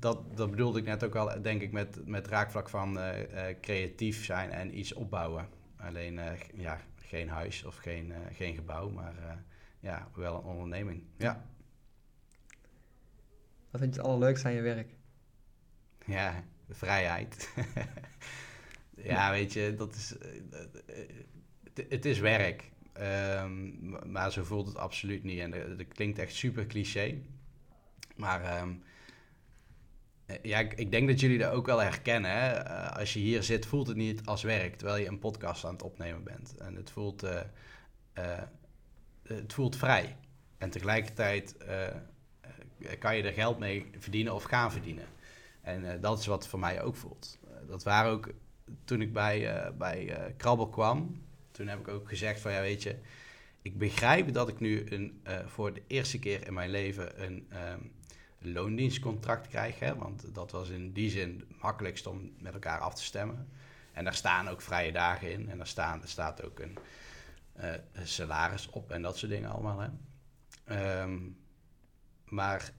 dat, 0.00 0.36
dat 0.36 0.50
bedoelde 0.50 0.78
ik 0.78 0.84
net 0.84 1.04
ook 1.04 1.14
al, 1.14 1.42
denk 1.42 1.62
ik, 1.62 1.72
met, 1.72 2.06
met 2.06 2.26
raakvlak 2.26 2.68
van 2.68 2.98
eh, 2.98 3.48
eh, 3.48 3.56
creatief 3.60 4.24
zijn 4.24 4.50
en 4.50 4.78
iets 4.78 4.92
opbouwen. 4.92 5.48
Alleen, 5.76 6.18
eh, 6.18 6.32
ja, 6.54 6.80
geen 6.96 7.28
huis 7.28 7.64
of 7.64 7.76
geen, 7.76 8.12
geen 8.32 8.54
gebouw, 8.54 8.90
maar 8.90 9.14
ja, 9.80 10.08
wel 10.14 10.36
een 10.36 10.44
onderneming. 10.44 11.02
Ja, 11.16 11.44
Wat 13.70 13.80
vind 13.80 13.94
je 13.94 14.00
het 14.00 14.08
allerleukste 14.08 14.46
aan 14.46 14.54
je 14.54 14.60
werk? 14.60 14.98
ja 16.06 16.44
de 16.66 16.74
vrijheid. 16.74 17.54
ja, 19.12 19.30
weet 19.30 19.52
je, 19.52 19.74
dat 19.76 19.94
is, 19.94 20.14
het, 21.74 21.86
het 21.88 22.04
is 22.04 22.18
werk. 22.18 22.70
Ehm, 22.92 23.88
maar 24.12 24.32
zo 24.32 24.44
voelt 24.44 24.66
het 24.66 24.76
absoluut 24.76 25.22
niet. 25.22 25.40
En 25.40 25.50
dat, 25.50 25.78
dat 25.78 25.88
klinkt 25.88 26.18
echt 26.18 26.34
super 26.34 26.66
cliché. 26.66 27.18
Maar 28.16 28.42
ehm, 28.42 28.68
eh, 28.68 28.74
ja, 30.42 30.58
ik, 30.58 30.74
ik 30.74 30.90
denk 30.90 31.08
dat 31.08 31.20
jullie 31.20 31.38
dat 31.38 31.52
ook 31.52 31.66
wel 31.66 31.78
herkennen. 31.78 32.30
Hè? 32.30 32.50
Eh, 32.50 32.96
als 32.96 33.12
je 33.12 33.18
hier 33.18 33.42
zit, 33.42 33.66
voelt 33.66 33.86
het 33.86 33.96
niet 33.96 34.26
als 34.26 34.42
werk, 34.42 34.76
terwijl 34.76 35.00
je 35.00 35.08
een 35.08 35.18
podcast 35.18 35.64
aan 35.64 35.72
het 35.72 35.82
opnemen 35.82 36.24
bent. 36.24 36.56
En 36.56 36.74
het 36.74 36.90
voelt, 36.90 37.22
eh, 37.22 37.40
eh, 38.12 38.42
het 39.22 39.52
voelt 39.52 39.76
vrij. 39.76 40.16
En 40.58 40.70
tegelijkertijd 40.70 41.56
kan 42.98 43.16
je 43.16 43.22
er 43.22 43.32
geld 43.32 43.58
mee 43.58 43.90
verdienen 43.98 44.34
of 44.34 44.42
gaan 44.42 44.72
verdienen. 44.72 45.04
En 45.60 46.00
dat 46.00 46.18
is 46.18 46.26
wat 46.26 46.48
voor 46.48 46.58
mij 46.58 46.82
ook 46.82 46.96
voelt. 46.96 47.38
Dat 47.66 47.82
waren 47.82 48.10
ook, 48.10 48.30
toen 48.84 49.00
ik 49.00 49.12
bij, 49.12 49.70
bij 49.78 50.32
Krabbel 50.36 50.68
kwam, 50.68 51.22
toen 51.50 51.68
heb 51.68 51.78
ik 51.78 51.88
ook 51.88 52.08
gezegd 52.08 52.40
van 52.40 52.52
ja 52.52 52.60
weet 52.60 52.82
je, 52.82 52.96
ik 53.62 53.78
begrijp 53.78 54.32
dat 54.32 54.48
ik 54.48 54.60
nu 54.60 54.86
een, 54.88 55.22
voor 55.46 55.74
de 55.74 55.82
eerste 55.86 56.18
keer 56.18 56.46
in 56.46 56.54
mijn 56.54 56.70
leven 56.70 57.24
een 57.24 57.46
ehm, 57.48 57.80
loondienstcontract 58.40 59.48
krijg. 59.48 59.78
Hè, 59.78 59.94
want 59.96 60.34
dat 60.34 60.50
was 60.50 60.68
in 60.68 60.92
die 60.92 61.10
zin 61.10 61.44
het 61.48 61.62
makkelijkst 61.62 62.06
om 62.06 62.32
met 62.38 62.52
elkaar 62.52 62.78
af 62.78 62.94
te 62.94 63.04
stemmen. 63.04 63.48
En 63.92 64.04
daar 64.04 64.14
staan 64.14 64.48
ook 64.48 64.62
vrije 64.62 64.92
dagen 64.92 65.32
in. 65.32 65.50
En 65.50 65.56
daar, 65.56 65.66
staan, 65.66 66.02
er 66.02 66.08
staat 66.08 66.44
ook 66.44 66.58
een, 66.58 66.78
eh, 67.52 67.72
een 67.92 68.08
salaris 68.08 68.70
op 68.70 68.90
en 68.90 69.02
dat 69.02 69.18
soort 69.18 69.30
dingen 69.32 69.50
allemaal. 69.50 69.80
Hè. 69.80 69.88
Ehm, 70.64 71.18
maar 72.24 72.70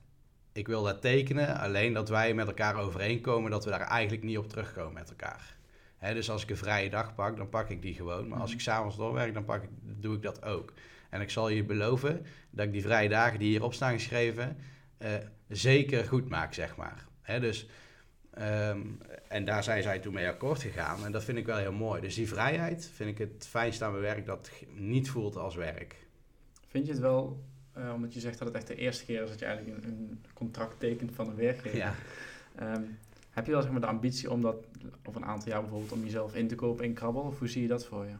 ik 0.51 0.67
wil 0.67 0.83
dat 0.83 1.01
tekenen, 1.01 1.57
alleen 1.59 1.93
dat 1.93 2.09
wij 2.09 2.33
met 2.33 2.47
elkaar 2.47 2.75
overeenkomen 2.75 3.51
dat 3.51 3.63
we 3.63 3.69
daar 3.69 3.81
eigenlijk 3.81 4.23
niet 4.23 4.37
op 4.37 4.49
terugkomen 4.49 4.93
met 4.93 5.09
elkaar. 5.09 5.55
Hè, 5.97 6.13
dus 6.13 6.29
als 6.29 6.43
ik 6.43 6.49
een 6.49 6.57
vrije 6.57 6.89
dag 6.89 7.15
pak, 7.15 7.37
dan 7.37 7.49
pak 7.49 7.69
ik 7.69 7.81
die 7.81 7.93
gewoon. 7.93 8.27
Maar 8.27 8.39
als 8.39 8.49
Mhm. 8.49 8.57
ik 8.57 8.63
s'avonds 8.63 8.97
doorwerk, 8.97 9.33
dan 9.33 9.45
pak 9.45 9.63
ik, 9.63 9.69
doe 9.81 10.15
ik 10.15 10.21
dat 10.21 10.43
ook. 10.43 10.73
En 11.09 11.21
ik 11.21 11.29
zal 11.29 11.49
je 11.49 11.63
beloven 11.63 12.25
dat 12.49 12.65
ik 12.65 12.71
die 12.71 12.81
vrije 12.81 13.09
dagen 13.09 13.39
die 13.39 13.49
hierop 13.49 13.73
staan 13.73 13.93
geschreven, 13.93 14.57
eh, 14.97 15.13
zeker 15.51 16.05
goed 16.05 16.29
maak, 16.29 16.53
zeg 16.53 16.75
maar. 16.75 17.05
Hè, 17.21 17.39
dus, 17.39 17.67
ehm, 18.33 18.81
en 19.27 19.45
daar 19.45 19.63
zijn 19.63 19.83
zij 19.83 19.99
toen 19.99 20.13
mee 20.13 20.27
akkoord 20.27 20.61
gegaan. 20.61 21.05
En 21.05 21.11
dat 21.11 21.23
vind 21.23 21.37
ik 21.37 21.45
wel 21.45 21.57
heel 21.57 21.71
mooi. 21.71 22.01
Dus 22.01 22.15
die 22.15 22.27
vrijheid 22.27 22.89
vind 22.93 23.09
ik 23.09 23.17
het 23.17 23.47
fijnste 23.49 23.85
aan 23.85 23.91
mijn 23.91 24.03
werk, 24.03 24.25
dat 24.25 24.49
het 24.49 24.67
niet 24.79 25.09
voelt 25.09 25.35
als 25.35 25.55
werk. 25.55 25.95
Vind 26.67 26.85
je 26.85 26.91
het 26.91 27.01
wel, 27.01 27.43
eh, 27.73 27.91
omdat 27.93 28.13
je 28.13 28.19
zegt 28.19 28.37
dat 28.37 28.47
het 28.47 28.57
echt 28.57 28.67
de 28.67 28.75
eerste 28.75 29.05
keer 29.05 29.23
is 29.23 29.29
dat 29.29 29.39
je 29.39 29.45
eigenlijk 29.45 29.83
een, 29.83 29.89
een 29.89 30.23
contract 30.33 30.79
tekent 30.79 31.15
van 31.15 31.29
een 31.29 31.35
werkgever. 31.35 31.77
Ja. 31.77 31.95
Ehm, 32.55 32.83
heb 33.29 33.45
je 33.45 33.51
wel 33.51 33.61
zeg 33.61 33.71
maar, 33.71 33.81
de 33.81 33.87
ambitie 33.87 34.31
om 34.31 34.41
dat 34.41 34.55
over 35.03 35.21
een 35.21 35.27
aantal 35.27 35.49
jaar 35.49 35.61
bijvoorbeeld 35.61 35.91
om 35.91 36.03
jezelf 36.03 36.35
in 36.35 36.47
te 36.47 36.55
kopen 36.55 36.85
in 36.85 36.93
Krabbel? 36.93 37.21
Of 37.21 37.39
hoe 37.39 37.47
zie 37.47 37.61
je 37.61 37.67
dat 37.67 37.85
voor 37.85 38.05
je? 38.05 38.15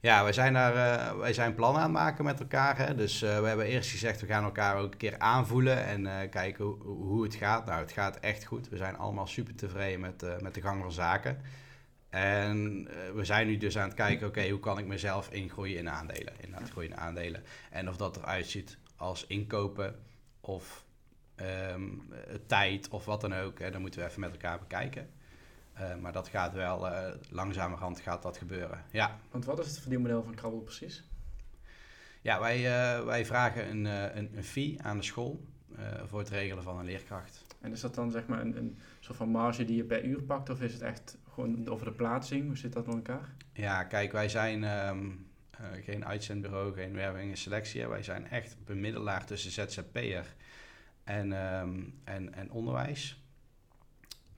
Ja, 0.00 0.22
wij 0.22 0.32
zijn, 0.32 0.52
daar, 0.52 0.74
eh, 0.74 1.18
wij 1.18 1.32
zijn 1.32 1.54
plannen 1.54 1.82
aan 1.82 1.88
het 1.88 1.98
maken 1.98 2.24
met 2.24 2.40
elkaar. 2.40 2.78
Hè? 2.78 2.94
Dus 2.94 3.22
eh, 3.22 3.40
we 3.40 3.46
hebben 3.46 3.66
eerst 3.66 3.90
gezegd, 3.90 4.20
we 4.20 4.26
gaan 4.26 4.44
elkaar 4.44 4.76
ook 4.76 4.92
een 4.92 4.98
keer 4.98 5.18
aanvoelen 5.18 5.84
en 5.84 6.06
eh, 6.06 6.30
kijken 6.30 6.64
hoe, 6.64 7.22
het 7.22 7.34
gaat. 7.34 7.66
Nou, 7.66 7.80
het 7.80 7.92
gaat 7.92 8.16
echt 8.20 8.44
goed. 8.44 8.68
We 8.68 8.76
zijn 8.76 8.96
allemaal 8.96 9.26
super 9.26 9.54
tevreden 9.54 10.00
met, 10.00 10.42
met 10.42 10.54
de 10.54 10.60
gang 10.60 10.82
van 10.82 10.92
zaken. 10.92 11.40
En 12.08 12.88
we 13.14 13.24
zijn 13.24 13.46
nu 13.46 13.56
dus 13.56 13.78
aan 13.78 13.88
het 13.88 13.94
kijken, 13.94 14.26
oké, 14.26 14.48
hoe 14.48 14.60
kan 14.60 14.78
ik 14.78 14.86
mezelf 14.86 15.30
ingroeien 15.30 15.78
in 15.78 15.90
aandelen? 15.90 16.32
Inderdaad, 16.40 16.70
groeien 16.70 16.90
in 16.90 16.96
aandelen. 16.96 17.42
En 17.70 17.88
of 17.88 17.96
dat 17.96 18.16
eruit 18.16 18.46
ziet 18.46 18.78
als 18.96 19.26
inkopen 19.26 19.94
of 20.40 20.84
ehm, 21.34 21.82
eh, 22.10 22.34
tijd 22.46 22.88
of 22.88 23.04
wat 23.04 23.20
dan 23.20 23.34
ook. 23.34 23.58
Hè? 23.58 23.70
Dan 23.70 23.80
moeten 23.80 24.00
we 24.00 24.06
even 24.06 24.20
met 24.20 24.32
elkaar 24.32 24.58
bekijken. 24.58 25.10
Eh, 25.78 25.96
maar 25.96 26.12
dat 26.12 26.28
gaat 26.28 26.52
wel, 26.52 26.88
eh 26.88 27.14
langzamerhand 27.30 28.00
gaat 28.00 28.22
dat 28.22 28.36
gebeuren. 28.36 28.84
Ja. 28.90 29.18
Want 29.30 29.44
wat 29.44 29.58
is 29.58 29.66
het 29.66 29.80
verdienmodel 29.80 30.22
van 30.22 30.34
Krabbel 30.34 30.60
precies? 30.60 31.04
Ja, 32.20 32.40
wij, 32.40 32.56
eh, 32.56 33.04
wij 33.04 33.26
vragen 33.26 33.70
een, 33.70 33.84
een, 33.84 34.30
een 34.36 34.44
fee 34.44 34.82
aan 34.82 34.96
de 34.96 35.02
school 35.02 35.40
voor 36.06 36.18
het 36.18 36.28
regelen 36.28 36.62
van 36.62 36.78
een 36.78 36.84
leerkracht. 36.84 37.44
En 37.60 37.72
is 37.72 37.80
dat 37.80 37.94
dan 37.94 38.10
zeg 38.10 38.26
maar 38.26 38.40
een, 38.40 38.56
een 38.56 38.78
soort 39.00 39.16
van 39.16 39.28
marge 39.28 39.64
die 39.64 39.76
je 39.76 39.84
per 39.84 40.04
uur 40.04 40.22
pakt? 40.22 40.50
Of 40.50 40.60
is 40.60 40.72
het 40.72 40.82
echt 40.82 41.18
gewoon 41.32 41.68
over 41.68 41.86
de 41.86 41.92
plaatsing? 41.92 42.46
Hoe 42.46 42.56
zit 42.56 42.72
dat 42.72 42.86
met 42.86 42.94
elkaar? 42.94 43.34
Ja, 43.52 43.84
kijk, 43.84 44.12
wij 44.12 44.28
zijn 44.28 44.64
ehm, 44.64 45.06
eh, 45.50 45.84
geen 45.84 46.06
uitzendbureau, 46.06 46.74
geen 46.74 46.94
werving 46.94 47.30
en 47.30 47.36
selectie. 47.36 47.88
Wij 47.88 48.02
zijn 48.02 48.28
echt 48.30 48.56
bemiddelaar 48.64 49.24
tussen 49.26 49.50
ZZP'er 49.50 50.34
en, 51.04 51.32
ehm, 51.32 51.82
en, 52.04 52.34
en 52.34 52.50
onderwijs. 52.50 53.22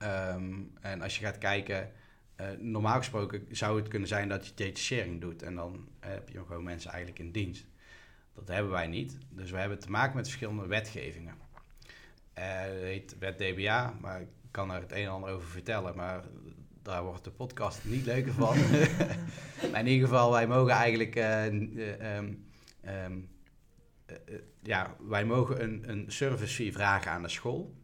Ehm, 0.01 0.55
en 0.81 1.03
als 1.03 1.19
je 1.19 1.25
gaat 1.25 1.39
kijken, 1.39 1.91
eh, 2.37 2.47
normaal 2.59 2.97
gesproken 2.97 3.47
zou 3.51 3.79
het 3.79 3.89
kunnen 3.89 4.09
zijn 4.09 4.29
dat 4.29 4.47
je 4.47 4.55
detachering 4.55 5.21
doet. 5.21 5.43
En 5.43 5.55
dan 5.55 5.89
heb 6.01 6.29
je 6.29 6.45
gewoon 6.47 6.65
mensen 6.65 6.91
eigenlijk 6.91 7.21
in 7.23 7.33
dienst. 7.33 7.67
Dat 8.35 8.49
hebben 8.49 8.73
wij 8.73 8.87
niet. 8.87 9.19
Dus 9.29 9.51
we 9.51 9.57
hebben 9.57 9.79
te 9.79 9.91
maken 9.91 10.17
met 10.17 10.27
verschillende 10.27 10.67
wetgevingen. 10.67 11.35
Eh 12.33 12.63
dat 12.63 12.81
heet 12.81 13.19
wet 13.19 13.39
DBA, 13.39 13.95
maar 14.01 14.21
ik 14.21 14.29
kan 14.51 14.71
er 14.71 14.81
het 14.81 14.93
een 14.93 15.05
en 15.05 15.11
ander 15.11 15.31
over 15.31 15.49
vertellen. 15.49 15.97
Maar 15.97 16.25
daar 16.83 17.05
wordt 17.05 17.25
de 17.25 17.31
podcast 17.31 17.85
niet 17.85 18.05
leuker 18.05 18.33
van. 18.33 18.57
maar 19.71 19.81
in 19.81 19.87
ieder 19.87 20.09
geval, 20.09 20.31
wij 20.31 20.47
mogen 20.47 20.73
eigenlijk... 20.73 21.17
eh, 21.17 21.47
eh, 21.47 22.17
ehm, 22.17 22.33
ehm, 22.81 23.19
eh, 24.07 24.17
eh, 24.35 24.41
ja, 24.63 24.97
wij 25.09 25.25
mogen 25.25 25.63
een, 25.63 25.89
een 25.91 26.05
service 26.09 26.55
fee 26.55 26.73
vragen 26.73 27.11
aan 27.11 27.23
de 27.23 27.29
school. 27.29 27.75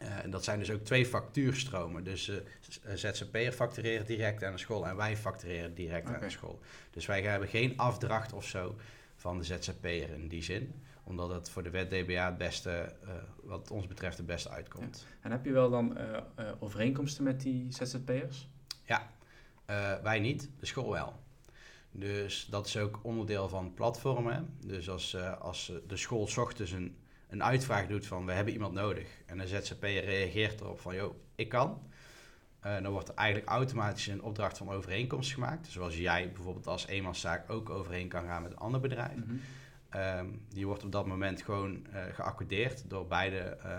Eh, 0.00 0.24
en 0.24 0.30
dat 0.30 0.44
zijn 0.44 0.58
dus 0.58 0.70
ook 0.70 0.84
twee 0.84 1.06
factuurstromen. 1.06 2.04
Dus 2.04 2.28
eh, 2.28 2.36
z- 2.68 2.78
eh, 2.82 2.94
ZZP'er 3.12 3.52
factureren 3.52 4.06
direct 4.06 4.44
aan 4.44 4.52
de 4.52 4.58
school 4.58 4.86
en 4.86 4.96
wij 4.96 5.16
factureren 5.16 5.74
direct 5.74 6.08
aan 6.08 6.20
de 6.20 6.30
school. 6.30 6.58
Dus 6.90 7.06
wij 7.06 7.22
hebben 7.22 7.48
geen 7.48 7.78
afdracht 7.78 8.32
of 8.32 8.44
zo 8.44 8.76
van 9.16 9.38
de 9.38 9.44
ZZP'er 9.44 10.10
in 10.10 10.28
die 10.28 10.42
zin. 10.42 10.82
Omdat 11.04 11.30
het 11.30 11.50
voor 11.50 11.62
de 11.62 11.70
wet 11.70 11.90
DBA 11.90 12.26
het 12.26 12.38
beste, 12.38 12.94
wat 13.42 13.70
ons 13.70 13.86
betreft, 13.86 14.16
het 14.16 14.26
beste 14.26 14.48
uitkomt. 14.48 15.06
En 15.20 15.30
heb 15.30 15.44
je 15.44 15.52
wel 15.52 15.70
dan 15.70 15.98
overeenkomsten 16.60 17.24
met 17.24 17.40
die 17.40 17.66
ZZP'ers? 17.72 18.48
Eh, 19.70 19.94
wij 20.02 20.18
niet, 20.20 20.50
de 20.58 20.66
school 20.66 20.90
wel. 20.90 21.14
Dus 21.90 22.46
dat 22.50 22.66
is 22.66 22.76
ook 22.76 22.98
onderdeel 23.02 23.48
van 23.48 23.74
platformen. 23.74 24.56
Dus 24.66 24.88
als, 24.90 25.16
als 25.40 25.72
de 25.86 25.96
school 25.96 26.28
ochtends 26.36 26.72
een, 26.72 26.96
een 27.30 27.42
uitvraag 27.42 27.86
doet 27.86 28.06
van 28.06 28.26
we 28.26 28.32
hebben 28.32 28.52
iemand 28.52 28.74
nodig. 28.74 29.08
En 29.26 29.38
de 29.38 29.46
ZZP'er 29.46 30.04
reageert 30.04 30.60
erop 30.60 30.80
van 30.80 30.94
joh, 30.94 31.14
ik 31.34 31.48
kan. 31.48 31.82
Eh, 32.60 32.82
dan 32.82 32.92
wordt 32.92 33.08
er 33.08 33.14
eigenlijk 33.14 33.48
automatisch 33.48 34.06
een 34.06 34.22
opdracht 34.22 34.58
van 34.58 34.70
overeenkomst 34.70 35.32
gemaakt. 35.32 35.66
Zoals 35.66 35.96
jij 35.96 36.32
bijvoorbeeld 36.32 36.66
als 36.66 36.86
eenmanszaak 36.86 37.50
ook 37.50 37.70
overeen 37.70 38.08
kan 38.08 38.24
gaan 38.24 38.42
met 38.42 38.50
een 38.50 38.58
ander 38.58 38.80
bedrijf. 38.80 39.16
Mhm. 39.16 39.34
Ehm, 39.88 40.26
die 40.48 40.66
wordt 40.66 40.84
op 40.84 40.92
dat 40.92 41.06
moment 41.06 41.42
gewoon 41.42 41.86
geaccordeerd 42.12 42.90
door 42.90 43.06
beide, 43.06 43.38
eh, 43.38 43.78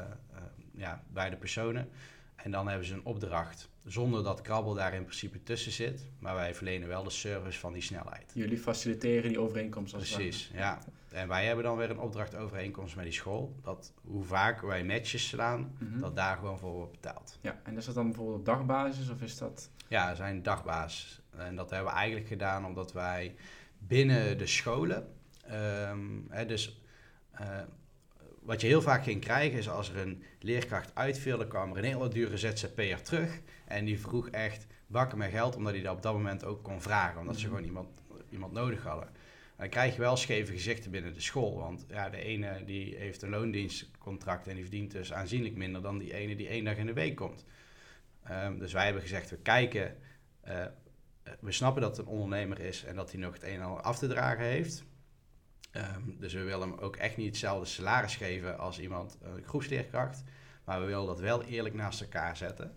ja, 0.71 1.03
beide 1.07 1.35
personen. 1.35 1.89
En 2.35 2.51
dan 2.51 2.67
hebben 2.67 2.87
ze 2.87 2.93
een 2.93 3.05
opdracht 3.05 3.69
zonder 3.85 4.23
dat 4.23 4.41
Krabbel 4.41 4.73
daar 4.73 4.93
in 4.93 5.03
principe 5.03 5.43
tussen 5.43 5.71
zit. 5.71 6.05
Maar 6.19 6.35
wij 6.35 6.55
verlenen 6.55 6.87
wel 6.87 7.03
de 7.03 7.09
service 7.09 7.59
van 7.59 7.73
die 7.73 7.81
snelheid. 7.81 8.31
Jullie 8.33 8.57
faciliteren 8.57 9.29
die 9.29 9.39
overeenkomst 9.39 9.93
als. 9.93 10.11
Precies, 10.13 10.51
ja. 10.53 10.79
En 11.11 11.27
wij 11.27 11.45
hebben 11.45 11.63
dan 11.63 11.77
weer 11.77 11.89
een 11.89 11.99
opdracht 11.99 12.35
overeenkomst 12.35 12.95
met 12.95 13.03
die 13.03 13.13
school. 13.13 13.55
Dat 13.63 13.93
hoe 14.01 14.23
vaak 14.23 14.61
wij 14.61 14.83
matches 14.83 15.27
slaan, 15.27 15.75
Mhm. 15.79 15.99
dat 15.99 16.15
daar 16.15 16.37
gewoon 16.37 16.59
voor 16.59 16.71
wordt 16.71 16.91
betaald. 16.91 17.37
Ja, 17.41 17.59
en 17.63 17.77
is 17.77 17.85
dat 17.85 17.95
dan 17.95 18.05
bijvoorbeeld 18.05 18.39
op 18.39 18.45
dagbasis 18.45 19.09
of 19.09 19.21
is 19.21 19.37
dat... 19.37 19.69
Ja, 19.87 20.15
zijn 20.15 20.43
dagbaas 20.43 21.21
En 21.37 21.55
dat 21.55 21.69
hebben 21.69 21.91
we 21.91 21.97
eigenlijk 21.97 22.27
gedaan 22.27 22.65
omdat 22.65 22.93
wij 22.93 23.35
binnen 23.77 24.37
de 24.37 24.47
scholen, 24.47 25.13
ehm, 25.47 26.07
hè, 26.29 26.45
dus 26.45 26.81
eh, 27.31 27.59
wat 28.41 28.61
je 28.61 28.67
heel 28.67 28.81
vaak 28.81 29.03
ging 29.03 29.21
krijgen 29.21 29.57
is 29.57 29.69
als 29.69 29.89
er 29.89 29.97
een 29.97 30.23
leerkracht 30.39 30.95
uitviel, 30.95 31.37
dan 31.37 31.47
kwam 31.47 31.71
er 31.71 31.77
een 31.77 31.83
hele 31.83 32.07
dure 32.09 32.37
ZZP'er 32.37 33.01
terug 33.01 33.39
en 33.65 33.85
die 33.85 33.99
vroeg 33.99 34.29
echt 34.29 34.67
bakken 34.87 35.17
met 35.17 35.31
geld, 35.31 35.55
omdat 35.55 35.73
hij 35.73 35.81
dat 35.81 35.95
op 35.95 36.01
dat 36.01 36.13
moment 36.13 36.43
ook 36.45 36.63
kon 36.63 36.81
vragen, 36.81 37.19
omdat 37.19 37.35
ze 37.35 37.41
Mhm. 37.45 37.49
gewoon 37.49 37.67
iemand, 37.67 37.87
iemand 38.29 38.53
nodig 38.53 38.83
hadden. 38.83 39.07
En 39.07 39.67
dan 39.67 39.69
krijg 39.69 39.93
je 39.95 39.99
wel 40.01 40.17
scheve 40.17 40.51
gezichten 40.51 40.91
binnen 40.91 41.13
de 41.13 41.21
school, 41.21 41.57
want 41.57 41.85
ja, 41.89 42.09
de 42.09 42.17
ene 42.17 42.63
die 42.65 42.95
heeft 42.95 43.21
een 43.21 43.29
loondienstcontract 43.29 44.47
en 44.47 44.53
die 44.53 44.63
verdient 44.63 44.91
dus 44.91 45.13
aanzienlijk 45.13 45.55
minder 45.55 45.81
dan 45.81 45.97
die 45.97 46.13
ene 46.13 46.35
die 46.35 46.47
één 46.47 46.63
dag 46.63 46.77
in 46.77 46.85
de 46.85 46.93
week 46.93 47.15
komt. 47.15 47.45
Ehm, 48.23 48.57
dus 48.57 48.73
wij 48.73 48.83
hebben 48.83 49.01
gezegd, 49.01 49.29
we 49.29 49.37
kijken, 49.37 49.97
eh, 50.41 50.65
we 51.39 51.51
snappen 51.51 51.81
dat 51.81 51.97
het 51.97 52.05
een 52.05 52.11
ondernemer 52.13 52.59
is 52.59 52.83
en 52.83 52.95
dat 52.95 53.11
hij 53.11 53.19
nog 53.19 53.33
het 53.33 53.43
een 53.43 53.53
en 53.53 53.61
ander 53.61 53.81
af 53.81 53.97
te 53.97 54.07
dragen 54.07 54.45
heeft. 54.45 54.83
Ehm, 55.71 56.01
dus 56.19 56.33
we 56.33 56.43
willen 56.43 56.69
hem 56.69 56.79
ook 56.79 56.95
echt 56.95 57.17
niet 57.17 57.27
hetzelfde 57.27 57.65
salaris 57.65 58.15
geven 58.15 58.59
als 58.59 58.79
iemand, 58.79 59.17
een 59.21 59.43
groepsleerkracht. 59.43 60.23
Maar 60.63 60.79
we 60.79 60.85
willen 60.85 61.05
dat 61.05 61.19
wel 61.19 61.43
eerlijk 61.43 61.75
naast 61.75 62.01
elkaar 62.01 62.37
zetten. 62.37 62.73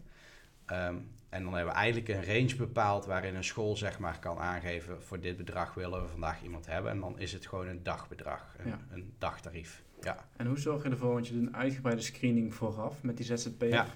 Ehm, 0.67 0.97
en 1.29 1.43
dan 1.43 1.55
hebben 1.55 1.73
we 1.73 1.81
eigenlijk 1.81 2.09
een 2.09 2.25
range 2.25 2.57
bepaald 2.57 3.07
waarin 3.07 3.35
een 3.35 3.45
school 3.45 3.77
zeg 3.77 3.99
maar 3.99 4.19
kan 4.19 4.39
aangeven... 4.39 5.03
voor 5.03 5.21
dit 5.21 5.37
bedrag 5.37 5.75
willen 5.75 6.03
we 6.03 6.09
vandaag 6.09 6.43
iemand 6.43 6.67
hebben. 6.67 6.91
En 6.91 7.01
dan 7.01 7.19
is 7.19 7.33
het 7.33 7.47
gewoon 7.47 7.67
een 7.67 7.83
dagbedrag, 7.83 8.55
een, 8.59 8.69
Ja. 8.69 8.79
een 8.91 9.15
dagtarief. 9.19 9.83
Ja. 10.01 10.29
En 10.37 10.47
hoe 10.47 10.59
zorg 10.59 10.83
je 10.83 10.91
ervoor, 10.91 11.13
want 11.13 11.27
je 11.27 11.33
doet 11.33 11.47
een 11.47 11.57
uitgebreide 11.57 12.03
screening 12.03 12.55
vooraf 12.55 13.03
met 13.03 13.17
die 13.17 13.27
ZZP'er. 13.27 13.69
Ja. 13.69 13.87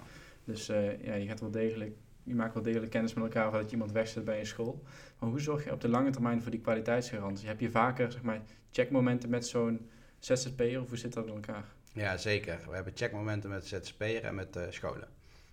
Dus 0.45 0.69
eh, 0.69 1.05
ja, 1.05 1.15
je, 1.15 1.27
gaat 1.27 1.41
wel 1.41 1.51
degelijk, 1.51 1.97
je 2.29 2.35
maakt 2.35 2.55
wel 2.55 2.63
degelijk 2.63 2.91
kennis 2.91 3.15
met 3.15 3.25
elkaar 3.25 3.49
voordat 3.51 3.67
je 3.67 3.73
iemand 3.73 3.93
wegzet 3.93 4.25
bij 4.25 4.39
een 4.39 4.47
school. 4.47 4.83
Maar 5.19 5.29
hoe 5.31 5.41
zorg 5.41 5.65
je 5.65 5.73
op 5.73 5.81
de 5.81 5.89
lange 5.89 6.11
termijn 6.11 6.43
voor 6.43 6.51
die 6.51 6.61
kwaliteitsgarantie? 6.61 7.49
Heb 7.49 7.61
je 7.61 7.71
vaker 7.71 8.13
zeg 8.13 8.23
maar, 8.23 8.41
checkmomenten 8.71 9.31
met 9.31 9.47
zo'n 9.47 9.89
ZZP'er 10.19 10.81
of 10.81 10.89
hoe 10.89 10.99
zit 10.99 11.13
dat 11.13 11.27
in 11.27 11.35
elkaar? 11.35 11.65
Ja, 11.93 12.17
zeker. 12.17 12.59
We 12.69 12.75
hebben 12.75 12.93
checkmomenten 12.97 13.51
met 13.51 13.67
ZZP'er 13.67 14.25
en 14.25 14.35
met 14.35 14.53
de 14.53 14.67
scholen. 14.71 15.09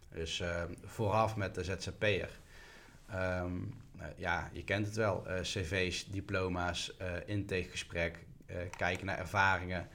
Dus 0.09 0.39
eh, 0.39 0.63
vooraf 0.84 1.36
met 1.36 1.55
de 1.55 1.63
ZZP'er. 1.63 2.30
Ehm, 3.09 3.51
eh, 3.97 4.05
ja, 4.15 4.49
je 4.53 4.63
kent 4.63 4.86
het 4.86 4.95
wel. 4.95 5.28
eh, 5.28 5.39
cv's, 5.41 6.05
diploma's, 6.11 6.97
eh 6.97 7.07
intakegesprek, 7.26 8.26
eh, 8.45 8.55
kijken 8.78 9.05
naar 9.05 9.17
ervaringen. 9.17 9.88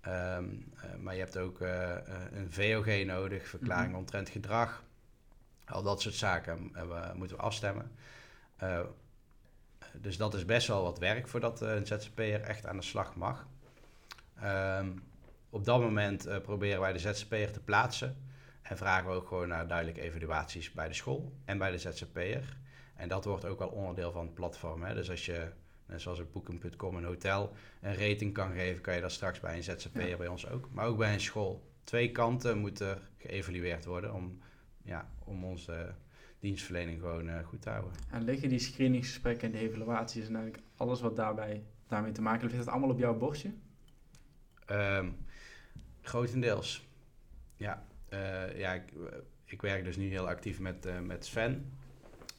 Ehm, 0.00 0.44
eh, 0.76 0.94
maar 1.00 1.14
je 1.14 1.20
hebt 1.20 1.38
ook 1.38 1.60
eh, 1.60 1.90
eh, 1.96 2.00
een 2.32 2.50
VOG 2.52 3.04
nodig, 3.04 3.48
verklaring 3.48 3.90
Mhm. 3.90 3.98
omtrent 3.98 4.28
gedrag. 4.28 4.84
Al 5.68 5.82
dat 5.82 6.00
soort 6.00 6.14
zaken 6.14 6.70
eh, 6.74 6.82
we, 6.82 7.12
moeten 7.14 7.36
we 7.36 7.42
afstemmen. 7.42 7.90
Eh, 8.56 8.80
dus 9.92 10.16
dat 10.16 10.34
is 10.34 10.44
best 10.44 10.66
wel 10.66 10.82
wat 10.82 10.98
werk 10.98 11.28
voordat 11.28 11.62
eh, 11.62 11.74
een 11.74 11.86
ZZP'er 11.86 12.40
echt 12.40 12.66
aan 12.66 12.76
de 12.76 12.82
slag 12.82 13.16
mag. 13.16 13.46
Ehm, 14.40 14.90
op 15.50 15.64
dat 15.64 15.80
moment 15.80 16.42
proberen 16.42 16.80
wij 16.80 16.92
de 16.92 16.98
ZZP'er 16.98 17.52
te 17.52 17.60
plaatsen. 17.60 18.16
En 18.62 18.76
vragen 18.76 19.10
we 19.10 19.14
ook 19.14 19.28
gewoon 19.28 19.48
naar 19.48 19.68
duidelijke 19.68 20.00
evaluaties 20.00 20.72
bij 20.72 20.88
de 20.88 20.94
school 20.94 21.32
en 21.44 21.58
bij 21.58 21.70
de 21.70 21.78
ZZP'er. 21.78 22.56
En 22.96 23.08
dat 23.08 23.24
wordt 23.24 23.44
ook 23.44 23.58
wel 23.58 23.68
onderdeel 23.68 24.12
van 24.12 24.24
het 24.24 24.34
platform. 24.34 24.82
Hè? 24.82 24.94
Dus 24.94 25.10
als 25.10 25.26
je, 25.26 25.48
net 25.86 26.00
zoals 26.00 26.20
op 26.20 26.32
Booking.com 26.32 26.96
een 26.96 27.04
hotel, 27.04 27.52
een 27.80 27.94
rating 27.94 28.34
kan 28.34 28.52
geven, 28.52 28.80
kan 28.80 28.94
je 28.94 29.00
dat 29.00 29.12
straks 29.12 29.40
bij 29.40 29.56
een 29.56 29.62
ZZP'er 29.62 30.08
Ja. 30.08 30.16
bij 30.16 30.26
ons 30.26 30.48
ook. 30.48 30.68
Maar 30.72 30.86
ook 30.86 30.98
bij 30.98 31.12
een 31.12 31.20
school. 31.20 31.66
Twee 31.84 32.12
kanten 32.12 32.58
moeten 32.58 33.02
geëvalueerd 33.16 33.84
worden 33.84 34.14
om, 34.14 34.40
ja, 34.88 35.08
om 35.24 35.44
onze 35.44 35.94
dienstverlening 36.40 37.00
gewoon 37.00 37.28
eh, 37.28 37.46
goed 37.46 37.62
te 37.62 37.70
houden. 37.70 37.92
En 38.10 38.24
liggen 38.24 38.48
die 38.48 38.58
screeningsgesprekken 38.58 39.52
en 39.52 39.52
de 39.52 39.68
evaluaties 39.68 40.26
en 40.26 40.34
eigenlijk 40.36 40.64
alles 40.76 41.00
wat 41.00 41.16
daarbij, 41.16 41.62
daarmee 41.88 42.12
te 42.12 42.22
maken 42.22 42.40
heeft, 42.40 42.52
ligt 42.52 42.64
dat 42.64 42.74
allemaal 42.74 42.94
op 42.94 42.98
jouw 42.98 43.18
bordje? 43.18 43.50
Ehm, 44.66 45.08
grotendeels. 46.00 46.86
Ja, 47.56 47.86
Eh, 48.08 48.58
ja 48.58 48.72
ik, 48.72 48.92
ik 49.44 49.62
werk 49.62 49.84
dus 49.84 49.96
nu 49.96 50.08
heel 50.08 50.28
actief 50.28 50.60
met, 50.60 50.86
eh, 50.86 51.00
met 51.00 51.24
Sven. 51.26 51.72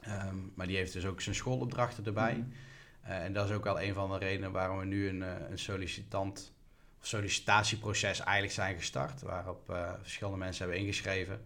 Ehm, 0.02 0.36
maar 0.56 0.68
die 0.68 0.76
heeft 0.78 0.94
dus 0.94 1.06
ook 1.06 1.22
zijn 1.22 1.36
schoolopdrachten 1.36 2.06
erbij. 2.06 2.34
Mhm. 2.34 2.50
Eh, 3.02 3.24
en 3.24 3.34
dat 3.34 3.50
is 3.50 3.56
ook 3.56 3.64
wel 3.64 3.82
een 3.82 3.94
van 3.94 4.10
de 4.10 4.18
redenen 4.18 4.52
waarom 4.52 4.78
we 4.78 4.86
nu 4.86 5.08
een, 5.08 5.24
eh, 5.24 5.50
een 5.50 5.60
sollicitant 5.60 6.54
of 7.00 7.06
sollicitatieproces 7.06 8.20
eigenlijk 8.20 8.54
zijn 8.54 8.78
gestart. 8.78 9.22
Waarop 9.22 9.70
eh, 9.70 9.94
verschillende 10.02 10.38
mensen 10.38 10.64
hebben 10.64 10.82
ingeschreven 10.84 11.42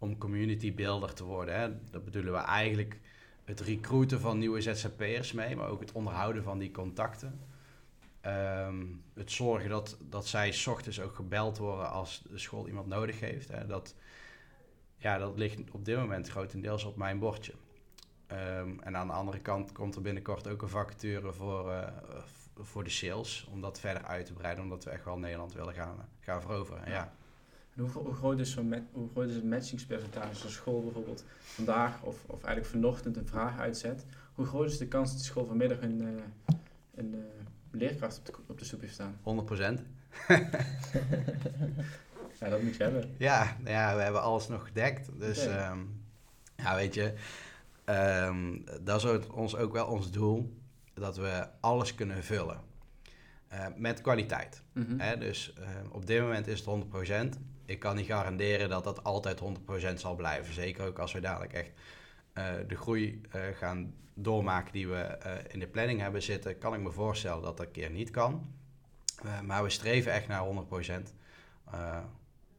om 0.00 0.18
community 0.18 0.74
builder 0.74 1.14
te 1.14 1.24
worden. 1.24 1.60
Hè. 1.60 1.90
Dat 1.90 2.04
bedoelen 2.04 2.32
we 2.32 2.38
eigenlijk 2.38 3.00
het 3.44 3.60
recruiten 3.60 4.20
van 4.20 4.38
nieuwe 4.38 4.60
ZZP'ers 4.60 5.32
mee, 5.32 5.56
maar 5.56 5.68
ook 5.68 5.80
het 5.80 5.92
onderhouden 5.92 6.42
van 6.42 6.58
die 6.58 6.70
contacten. 6.70 7.40
Ehm, 8.20 8.86
het 9.14 9.30
zorgen 9.30 9.70
dat, 9.70 9.98
dat 10.08 10.26
zij 10.26 10.54
ochtends 10.66 11.00
ook 11.00 11.14
gebeld 11.14 11.58
worden 11.58 11.90
als 11.90 12.22
de 12.30 12.38
school 12.38 12.66
iemand 12.66 12.86
nodig 12.86 13.20
heeft. 13.20 13.48
Hè. 13.48 13.66
Dat, 13.66 13.94
ja, 14.96 15.18
dat 15.18 15.38
ligt 15.38 15.70
op 15.70 15.84
dit 15.84 15.96
moment 15.96 16.28
grotendeels 16.28 16.84
op 16.84 16.96
mijn 16.96 17.18
bordje. 17.18 17.52
Ehm, 18.26 18.78
en 18.80 18.96
aan 18.96 19.06
de 19.06 19.12
andere 19.12 19.40
kant 19.40 19.72
komt 19.72 19.94
er 19.94 20.02
binnenkort 20.02 20.48
ook 20.48 20.62
een 20.62 20.68
vacature 20.68 21.32
voor, 21.32 21.70
eh, 21.72 21.92
voor 22.56 22.84
de 22.84 22.90
sales. 22.90 23.46
Om 23.50 23.60
dat 23.60 23.80
verder 23.80 24.02
uit 24.02 24.26
te 24.26 24.32
breiden, 24.32 24.64
omdat 24.64 24.84
we 24.84 24.90
echt 24.90 25.04
wel 25.04 25.18
Nederland 25.18 25.52
willen 25.52 25.74
gaan, 25.74 26.08
gaan 26.20 26.40
veroveren. 26.40 26.84
Ja. 26.86 26.92
Ja. 26.92 27.12
En 27.74 27.82
hoe, 27.82 27.90
hoe, 27.90 28.14
groot 28.14 28.38
is 28.38 28.54
met, 28.54 28.82
hoe 28.92 29.08
groot 29.10 29.28
is 29.28 29.34
het 29.34 29.44
matchingspercentage 29.44 30.28
als 30.28 30.44
een 30.44 30.50
school 30.50 30.82
bijvoorbeeld 30.82 31.24
vandaag 31.40 32.02
of, 32.02 32.24
of 32.26 32.42
eigenlijk 32.42 32.66
vanochtend 32.66 33.16
een 33.16 33.26
vraag 33.26 33.58
uitzet? 33.58 34.06
Hoe 34.34 34.46
groot 34.46 34.70
is 34.70 34.78
de 34.78 34.88
kans 34.88 35.10
dat 35.10 35.18
de 35.18 35.24
school 35.24 35.46
vanmiddag 35.46 35.80
een, 35.80 36.00
eh, 36.00 36.54
een 36.94 37.14
eh, 37.14 37.20
leerkracht 37.70 38.18
op 38.18 38.26
de, 38.26 38.32
op 38.46 38.58
de 38.58 38.64
stoep 38.64 38.80
heeft 38.80 38.92
staan? 38.92 39.16
100%. 39.22 39.80
Ja, 42.40 42.48
dat 42.48 42.62
moet 42.62 42.76
je 42.76 42.82
hebben. 42.82 43.14
Ja, 43.18 43.56
ja, 43.64 43.96
we 43.96 44.02
hebben 44.02 44.22
alles 44.22 44.48
nog 44.48 44.66
gedekt. 44.66 45.08
Dus 45.18 45.46
ehm, 45.46 45.78
ja, 46.56 46.74
weet 46.74 46.94
je, 46.94 47.14
ehm, 47.84 48.58
dat 48.80 48.96
is 48.96 49.06
ook 49.06 49.36
ons 49.36 49.56
ook 49.56 49.72
wel 49.72 49.86
ons 49.86 50.10
doel. 50.10 50.58
Dat 50.94 51.16
we 51.16 51.46
alles 51.60 51.94
kunnen 51.94 52.24
vullen. 52.24 52.60
Eh, 53.48 53.66
met 53.76 54.00
kwaliteit. 54.00 54.62
Mhm. 54.72 54.98
Hè? 54.98 55.18
Dus 55.18 55.52
eh, 55.52 55.68
op 55.90 56.06
dit 56.06 56.20
moment 56.20 56.46
is 56.46 56.58
het 56.58 56.68
100%. 56.68 57.38
Ik 57.70 57.78
kan 57.78 57.96
niet 57.96 58.06
garanderen 58.06 58.68
dat 58.68 58.84
dat 58.84 59.04
altijd 59.04 59.40
100% 59.40 59.94
zal 59.94 60.14
blijven. 60.16 60.54
Zeker 60.54 60.86
ook 60.86 60.98
als 60.98 61.12
we 61.12 61.20
dadelijk 61.20 61.52
echt 61.52 61.70
eh, 62.32 62.52
de 62.68 62.76
groei 62.76 63.20
eh, 63.30 63.42
gaan 63.54 63.94
doormaken 64.14 64.72
die 64.72 64.88
we 64.88 64.96
eh, 65.00 65.32
in 65.48 65.58
de 65.58 65.66
planning 65.66 66.00
hebben 66.00 66.22
zitten, 66.22 66.58
kan 66.58 66.74
ik 66.74 66.80
me 66.80 66.90
voorstellen 66.90 67.42
dat 67.42 67.56
dat 67.56 67.66
een 67.66 67.72
keer 67.72 67.90
niet 67.90 68.10
kan. 68.10 68.52
Maar 69.44 69.62
we 69.62 69.70
streven 69.70 70.12
echt 70.12 70.28
naar 70.28 70.44
100%. 70.46 70.48
Eh, 71.70 71.98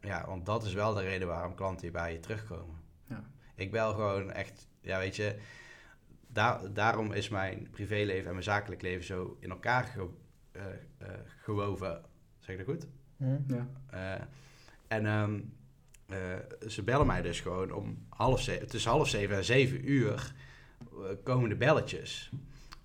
ja, 0.01 0.25
want 0.27 0.45
dat 0.45 0.63
is 0.63 0.73
wel 0.73 0.93
de 0.93 1.01
reden 1.01 1.27
waarom 1.27 1.55
klanten 1.55 1.81
hier 1.81 1.91
bij 1.91 2.13
je 2.13 2.19
terugkomen. 2.19 2.75
Ja. 3.09 3.23
Ik 3.55 3.71
bel 3.71 3.93
gewoon 3.93 4.31
echt, 4.31 4.67
ja 4.81 4.97
weet 4.99 5.15
je, 5.15 5.35
daar, 6.27 6.73
daarom 6.73 7.11
is 7.11 7.29
mijn 7.29 7.67
privéleven 7.71 8.25
en 8.25 8.31
mijn 8.31 8.43
zakelijk 8.43 8.81
leven 8.81 9.05
zo 9.05 9.37
in 9.39 9.49
elkaar 9.49 9.83
ge- 9.83 10.79
gewoven. 11.41 12.01
Zeg 12.39 12.57
ik 12.57 12.65
dat 12.65 12.75
goed? 12.75 12.87
Hm? 13.17 13.37
Ja. 13.47 13.67
En 14.91 15.05
ehm, 15.05 15.39
eh, 16.05 16.17
ze 16.69 16.83
bellen 16.83 17.07
mij 17.07 17.21
dus 17.21 17.39
gewoon 17.39 17.71
om 17.71 18.05
half 18.09 18.41
zeven, 18.41 18.67
tussen 18.67 18.91
half 18.91 19.07
zeven 19.07 19.35
en 19.35 19.43
zeven 19.43 19.89
uur 19.89 20.33
eh, 20.91 20.97
komen 21.23 21.49
de 21.49 21.55
belletjes. 21.55 22.31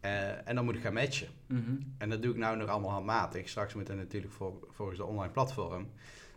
Eh, 0.01 0.49
en 0.49 0.55
dan 0.55 0.65
moet 0.65 0.75
ik 0.75 0.81
gaan 0.81 0.93
matchen. 0.93 1.29
Mhm. 1.47 1.77
En 1.99 2.09
dat 2.09 2.23
doe 2.23 2.33
ik 2.33 2.39
nou 2.39 2.57
nog 2.57 2.69
allemaal 2.69 2.91
handmatig. 2.91 3.49
Straks 3.49 3.75
moet 3.75 3.87
dat 3.87 3.97
natuurlijk 3.97 4.33
vol- 4.33 4.65
volgens 4.69 4.99
de 4.99 5.05
online 5.05 5.33
platform. 5.33 5.89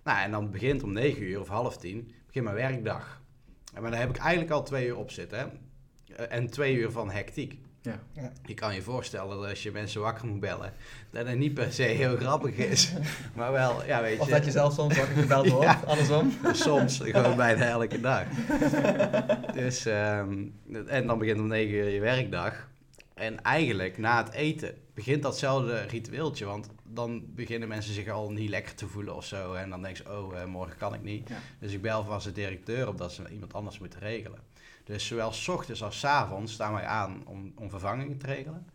Nou, 0.04 0.20
en 0.20 0.32
dan 0.32 0.52
begint 0.52 0.84
om 0.84 0.94
9 0.94 1.24
uur 1.24 1.40
of 1.40 1.48
half 1.48 1.78
tien, 1.78 2.12
begint 2.26 2.46
mijn 2.46 2.56
werkdag. 2.56 3.22
En 3.74 3.82
maar 3.82 3.92
daar 3.92 4.00
heb 4.00 4.10
ik 4.10 4.18
eigenlijk 4.18 4.52
al 4.52 4.64
twee 4.64 4.88
uur 4.88 4.98
op 4.98 5.12
zitten. 5.12 5.40
Hè? 5.40 6.24
En 6.24 6.50
twee 6.50 6.76
uur 6.76 6.92
van 6.92 7.12
hectiek. 7.12 7.60
Ja. 7.82 8.00
Ja. 8.14 8.32
Je 8.46 8.54
kan 8.54 8.76
je 8.76 8.82
voorstellen 8.82 9.38
dat 9.38 9.50
als 9.50 9.64
je 9.64 9.72
mensen 9.72 10.02
wakker 10.02 10.28
moet 10.28 10.40
bellen, 10.40 10.74
dat 11.10 11.28
het 11.28 11.38
niet 11.38 11.54
per 11.54 11.72
se 11.72 11.84
heel 11.84 12.16
grappig 12.18 12.56
is. 12.56 12.94
Maar 13.36 13.52
wel, 13.52 13.86
ja, 13.86 14.02
weet 14.02 14.16
je. 14.16 14.22
Of 14.22 14.28
dat 14.28 14.46
je 14.46 14.52
zelf 14.52 14.74
soms 14.74 14.98
wakker 14.98 15.16
gebeld 15.16 15.50
wordt, 15.50 15.66
Ja. 15.82 15.82
andersom. 15.86 16.32
Soms, 16.52 17.00
gewoon 17.04 17.36
bijna 17.36 17.66
elke 17.66 18.00
dag. 18.00 18.24
Dus, 19.54 19.86
ehm, 19.86 20.46
en 20.88 21.08
dan 21.08 21.20
begint 21.20 21.40
om 21.40 21.48
9 21.48 21.74
uur 21.74 21.90
je 21.90 22.00
werkdag. 22.00 22.68
En 23.14 23.42
eigenlijk 23.42 23.98
na 23.98 24.24
het 24.24 24.34
eten 24.34 24.74
begint 24.94 25.24
datzelfde 25.24 25.82
ritueeltje. 25.82 26.46
Want 26.46 26.70
dan 26.84 27.24
beginnen 27.36 27.68
mensen 27.68 27.94
zich 27.94 28.10
al 28.10 28.32
niet 28.32 28.50
lekker 28.50 28.76
te 28.76 28.88
voelen 28.88 29.16
of 29.16 29.26
zo. 29.26 29.54
En 29.54 29.70
dan 29.70 29.82
denken 29.82 30.04
ze, 30.06 30.12
oh, 30.18 30.40
eh, 30.40 30.46
morgen 30.46 30.78
kan 30.78 30.94
ik 30.94 31.04
niet. 31.04 31.30
Ja. 31.30 31.36
Dus 31.60 31.74
ik 31.74 31.82
bel 31.82 32.04
vast 32.04 32.26
de 32.26 32.32
directeur 32.32 32.88
op 32.88 32.98
dat 32.98 33.12
ze 33.14 33.24
iemand 33.32 33.54
anders 33.54 33.80
moeten 33.80 34.00
regelen. 34.00 34.40
Dus 34.90 35.08
zowel 35.08 35.32
s 35.32 35.48
ochtends 35.48 35.84
als 35.84 36.00
s 36.00 36.04
avonds 36.04 36.54
staan 36.54 36.74
wij 36.74 36.86
aan 36.86 37.28
om, 37.28 37.52
om 37.56 37.70
vervangingen 37.70 38.18
te 38.18 38.26
regelen. 38.26 38.68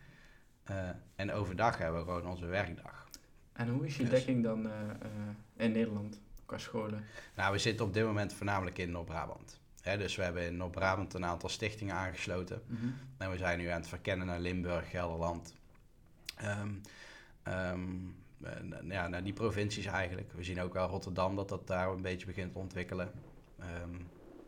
Eh, 0.65 0.89
en 1.15 1.33
overdag 1.33 1.79
hebben 1.79 1.99
we 2.01 2.07
gewoon 2.07 2.27
onze 2.27 2.47
werkdag. 2.47 3.09
En 3.53 3.69
hoe 3.69 3.87
is 3.87 3.97
je 3.97 4.03
Yes. 4.03 4.11
dekking 4.11 4.43
dan 4.43 4.67
eh, 4.67 4.73
eh, 4.91 5.09
in 5.57 5.73
Nederland 5.73 6.21
qua 6.47 6.59
scholen? 6.59 7.05
Nou, 7.37 7.53
we 7.53 7.59
zitten 7.59 7.87
op 7.87 7.95
dit 7.95 8.05
moment 8.05 8.33
voornamelijk 8.33 8.79
in 8.79 8.91
Noord-Brabant. 8.91 9.61
Dus 9.83 10.17
we 10.17 10.23
hebben 10.23 10.43
in 10.47 10.57
Noord-Brabant 10.57 11.15
een 11.15 11.25
aantal 11.25 11.49
stichtingen 11.49 11.95
aangesloten. 11.95 12.63
Mhm. 12.67 12.87
En 13.19 13.31
we 13.31 13.37
zijn 13.37 13.59
nu 13.59 13.67
aan 13.67 13.81
het 13.81 13.89
verkennen 13.89 14.27
naar 14.27 14.41
Limburg, 14.41 14.91
Gelderland. 14.91 15.55
N- 17.45 18.15
ja, 18.89 19.09
naar 19.09 19.25
die 19.25 19.33
provincies 19.33 19.87
eigenlijk. 19.87 20.33
We 20.33 20.45
zien 20.45 20.61
ook 20.61 20.73
wel 20.73 20.89
Rotterdam 20.89 21.37
dat 21.37 21.49
dat 21.49 21.67
daar 21.67 21.89
een 21.91 22.03
beetje 22.03 22.27
begint 22.27 22.53
te 22.53 22.59
ontwikkelen. 22.59 23.11
Ehm, 23.59 23.95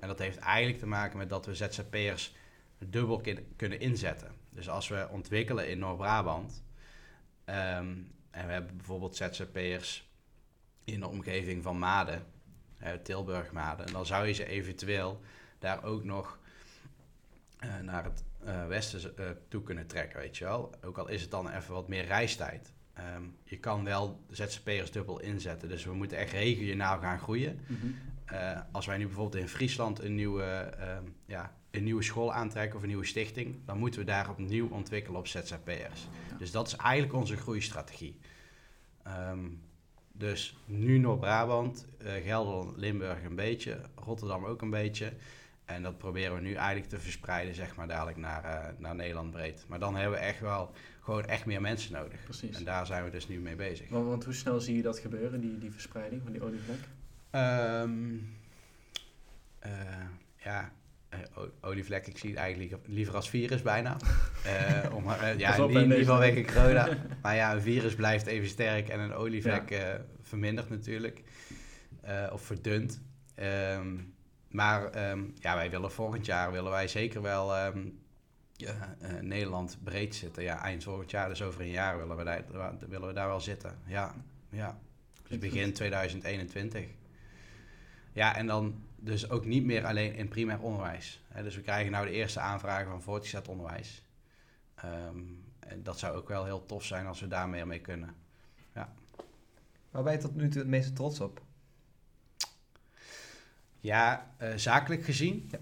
en 0.07 0.13
dat 0.17 0.27
heeft 0.27 0.39
eigenlijk 0.39 0.79
te 0.79 0.87
maken 0.87 1.19
met 1.19 1.29
dat 1.29 1.47
we 1.47 1.55
ZZP'ers 1.55 2.35
dubbel 2.79 3.23
kunnen 3.57 3.81
inzetten. 3.81 4.33
Dus 4.51 4.69
als 4.69 4.89
we 4.89 5.09
ontwikkelen 5.11 5.69
in 5.69 5.79
Noord-Brabant... 5.79 6.63
ehm, 7.45 7.95
en 8.31 8.47
we 8.47 8.53
hebben 8.53 8.77
bijvoorbeeld 8.77 9.17
ZZP'ers 9.17 10.09
in 10.85 11.01
de 11.01 11.09
omgeving 11.09 11.63
van 11.63 11.79
Maden... 11.79 12.27
Tilburg 13.03 13.53
Maden... 13.53 13.93
dan 13.93 14.07
zou 14.07 14.27
je 14.27 14.33
ze 14.33 14.47
eventueel 14.47 15.21
daar 15.59 15.85
ook 15.85 16.05
nog 16.05 16.39
eh, 17.59 17.79
naar 17.79 18.05
het 18.05 18.25
eh, 18.45 18.67
westen 18.67 19.17
eh, 19.17 19.27
toe 19.49 19.63
kunnen 19.63 19.87
trekken, 19.87 20.21
weet 20.21 20.37
je 20.37 20.45
wel. 20.45 20.75
Ook 20.85 20.99
al 20.99 21.09
is 21.09 21.23
het 21.23 21.31
dan 21.31 21.51
even 21.51 21.75
wat 21.75 21.89
meer 21.89 22.05
reistijd. 22.05 22.73
Ehm, 22.93 23.23
je 23.45 23.59
kan 23.59 23.85
wel 23.85 24.25
ZZP'ers 24.31 24.91
dubbel 24.91 25.21
inzetten, 25.21 25.69
dus 25.69 25.85
we 25.85 25.95
moeten 25.95 26.19
echt 26.19 26.33
regionaal 26.33 26.99
gaan 26.99 27.19
groeien. 27.19 27.61
Mhm. 27.67 27.87
Eh, 28.27 28.61
als 28.73 28.87
wij 28.87 28.97
nu 28.97 29.07
bijvoorbeeld 29.07 29.43
in 29.43 29.49
Friesland 29.49 29.99
een 30.03 30.15
nieuwe, 30.15 30.45
ehm, 30.45 31.05
ja, 31.27 31.53
een 31.71 31.85
nieuwe 31.85 32.03
school 32.03 32.33
aantrekken 32.33 32.77
of 32.77 32.83
een 32.83 32.89
nieuwe 32.89 33.05
stichting, 33.05 33.57
dan 33.65 33.79
moeten 33.79 34.01
we 34.01 34.07
daar 34.07 34.31
opnieuw 34.31 34.69
ontwikkelen 34.69 35.19
op 35.19 35.27
ZZP'ers. 35.27 36.09
Ja. 36.31 36.37
Dus 36.39 36.51
dat 36.51 36.67
is 36.67 36.77
eigenlijk 36.77 37.15
onze 37.15 37.37
groeistrategie. 37.37 38.19
Ehm, 39.03 39.49
dus 40.13 40.59
nu 40.65 40.99
Noord-Brabant, 40.99 41.87
eh, 41.99 42.13
Gelderland, 42.25 42.77
Limburg 42.77 43.25
een 43.25 43.35
beetje, 43.35 43.81
Rotterdam 43.95 44.45
ook 44.45 44.63
een 44.63 44.71
beetje. 44.71 45.13
En 45.65 45.83
dat 45.83 45.99
proberen 45.99 46.35
we 46.35 46.41
nu 46.41 46.55
eigenlijk 46.55 46.89
te 46.89 46.99
verspreiden, 46.99 47.55
zeg 47.55 47.77
maar, 47.77 47.89
dadelijk 47.89 48.17
naar, 48.17 48.45
eh, 48.45 48.73
naar 48.79 48.95
Nederland 48.95 49.31
breed. 49.31 49.65
Maar 49.69 49.79
dan 49.79 49.97
hebben 49.97 50.19
we 50.19 50.25
echt 50.25 50.41
wel 50.41 50.71
gewoon 51.01 51.25
echt 51.25 51.47
meer 51.47 51.61
mensen 51.61 51.93
nodig. 51.93 52.25
Precies. 52.25 52.57
En 52.57 52.65
daar 52.65 52.87
zijn 52.87 53.05
we 53.05 53.11
dus 53.11 53.29
nu 53.29 53.41
mee 53.41 53.57
bezig. 53.57 53.89
Want, 53.89 54.07
want 54.07 54.25
hoe 54.25 54.35
snel 54.35 54.61
zie 54.61 54.77
je 54.77 54.83
dat 54.83 54.99
gebeuren, 54.99 55.41
die, 55.41 55.59
die 55.59 55.71
verspreiding 55.71 56.23
van 56.23 56.33
die 56.33 56.43
olievlek? 56.43 56.79
Ehm, 57.37 58.17
eh, 59.59 59.71
ja, 60.37 60.73
eh, 61.09 61.19
olievlek, 61.61 62.07
ik 62.07 62.19
zie 62.19 62.31
het 62.31 62.39
eigenlijk 62.39 62.77
liever- 62.87 63.15
als 63.15 63.31
virus 63.31 63.63
bijna. 63.63 63.97
Eh, 64.47 64.95
om, 64.95 65.05
ja, 65.05 65.17
in, 65.27 65.29
ieder 65.39 65.97
geval 65.99 66.19
deze- 66.19 66.35
weg 66.35 66.55
corona. 66.55 66.89
maar 67.23 67.35
ja, 67.35 67.53
een 67.55 67.61
virus 67.63 67.95
blijft 67.95 68.27
even 68.27 68.49
sterk 68.49 68.89
en 68.89 69.01
een 69.01 69.13
olievlek 69.13 69.71
eh, 69.71 69.95
vermindert 70.23 70.71
natuurlijk. 70.71 71.23
Eh, 72.03 72.27
of 72.33 72.43
verdunt. 72.43 73.01
Ehm, 73.35 73.95
maar 74.51 74.91
ehm, 74.91 75.21
ja, 75.41 75.55
wij 75.55 75.71
willen 75.71 75.93
volgend 75.93 76.27
jaar 76.27 76.53
willen 76.53 76.71
wij 76.71 76.89
zeker 76.89 77.23
wel 77.23 77.55
ehm, 77.55 77.79
ja, 78.53 78.97
eh, 79.01 79.11
Nederland 79.21 79.79
breed 79.85 80.15
zitten. 80.15 80.43
Ja, 80.43 80.63
eind 80.63 80.85
volgend 80.85 81.11
jaar, 81.11 81.29
dus 81.29 81.43
over 81.43 81.61
een 81.61 81.71
jaar 81.71 81.99
willen 81.99 82.17
we 82.17 82.25
daar, 82.25 82.43
willen 82.89 83.09
we 83.09 83.15
daar 83.15 83.29
wel 83.29 83.41
zitten. 83.41 83.79
Ja, 83.87 84.15
ja. 84.49 84.79
Dus 85.29 85.39
begin 85.39 85.65
goed. 85.65 85.75
2021. 85.75 86.85
Ja, 88.17 88.37
en 88.37 88.47
dan 88.47 88.83
dus 88.97 89.31
ook 89.31 89.45
niet 89.45 89.65
meer 89.65 89.87
alleen 89.87 90.15
in 90.15 90.29
primair 90.29 90.61
onderwijs. 90.61 91.21
Hè, 91.29 91.43
dus 91.43 91.57
we 91.57 91.63
krijgen 91.63 91.93
nou 91.93 92.07
de 92.07 92.13
eerste 92.13 92.41
aanvragen 92.41 92.91
van 92.91 93.03
voortgezet 93.03 93.49
onderwijs. 93.49 94.03
Ehm, 94.75 95.19
en 95.59 95.83
dat 95.83 95.99
zou 95.99 96.17
ook 96.17 96.29
wel 96.29 96.45
heel 96.45 96.67
tof 96.67 96.85
zijn 96.85 97.07
als 97.07 97.21
we 97.21 97.29
daar 97.29 97.49
meer 97.49 97.67
mee 97.67 97.81
kunnen. 97.81 98.15
Waar 99.97 100.05
ben 100.05 100.13
je 100.13 100.19
tot 100.19 100.35
nu 100.35 100.49
toe 100.49 100.61
het 100.61 100.71
meeste 100.71 100.93
trots 100.93 101.21
op? 101.21 101.43
Ja, 103.81 104.35
eh, 104.37 104.53
zakelijk 104.57 105.05
gezien. 105.05 105.49
Ja. 105.51 105.59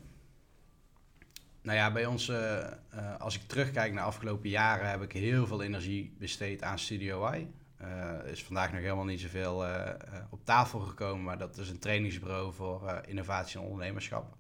Nou 1.63 1.77
ja, 1.77 1.93
bij 1.93 2.07
ons, 2.07 2.29
eh, 2.29 2.63
eh, 2.63 2.71
als 3.19 3.35
ik 3.35 3.43
terugkijk 3.47 3.93
naar 3.93 4.03
de 4.03 4.09
afgelopen 4.09 4.49
jaren, 4.49 4.91
heb 4.91 5.03
ik 5.03 5.13
heel 5.13 5.47
veel 5.47 5.63
energie 5.63 6.15
besteed 6.19 6.63
aan 6.63 6.79
Studio 6.79 7.33
Y. 7.33 7.47
Eh 7.85 8.31
is 8.31 8.45
vandaag 8.45 8.73
nog 8.73 8.81
helemaal 8.81 9.05
niet 9.05 9.21
zoveel 9.21 9.65
eh, 9.67 9.89
eh, 9.91 9.97
op 10.31 10.45
tafel 10.45 10.81
gekomen, 10.81 11.25
maar 11.25 11.39
dat 11.39 11.57
is 11.59 11.69
een 11.69 11.79
trainingsbureau 11.79 12.53
voor 12.53 13.01
innovatie 13.07 13.61
en 13.61 13.67
ondernemerschap. 13.67 14.37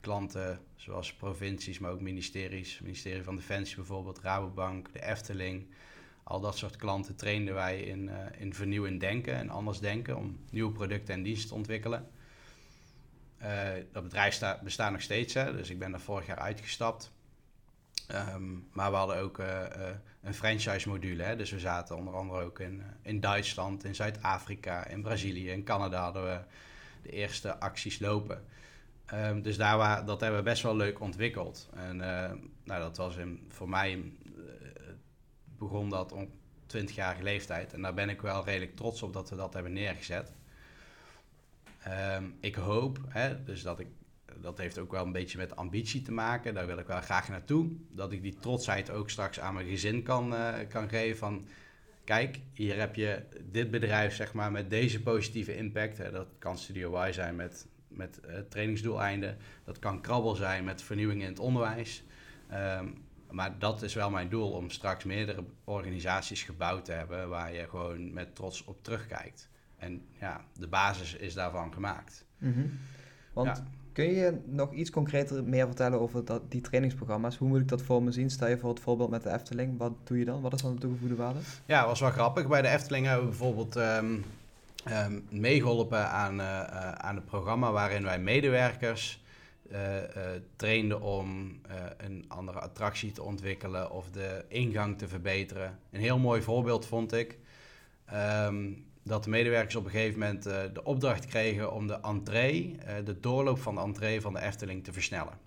Klanten 0.00 0.60
zoals 0.76 1.14
provincies, 1.14 1.78
maar 1.78 1.90
ook 1.90 2.00
ministeries, 2.00 2.72
het 2.72 2.82
ministerie 2.82 3.22
van 3.22 3.36
Defensie 3.36 3.76
bijvoorbeeld, 3.76 4.20
Rabobank, 4.20 4.92
de 4.92 5.02
Efteling. 5.02 5.66
Al 6.22 6.40
dat 6.40 6.56
soort 6.58 6.76
klanten 6.76 7.16
trainden 7.16 7.54
wij 7.54 7.80
in, 7.80 8.08
eh, 8.08 8.40
in 8.40 8.54
vernieuwend 8.54 9.00
denken 9.00 9.34
en 9.34 9.50
anders 9.50 9.78
denken 9.80 10.16
om 10.16 10.38
nieuwe 10.50 10.72
producten 10.72 11.14
en 11.14 11.22
diensten 11.22 11.48
te 11.48 11.54
ontwikkelen. 11.54 12.08
Dat 13.92 14.02
bedrijf 14.02 14.34
sta- 14.34 14.60
bestaat 14.62 14.92
nog 14.92 15.00
steeds, 15.00 15.34
hè, 15.34 15.52
dus 15.56 15.70
ik 15.70 15.78
ben 15.78 15.90
daar 15.90 16.00
vorig 16.00 16.26
jaar 16.26 16.38
uitgestapt. 16.38 17.12
Ehm, 18.08 18.52
maar 18.72 18.90
we 18.90 18.96
hadden 18.96 19.16
ook 19.16 19.38
eh, 19.38 19.64
eh, 19.88 19.96
een 20.22 20.34
franchise 20.34 20.88
module. 20.88 21.22
Hè? 21.22 21.36
Dus 21.36 21.50
we 21.50 21.58
zaten 21.58 21.96
onder 21.96 22.14
andere 22.14 22.42
ook 22.42 22.60
in, 22.60 22.80
eh, 22.80 22.86
in 23.02 23.20
Duitsland, 23.20 23.84
in 23.84 23.94
Zuid-Afrika, 23.94 24.86
in 24.86 25.02
Brazilië, 25.02 25.50
in 25.50 25.64
Canada 25.64 26.02
hadden 26.02 26.24
we 26.24 26.38
de 27.02 27.10
eerste 27.10 27.58
acties 27.60 27.98
lopen. 27.98 28.44
Ehm, 29.06 29.42
dus 29.42 29.56
daar 29.56 29.76
wa- 29.76 30.02
dat 30.02 30.20
hebben 30.20 30.38
we 30.38 30.44
best 30.44 30.62
wel 30.62 30.76
leuk 30.76 31.00
ontwikkeld. 31.00 31.68
En 31.74 31.96
nou, 32.64 32.80
dat 32.80 32.96
was 32.96 33.16
in, 33.16 33.44
voor 33.48 33.68
mij, 33.68 34.12
begon 35.58 35.88
dat 35.90 36.12
om 36.12 36.30
20-jarige 36.66 37.22
leeftijd. 37.22 37.72
En 37.72 37.82
daar 37.82 37.94
ben 37.94 38.08
ik 38.08 38.20
wel 38.20 38.44
redelijk 38.44 38.76
trots 38.76 39.02
op 39.02 39.12
dat 39.12 39.30
we 39.30 39.36
dat 39.36 39.54
hebben 39.54 39.72
neergezet. 39.72 40.32
Ehm, 41.82 42.24
ik 42.40 42.54
hoop, 42.54 42.98
hè, 43.08 43.44
dus 43.44 43.62
dat 43.62 43.80
ik, 43.80 43.86
dat 44.44 44.58
heeft 44.58 44.78
ook 44.78 44.90
wel 44.90 45.04
een 45.04 45.12
beetje 45.12 45.38
met 45.38 45.56
ambitie 45.56 46.02
te 46.02 46.12
maken. 46.12 46.54
Daar 46.54 46.66
wil 46.66 46.78
ik 46.78 46.86
wel 46.86 47.00
graag 47.00 47.28
naartoe. 47.28 47.70
Dat 47.90 48.12
ik 48.12 48.22
die 48.22 48.36
trotsheid 48.36 48.90
ook 48.90 49.10
straks 49.10 49.40
aan 49.40 49.54
mijn 49.54 49.66
gezin 49.66 50.02
kan, 50.02 50.34
eh, 50.34 50.68
kan 50.68 50.88
geven 50.88 51.18
van... 51.18 51.46
Kijk, 52.04 52.40
hier 52.52 52.78
heb 52.78 52.94
je 52.94 53.22
dit 53.50 53.70
bedrijf 53.70 54.14
zeg 54.14 54.32
maar, 54.32 54.52
met 54.52 54.70
deze 54.70 55.02
positieve 55.02 55.56
impact. 55.56 55.98
Hè. 55.98 56.10
Dat 56.10 56.28
kan 56.38 56.58
Studio 56.58 57.04
Y 57.04 57.12
zijn 57.12 57.36
met, 57.36 57.66
met 57.88 58.20
eh, 58.20 58.38
trainingsdoeleinden. 58.48 59.36
Dat 59.64 59.78
kan 59.78 60.00
Krabbel 60.00 60.34
zijn 60.34 60.64
met 60.64 60.82
vernieuwing 60.82 61.22
in 61.22 61.28
het 61.28 61.38
onderwijs. 61.38 62.04
Ehm, 62.48 62.88
maar 63.30 63.58
dat 63.58 63.82
is 63.82 63.94
wel 63.94 64.10
mijn 64.10 64.28
doel 64.28 64.50
om 64.50 64.70
straks 64.70 65.04
meerdere 65.04 65.44
organisaties 65.64 66.42
gebouwd 66.42 66.84
te 66.84 66.92
hebben... 66.92 67.28
waar 67.28 67.52
je 67.52 67.68
gewoon 67.68 68.12
met 68.12 68.34
trots 68.34 68.64
op 68.64 68.82
terugkijkt. 68.82 69.48
En 69.76 70.02
ja, 70.20 70.44
de 70.58 70.68
basis 70.68 71.14
is 71.14 71.34
daarvan 71.34 71.72
gemaakt. 71.72 72.24
Mhm. 72.38 72.66
Want 73.32 73.56
Ja. 73.56 73.64
Kun 73.94 74.12
je 74.12 74.38
nog 74.44 74.72
iets 74.72 74.90
concreter 74.90 75.44
meer 75.44 75.66
vertellen 75.66 76.00
over 76.00 76.24
dat, 76.24 76.42
die 76.48 76.60
trainingsprogramma's? 76.60 77.36
Hoe 77.36 77.48
moet 77.48 77.60
ik 77.60 77.68
dat 77.68 77.82
voor 77.82 78.02
me 78.02 78.12
zien? 78.12 78.30
Stel 78.30 78.48
je 78.48 78.58
voor 78.58 78.70
het 78.70 78.80
voorbeeld 78.80 79.10
met 79.10 79.22
de 79.22 79.32
Efteling. 79.32 79.78
Wat 79.78 79.92
doe 80.04 80.18
je 80.18 80.24
dan? 80.24 80.40
Wat 80.40 80.52
is 80.52 80.62
dan 80.62 80.74
de 80.74 80.80
toegevoegde 80.80 81.16
waarde? 81.16 81.38
Ja, 81.66 81.86
was 81.86 82.00
wel 82.00 82.10
grappig. 82.10 82.48
Bij 82.48 82.62
de 82.62 82.68
Efteling 82.68 83.06
hebben 83.06 83.24
we 83.24 83.30
bijvoorbeeld 83.30 83.76
ehm, 83.76 85.20
meegeholpen 85.28 86.10
aan, 86.10 86.40
eh, 86.40 86.60
eh, 86.60 86.92
aan 86.92 87.14
het 87.14 87.24
programma 87.24 87.72
waarin 87.72 88.02
wij 88.02 88.18
medewerkers 88.18 89.22
eh, 89.70 89.80
trainden 90.56 91.00
om 91.00 91.58
een 91.96 92.24
andere 92.28 92.58
attractie 92.58 93.12
te 93.12 93.22
ontwikkelen 93.22 93.90
of 93.90 94.10
de 94.10 94.44
ingang 94.48 94.98
te 94.98 95.08
verbeteren. 95.08 95.78
Een 95.90 96.00
heel 96.00 96.18
mooi 96.18 96.42
voorbeeld 96.42 96.86
vond 96.86 97.12
ik. 97.12 97.38
ehm, 98.04 98.70
dat 99.04 99.24
de 99.24 99.30
medewerkers 99.30 99.74
op 99.74 99.84
een 99.84 99.90
gegeven 99.90 100.18
moment 100.18 100.46
eh, 100.46 100.62
de 100.72 100.84
opdracht 100.84 101.26
kregen 101.26 101.72
om 101.72 101.86
de 101.86 101.98
entree, 102.00 102.78
eh, 102.78 102.94
de 103.04 103.20
doorloop 103.20 103.58
van 103.58 103.74
de 103.74 103.80
entree 103.80 104.20
van 104.20 104.32
de 104.32 104.40
Efteling 104.40 104.84
te 104.84 104.92
versnellen. 104.92 105.38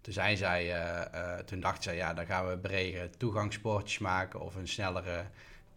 Toen, 0.00 0.12
zei 0.12 0.36
zij, 0.36 0.72
eh, 0.72 1.38
toen 1.38 1.60
dacht 1.60 1.82
zij, 1.82 1.96
ja, 1.96 2.14
dan 2.14 2.26
gaan 2.26 2.48
we 2.48 2.58
brede 2.58 3.10
toegangspoortjes 3.10 3.98
maken 3.98 4.40
of 4.40 4.54
een 4.54 4.68
snellere 4.68 5.24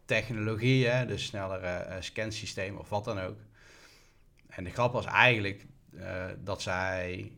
technologie, 0.06 0.88
hè, 0.88 1.06
dus 1.06 1.26
snellere 1.26 1.98
scansysteem 2.00 2.78
of 2.78 2.90
wat 2.90 3.06
dan 3.06 3.20
ook. 3.20 3.38
En 4.50 4.64
de 4.64 4.70
grap 4.70 4.94
was 4.94 5.06
eigenlijk 5.06 5.66
dat 6.44 6.62
zij 6.62 7.32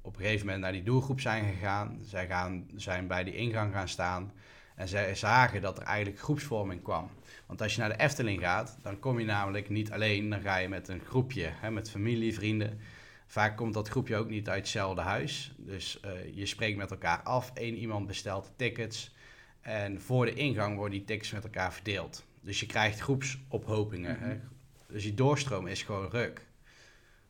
op 0.00 0.16
een 0.16 0.22
gegeven 0.22 0.46
moment 0.46 0.62
naar 0.62 0.72
die 0.72 0.82
doelgroep 0.82 1.20
zijn 1.20 1.52
gegaan. 1.52 1.98
Zij 2.04 2.26
gaan, 2.26 2.70
zijn 2.76 3.06
bij 3.06 3.24
die 3.24 3.34
ingang 3.34 3.72
gaan 3.72 3.88
staan 3.88 4.32
en 4.76 4.88
zij 4.88 5.14
zagen 5.14 5.60
dat 5.60 5.78
er 5.78 5.84
eigenlijk 5.84 6.20
groepsvorming 6.20 6.82
kwam. 6.82 7.10
Want 7.46 7.62
als 7.62 7.74
je 7.74 7.80
naar 7.80 7.88
de 7.88 7.98
Efteling 7.98 8.40
gaat, 8.40 8.78
dan 8.82 8.98
kom 8.98 9.18
je 9.18 9.24
namelijk 9.24 9.68
niet 9.68 9.92
alleen, 9.92 10.30
dan 10.30 10.40
ga 10.40 10.56
je 10.56 10.68
met 10.68 10.88
een 10.88 11.02
groepje, 11.06 11.50
hè, 11.54 11.70
met 11.70 11.90
familie, 11.90 12.34
vrienden. 12.34 12.80
Vaak 13.26 13.56
komt 13.56 13.74
dat 13.74 13.88
groepje 13.88 14.16
ook 14.16 14.28
niet 14.28 14.48
uit 14.48 14.58
hetzelfde 14.58 15.00
huis. 15.00 15.52
Dus 15.56 16.00
eh, 16.00 16.10
je 16.34 16.46
spreekt 16.46 16.76
met 16.76 16.90
elkaar 16.90 17.22
af. 17.22 17.50
Eén 17.54 17.76
iemand 17.76 18.06
bestelt 18.06 18.44
de 18.44 18.50
tickets. 18.56 19.14
En 19.60 20.00
voor 20.00 20.24
de 20.24 20.34
ingang 20.34 20.76
worden 20.76 20.98
die 20.98 21.06
tickets 21.06 21.30
met 21.30 21.44
elkaar 21.44 21.72
verdeeld. 21.72 22.24
Dus 22.40 22.60
je 22.60 22.66
krijgt 22.66 23.00
groepsophopingen. 23.00 24.18
hè. 24.18 24.40
Dus 24.88 25.02
die 25.02 25.14
doorstroom 25.14 25.66
is 25.66 25.82
gewoon 25.82 26.10
ruk. 26.10 26.46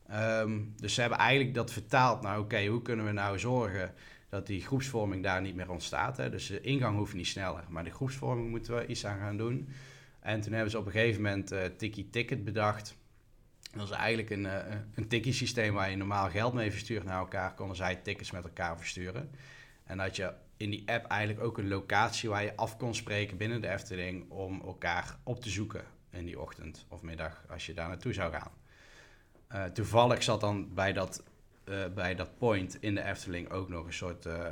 Ehm, 0.09 0.61
dus 0.76 0.95
ze 0.95 1.01
hebben 1.01 1.18
eigenlijk 1.18 1.55
dat 1.55 1.72
vertaald 1.72 2.22
naar... 2.22 2.38
oké, 2.38 2.66
hoe 2.66 2.82
kunnen 2.82 3.07
we 3.07 3.12
nou 3.12 3.38
zorgen 3.38 3.95
dat 4.33 4.47
die 4.47 4.61
groepsvorming 4.61 5.22
daar 5.22 5.41
niet 5.41 5.55
meer 5.55 5.70
ontstaat. 5.70 6.16
Hè? 6.16 6.30
Dus 6.30 6.47
de 6.47 6.61
ingang 6.61 6.97
hoeft 6.97 7.14
niet 7.14 7.26
sneller, 7.26 7.64
maar 7.68 7.85
de 7.85 7.91
groepsvorming 7.91 8.51
moeten 8.51 8.74
we 8.74 8.87
iets 8.87 9.07
aan 9.07 9.18
gaan 9.18 9.37
doen. 9.37 9.68
En 10.20 10.41
toen 10.41 10.53
hebben 10.53 10.70
ze 10.70 10.78
op 10.78 10.87
een 10.87 10.93
gegeven 10.93 11.22
moment 11.22 11.53
eh 11.53 11.64
Tiki 11.64 12.11
Ticket 12.11 12.45
bedacht. 12.45 12.97
Dat 13.72 13.85
is 13.85 13.91
eigenlijk 13.91 14.30
een, 14.30 14.45
uh, 14.45 14.59
een 14.95 15.72
waar 15.72 15.91
je 15.91 15.97
normaal 15.97 16.30
geld 16.30 16.53
mee 16.53 16.70
verstuurt 16.70 17.05
naar 17.05 17.18
elkaar. 17.18 17.55
Konden 17.55 17.76
zij 17.76 17.97
tickets 17.97 18.30
met 18.30 18.45
elkaar 18.45 18.78
versturen. 18.78 19.30
En 19.85 19.97
dat 19.99 20.16
je 20.16 20.33
in 20.57 20.70
die 20.70 20.83
app 20.87 21.07
eigenlijk 21.07 21.45
ook 21.45 21.59
een 21.59 21.68
locatie 21.68 22.28
waar 22.28 22.43
je 22.43 22.57
af 22.57 22.76
kon 22.76 22.95
spreken 22.95 23.37
binnen 23.37 23.61
de 23.61 23.68
Efteling 23.68 24.30
om 24.30 24.61
elkaar 24.61 25.16
op 25.22 25.41
te 25.41 25.51
zoeken 25.51 25.85
in 26.11 26.24
die 26.24 26.41
ochtend 26.41 26.87
of 26.89 27.03
middag 27.03 27.45
als 27.49 27.66
je 27.66 27.74
daar 27.74 27.89
naartoe 27.89 28.12
zou 28.12 28.33
gaan. 28.33 28.53
Uh, 29.53 29.64
toevallig 29.64 30.22
zat 30.22 30.41
dan 30.41 30.74
bij 30.74 30.93
dat, 30.93 31.22
uh, 31.65 31.87
bij 31.95 32.15
dat 32.15 32.39
point 32.39 32.77
in 32.81 32.95
de 32.95 33.03
Efteling 33.03 33.51
ook 33.51 33.69
nog 33.69 33.87
een 33.87 33.93
soort 33.93 34.27
uh, 34.27 34.49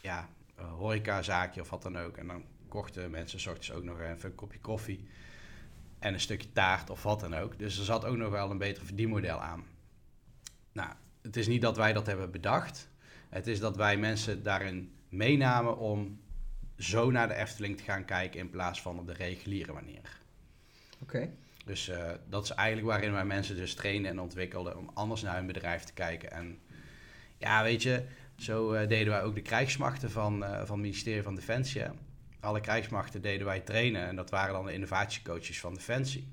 ja, 0.00 0.28
horecazaakje 0.56 1.60
of 1.60 1.70
wat 1.70 1.82
dan 1.82 1.98
ook. 1.98 2.16
En 2.16 2.26
dan 2.26 2.44
kochten 2.68 3.10
mensen 3.10 3.40
s 3.40 3.46
ochtends 3.46 3.72
ook 3.72 3.84
nog 3.84 4.00
even 4.00 4.30
een 4.30 4.34
kopje 4.34 4.60
koffie 4.60 5.08
en 5.98 6.14
een 6.14 6.20
stukje 6.20 6.52
taart 6.52 6.90
of 6.90 7.02
wat 7.02 7.20
dan 7.20 7.34
ook. 7.34 7.58
Dus 7.58 7.78
er 7.78 7.84
zat 7.84 8.04
ook 8.04 8.16
nog 8.16 8.30
wel 8.30 8.50
een 8.50 8.58
beter 8.58 8.84
verdienmodel 8.84 9.40
aan. 9.40 9.64
Nou, 10.72 10.92
het 11.22 11.36
is 11.36 11.46
niet 11.46 11.62
dat 11.62 11.76
wij 11.76 11.92
dat 11.92 12.06
hebben 12.06 12.30
bedacht. 12.30 12.88
Het 13.28 13.46
is 13.46 13.60
dat 13.60 13.76
wij 13.76 13.96
mensen 13.96 14.42
daarin 14.42 14.92
meenamen 15.08 15.78
om 15.78 16.20
zo 16.76 17.10
naar 17.10 17.28
de 17.28 17.34
Efteling 17.34 17.76
te 17.76 17.82
gaan 17.82 18.04
kijken 18.04 18.40
in 18.40 18.50
plaats 18.50 18.82
van 18.82 18.98
op 18.98 19.06
de 19.06 19.12
reguliere 19.12 19.72
manier. 19.72 20.20
Oké. 21.02 21.30
Dus 21.70 21.88
uh, 21.88 22.10
dat 22.28 22.44
is 22.44 22.50
eigenlijk 22.50 22.88
waarin 22.88 23.12
wij 23.12 23.24
mensen 23.24 23.56
dus 23.56 23.74
trainen 23.74 24.10
en 24.10 24.20
ontwikkelden 24.20 24.76
om 24.76 24.90
anders 24.94 25.22
naar 25.22 25.36
hun 25.36 25.46
bedrijf 25.46 25.84
te 25.84 25.92
kijken. 25.92 26.30
En 26.30 26.58
ja, 27.38 27.62
weet 27.62 27.82
je, 27.82 28.04
zo 28.36 28.74
uh, 28.74 28.88
deden 28.88 29.12
wij 29.12 29.22
ook 29.22 29.34
de 29.34 29.42
krijgsmachten 29.42 30.10
van, 30.10 30.42
uh, 30.42 30.48
van 30.48 30.58
het 30.58 30.76
ministerie 30.76 31.22
van 31.22 31.34
Defensie. 31.34 31.82
Alle 32.40 32.60
krijgsmachten 32.60 33.22
deden 33.22 33.46
wij 33.46 33.60
trainen 33.60 34.06
en 34.06 34.16
dat 34.16 34.30
waren 34.30 34.54
dan 34.54 34.64
de 34.64 34.72
innovatiecoaches 34.72 35.60
van 35.60 35.74
Defensie. 35.74 36.28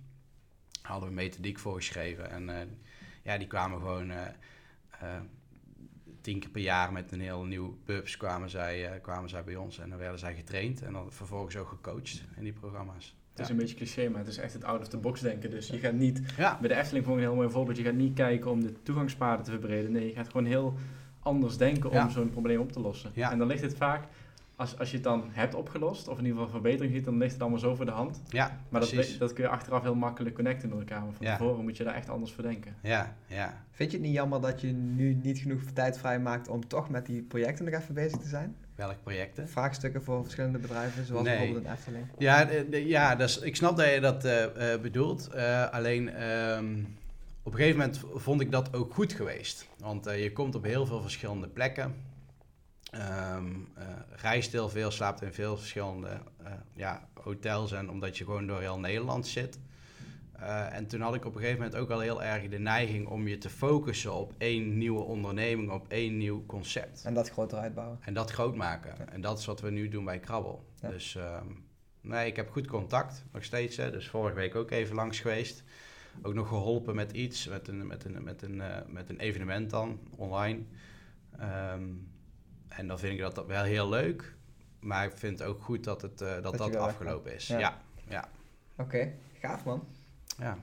Daar 0.81 0.91
hadden 0.91 1.09
we 1.09 1.15
methodiek 1.15 1.59
voor 1.59 1.75
geschreven 1.75 2.29
en 2.31 2.77
ja, 3.23 3.37
die 3.37 3.47
kwamen 3.47 3.79
gewoon 3.79 4.11
tien 6.21 6.39
keer 6.39 6.49
per 6.49 6.61
jaar 6.61 6.91
met 6.91 7.11
een 7.11 7.21
heel 7.21 7.43
nieuw 7.43 7.77
pubs 7.83 8.17
kwamen 8.17 8.49
zij, 8.49 8.99
kwamen 9.01 9.29
zij 9.29 9.43
bij 9.43 9.55
ons 9.55 9.79
en 9.79 9.89
dan 9.89 9.97
werden 9.97 10.19
zij 10.19 10.35
getraind 10.35 10.81
en 10.81 10.93
dan 10.93 11.11
vervolgens 11.11 11.55
ook 11.55 11.69
gecoacht 11.69 12.23
in 12.35 12.43
die 12.43 12.53
programma's. 12.53 13.15
Het 13.37 13.45
is 13.45 13.51
een 13.51 13.57
beetje 13.59 13.75
cliché, 13.75 14.09
maar 14.09 14.19
het 14.19 14.27
is 14.29 14.37
echt 14.37 14.53
het 14.53 14.63
out-of-the-box 14.63 15.21
denken. 15.21 15.49
Dus 15.49 15.67
je 15.67 15.77
gaat 15.77 15.93
niet, 15.93 16.21
bij 16.59 16.69
de 16.69 16.75
Efteling 16.75 17.05
vond 17.05 17.17
ik 17.17 17.23
een 17.23 17.29
heel 17.29 17.37
mooi 17.39 17.49
voorbeeld, 17.49 17.77
je 17.77 17.83
gaat 17.83 17.93
niet 17.93 18.13
kijken 18.13 18.51
om 18.51 18.61
de 18.61 18.73
toegangspaden 18.83 19.45
te 19.45 19.51
verbreden. 19.51 19.91
Nee, 19.91 20.05
je 20.07 20.13
gaat 20.13 20.27
gewoon 20.29 20.45
heel 20.45 20.73
anders 21.19 21.57
denken 21.57 21.91
om 21.91 22.09
zo'n 22.09 22.29
probleem 22.29 22.59
op 22.59 22.71
te 22.71 22.79
lossen. 22.79 23.11
En 23.15 23.37
dan 23.37 23.47
ligt 23.47 23.61
het 23.61 23.75
vaak, 23.75 24.03
als, 24.55 24.79
als 24.79 24.89
je 24.89 24.95
het 24.95 25.03
dan 25.03 25.23
hebt 25.31 25.55
opgelost, 25.55 26.07
of 26.07 26.17
in 26.17 26.25
ieder 26.25 26.37
geval 26.37 26.53
verbetering 26.61 26.93
ziet, 26.93 27.05
dan 27.05 27.17
ligt 27.17 27.31
het 27.31 27.41
allemaal 27.41 27.59
zo 27.59 27.75
voor 27.75 27.85
de 27.85 27.91
hand. 27.91 28.21
Ja, 28.27 28.59
Maar 28.69 28.81
dat, 28.81 29.15
dat 29.19 29.33
kun 29.33 29.43
je 29.43 29.49
achteraf 29.49 29.81
heel 29.81 29.95
makkelijk 29.95 30.35
connecten 30.35 30.69
met 30.69 30.77
elkaar. 30.77 31.03
Maar 31.03 31.13
van 31.13 31.25
Ja. 31.25 31.37
tevoren 31.37 31.63
moet 31.63 31.77
je 31.77 31.83
daar 31.83 31.95
echt 31.95 32.09
anders 32.09 32.31
voor 32.31 32.43
denken. 32.43 32.75
Ja, 32.81 33.15
ja. 33.27 33.63
Vind 33.71 33.91
je 33.91 33.97
het 33.97 34.05
niet 34.05 34.15
jammer 34.15 34.41
dat 34.41 34.61
je 34.61 34.67
nu 34.71 35.19
niet 35.23 35.37
genoeg 35.39 35.61
tijd 35.63 35.97
vrijmaakt 35.97 36.47
om 36.47 36.67
toch 36.67 36.89
met 36.89 37.05
die 37.05 37.21
projecten 37.21 37.65
nog 37.65 37.73
even 37.81 37.93
bezig 37.93 38.19
te 38.19 38.27
zijn? 38.27 38.55
Welke 38.77 38.95
projecten? 39.03 39.49
Vraagstukken 39.49 40.03
voor 40.03 40.23
verschillende 40.23 40.57
bedrijven, 40.57 41.05
zoals 41.05 41.23
Nee. 41.25 41.37
bijvoorbeeld 41.37 41.65
een 41.65 41.71
Efteling. 41.71 42.05
Ja, 42.17 42.45
de- 42.45 42.85
ja 42.87 43.15
dus 43.15 43.39
ik 43.39 43.55
snap 43.55 43.77
dat 43.77 43.93
je 43.93 43.99
dat 43.99 44.25
eh, 44.25 44.73
eh, 44.73 44.81
bedoelt. 44.81 45.27
Eh, 45.27 45.69
alleen 45.69 46.09
ehm, 46.09 46.75
op 47.43 47.51
een 47.51 47.57
gegeven 47.59 47.79
moment 47.79 48.01
vond 48.13 48.41
ik 48.41 48.51
dat 48.51 48.73
ook 48.73 48.93
goed 48.93 49.13
geweest. 49.13 49.67
Want 49.79 50.05
je 50.05 50.31
komt 50.33 50.55
op 50.55 50.63
heel 50.63 50.85
veel 50.85 51.01
verschillende 51.01 51.47
plekken. 51.47 51.95
Ehm 52.91 53.45
eh, 53.75 53.85
reist 54.15 54.51
heel 54.51 54.69
veel, 54.69 54.91
slaapt 54.91 55.21
in 55.21 55.33
veel 55.33 55.57
verschillende 55.57 56.09
ja, 56.73 57.07
hotels. 57.23 57.71
En 57.71 57.89
omdat 57.89 58.17
je 58.17 58.23
gewoon 58.23 58.47
door 58.47 58.59
heel 58.59 58.79
Nederland 58.79 59.27
zit. 59.27 59.59
Eh, 60.39 60.73
en 60.73 60.87
toen 60.87 61.01
had 61.01 61.15
ik 61.15 61.25
op 61.25 61.35
een 61.35 61.41
gegeven 61.41 61.61
moment 61.61 61.81
ook 61.81 61.89
al 61.89 61.99
heel 61.99 62.23
erg 62.23 62.49
de 62.49 62.59
neiging 62.59 63.07
om 63.07 63.27
je 63.27 63.37
te 63.37 63.49
focussen 63.49 64.13
op 64.13 64.33
één 64.37 64.77
nieuwe 64.77 65.01
onderneming, 65.01 65.71
op 65.71 65.85
één 65.87 66.17
nieuw 66.17 66.45
concept. 66.45 67.03
En 67.05 67.13
dat 67.13 67.29
groter 67.29 67.57
uitbouwen. 67.57 67.97
En 68.01 68.13
dat 68.13 68.31
groot 68.31 68.55
maken. 68.55 69.11
En 69.11 69.21
dat 69.21 69.39
is 69.39 69.45
wat 69.45 69.61
we 69.61 69.69
nu 69.69 69.87
doen 69.89 70.05
bij 70.05 70.19
Krabbel. 70.19 70.65
Ja. 70.81 70.89
Dus 70.89 71.15
ehm, 71.15 71.47
nee, 72.01 72.27
ik 72.27 72.35
heb 72.35 72.49
goed 72.49 72.67
contact, 72.67 73.25
nog 73.31 73.43
steeds. 73.43 73.77
Hè. 73.77 73.91
Dus 73.91 74.07
vorige 74.07 74.35
week 74.35 74.55
ook 74.55 74.71
even 74.71 74.95
langs 74.95 75.19
geweest. 75.19 75.63
Ook 76.21 76.33
nog 76.33 76.47
geholpen 76.47 76.95
met 76.95 77.11
iets, 77.11 77.47
met 77.47 77.67
een, 77.67 77.87
met 77.87 78.05
een, 78.05 78.23
met 78.23 78.41
een, 78.41 78.61
eh, 78.61 78.77
met 78.87 79.09
een 79.09 79.19
evenement 79.19 79.69
dan, 79.69 79.99
online. 80.15 80.63
Ehm, 81.39 81.83
en 82.67 82.87
dan 82.87 82.99
vind 82.99 83.13
ik 83.13 83.19
dat, 83.19 83.35
dat 83.35 83.45
wel 83.45 83.63
heel 83.63 83.89
leuk. 83.89 84.35
Maar 84.79 85.05
ik 85.05 85.17
vind 85.17 85.39
het 85.39 85.47
ook 85.47 85.61
goed 85.61 85.83
dat 85.83 86.01
het, 86.01 86.21
eh, 86.21 86.41
dat, 86.41 86.57
Dat 86.57 86.75
afgelopen 86.75 87.35
is. 87.35 87.47
Ja. 87.47 87.59
Ja, 87.59 87.81
ja, 88.09 88.29
Oké, 88.77 89.13
gaaf 89.39 89.65
man. 89.65 89.87
Ja. 90.37 90.57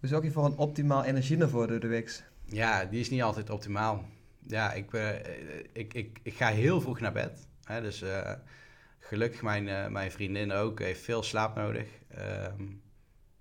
Hoe 0.00 0.08
zorg 0.08 0.24
je 0.24 0.30
voor 0.30 0.44
een 0.44 0.56
optimaal 0.56 1.04
energieniveau 1.04 1.66
door 1.66 1.80
de 1.80 1.86
week? 1.86 2.22
Ja, 2.44 2.84
die 2.84 3.00
is 3.00 3.10
niet 3.10 3.22
altijd 3.22 3.50
optimaal. 3.50 4.04
Ja, 4.46 4.72
ik, 4.72 4.92
eh, 4.94 5.08
ik, 5.72 5.94
ik, 5.94 6.18
ik 6.22 6.34
ga 6.34 6.48
heel 6.48 6.80
vroeg 6.80 7.00
naar 7.00 7.12
bed. 7.12 7.46
Hè, 7.64 7.80
dus 7.80 8.02
eh, 8.02 8.32
gelukkig 8.98 9.42
mijn, 9.42 9.68
eh, 9.68 9.86
mijn 9.88 10.10
vriendin 10.10 10.52
ook 10.52 10.78
heeft 10.78 11.00
veel 11.02 11.22
slaap 11.22 11.56
nodig. 11.56 11.88
Ehm, 12.08 12.62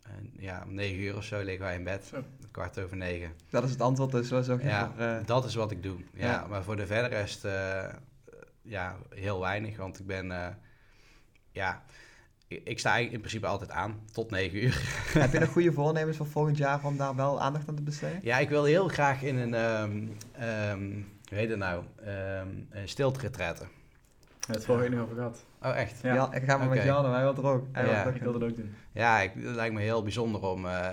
en 0.04 0.32
ja, 0.38 0.64
om 0.68 0.74
negen 0.74 1.00
uur 1.00 1.16
of 1.18 1.24
zo 1.24 1.44
liggen 1.44 1.66
wij 1.66 1.76
in 1.76 1.84
bed. 1.84 2.06
Zo. 2.06 2.24
Kwart 2.52 2.80
over 2.80 2.98
negen. 2.98 3.34
Dat 3.50 3.64
is 3.64 3.70
het 3.72 3.82
antwoord, 3.82 4.12
dus 4.12 4.28
zo 4.28 4.42
zorg 4.42 4.62
je 4.62 4.68
Ja, 4.68 4.92
voor... 4.96 5.04
eh, 5.06 5.26
dat 5.26 5.46
is 5.46 5.56
wat 5.56 5.72
ik 5.72 5.84
doe. 5.84 5.98
Ja, 6.14 6.26
Ja. 6.32 6.48
Maar 6.48 6.64
voor 6.64 6.76
de 6.76 6.86
verder 6.88 7.10
rest, 7.10 7.46
eh, 7.46 7.94
ja, 8.62 8.98
heel 9.16 9.40
weinig. 9.40 9.78
Want 9.78 10.00
ik 10.00 10.06
ben, 10.06 10.32
eh, 10.32 10.48
ja, 11.52 11.84
ik, 12.50 12.80
sta 12.80 12.90
eigenlijk 12.90 13.14
in 13.14 13.20
principe 13.20 13.48
altijd 13.48 13.72
aan 13.72 14.00
tot 14.12 14.32
negen 14.32 14.64
uur. 14.64 14.82
Heb 15.20 15.32
je 15.32 15.40
nog 15.40 15.50
goede 15.50 15.72
voornemens 15.72 16.18
voor 16.18 16.28
volgend 16.28 16.58
jaar 16.58 16.84
om 16.84 16.98
daar 16.98 17.16
wel 17.16 17.42
aandacht 17.42 17.70
aan 17.70 17.76
te 17.76 17.82
besteden? 17.82 18.20
Ja, 18.22 18.38
ik 18.38 18.50
wil 18.50 18.64
heel 18.64 18.88
graag 18.88 19.24
in 19.24 19.38
een, 19.38 19.54
ehm 19.54 20.08
ehm 20.32 20.92
hoe 21.30 21.38
heet 21.38 21.50
het 21.50 21.60
nou, 21.60 21.84
Ehm 22.04 22.48
een 22.70 22.90
stilteretraite. 22.90 23.64
Het 24.48 24.66
vorige 24.66 24.90
nog 24.90 25.04
over 25.04 25.16
gehad. 25.16 25.46
Oh, 25.62 25.78
echt? 25.78 26.02
Ja. 26.02 26.14
Ja, 26.14 26.34
ik 26.34 26.44
ga 26.44 26.58
maar 26.58 26.68
met. 26.68 26.84
Jan, 26.84 27.06
en 27.06 27.12
hij 27.12 27.22
wil 27.22 27.36
er 27.36 27.46
ook. 27.46 27.68
Hij 27.72 27.84
wil 27.84 27.92
Ja. 27.94 28.06
Ik 28.06 28.22
wil 28.22 28.32
doen. 28.32 28.42
dat 28.42 28.50
ook 28.50 28.58
doen. 28.58 28.76
Ja, 28.92 29.20
ik, 29.20 29.32
het 29.36 29.56
lijkt 29.56 29.74
me 29.74 29.82
heel 29.82 30.04
bijzonder 30.04 30.42
om 30.42 30.66
eh, 30.66 30.88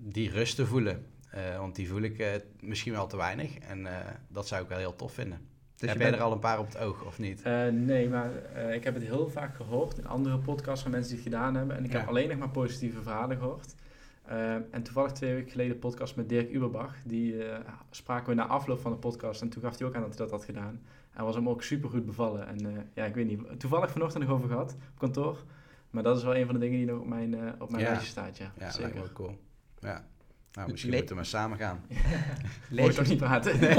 die 0.00 0.30
rust 0.30 0.56
te 0.56 0.66
voelen. 0.66 1.06
Eh, 1.32 1.58
want 1.58 1.74
die 1.74 1.88
voel 1.88 2.02
ik 2.02 2.18
eh, 2.18 2.28
misschien 2.60 2.92
wel 2.92 3.06
te 3.06 3.16
weinig. 3.16 3.58
En 3.58 3.86
eh, 3.86 4.06
dat 4.28 4.48
zou 4.48 4.62
ik 4.62 4.68
wel 4.68 4.78
heel 4.78 4.96
tof 4.96 5.12
vinden. 5.12 5.48
Dus 5.82 5.90
Heb 5.90 5.98
je 6.00 6.06
jij 6.06 6.10
bent- 6.18 6.22
er 6.22 6.28
al 6.28 6.32
een 6.36 6.42
paar 6.50 6.58
op 6.58 6.66
het 6.66 6.78
oog, 6.78 7.04
of 7.04 7.18
niet? 7.18 7.42
Eh, 7.42 7.66
nee, 7.72 8.08
maar 8.08 8.30
eh, 8.54 8.74
ik 8.74 8.84
heb 8.84 8.94
het 8.94 9.02
heel 9.02 9.28
vaak 9.30 9.56
gehoord 9.56 9.98
in 9.98 10.06
andere 10.06 10.38
podcasts 10.38 10.82
van 10.82 10.90
mensen 10.90 11.14
die 11.14 11.24
het 11.24 11.32
gedaan 11.32 11.54
hebben. 11.54 11.76
En 11.76 11.84
ik 11.84 11.92
Ja. 11.92 11.98
heb 11.98 12.08
alleen 12.08 12.28
nog 12.28 12.38
maar 12.38 12.48
positieve 12.48 13.02
verhalen 13.02 13.36
gehoord. 13.38 13.74
Eh, 14.22 14.52
en 14.54 14.82
toevallig 14.82 15.12
twee 15.12 15.34
weken 15.34 15.50
geleden 15.50 15.72
een 15.72 15.78
podcast 15.78 16.16
met 16.16 16.28
Dirk 16.28 16.52
Uberbach. 16.52 16.94
Die 17.04 17.44
eh, 17.44 17.58
spraken 17.90 18.28
we 18.28 18.34
na 18.34 18.46
afloop 18.46 18.80
van 18.80 18.90
de 18.92 18.98
podcast. 18.98 19.42
En 19.42 19.48
toen 19.48 19.62
gaf 19.62 19.78
hij 19.78 19.86
ook 19.88 19.94
aan 19.94 20.00
dat 20.00 20.08
hij 20.10 20.18
dat 20.18 20.30
had 20.30 20.44
gedaan. 20.44 20.80
En 21.12 21.24
was 21.24 21.34
hem 21.34 21.48
ook 21.48 21.62
super 21.62 21.90
goed 21.90 22.06
bevallen. 22.06 22.46
En 22.46 22.66
eh, 22.66 22.72
ja, 22.94 23.04
ik 23.04 23.14
weet 23.14 23.26
niet. 23.26 23.40
Toevallig 23.60 23.90
vanochtend 23.90 24.24
nog 24.24 24.32
over 24.32 24.48
gehad 24.48 24.72
op 24.92 24.98
kantoor. 24.98 25.44
Maar 25.90 26.02
dat 26.02 26.16
is 26.16 26.22
wel 26.22 26.36
een 26.36 26.44
van 26.46 26.54
de 26.54 26.60
dingen 26.60 26.78
die 26.78 26.86
nog 26.86 27.00
op 27.00 27.06
mijn, 27.06 27.34
eh, 27.34 27.52
op 27.58 27.70
mijn 27.70 27.82
Ja. 27.82 27.88
lijstje 27.88 28.10
staat. 28.10 28.36
Ja, 28.38 28.52
Ja, 28.58 28.64
zeker. 28.70 28.80
lijkt 28.80 28.96
me 28.96 29.02
ook 29.02 29.12
cool. 29.12 29.38
Ja. 29.78 30.04
Nou, 30.52 30.68
misschien 30.70 30.90
Le- 30.90 30.96
moeten 30.96 31.14
we 31.16 31.20
maar 31.22 31.30
samen 31.30 31.58
gaan. 31.58 31.80
Je 32.70 32.92
toch 32.92 33.08
niet 33.08 33.18
praten? 33.18 33.58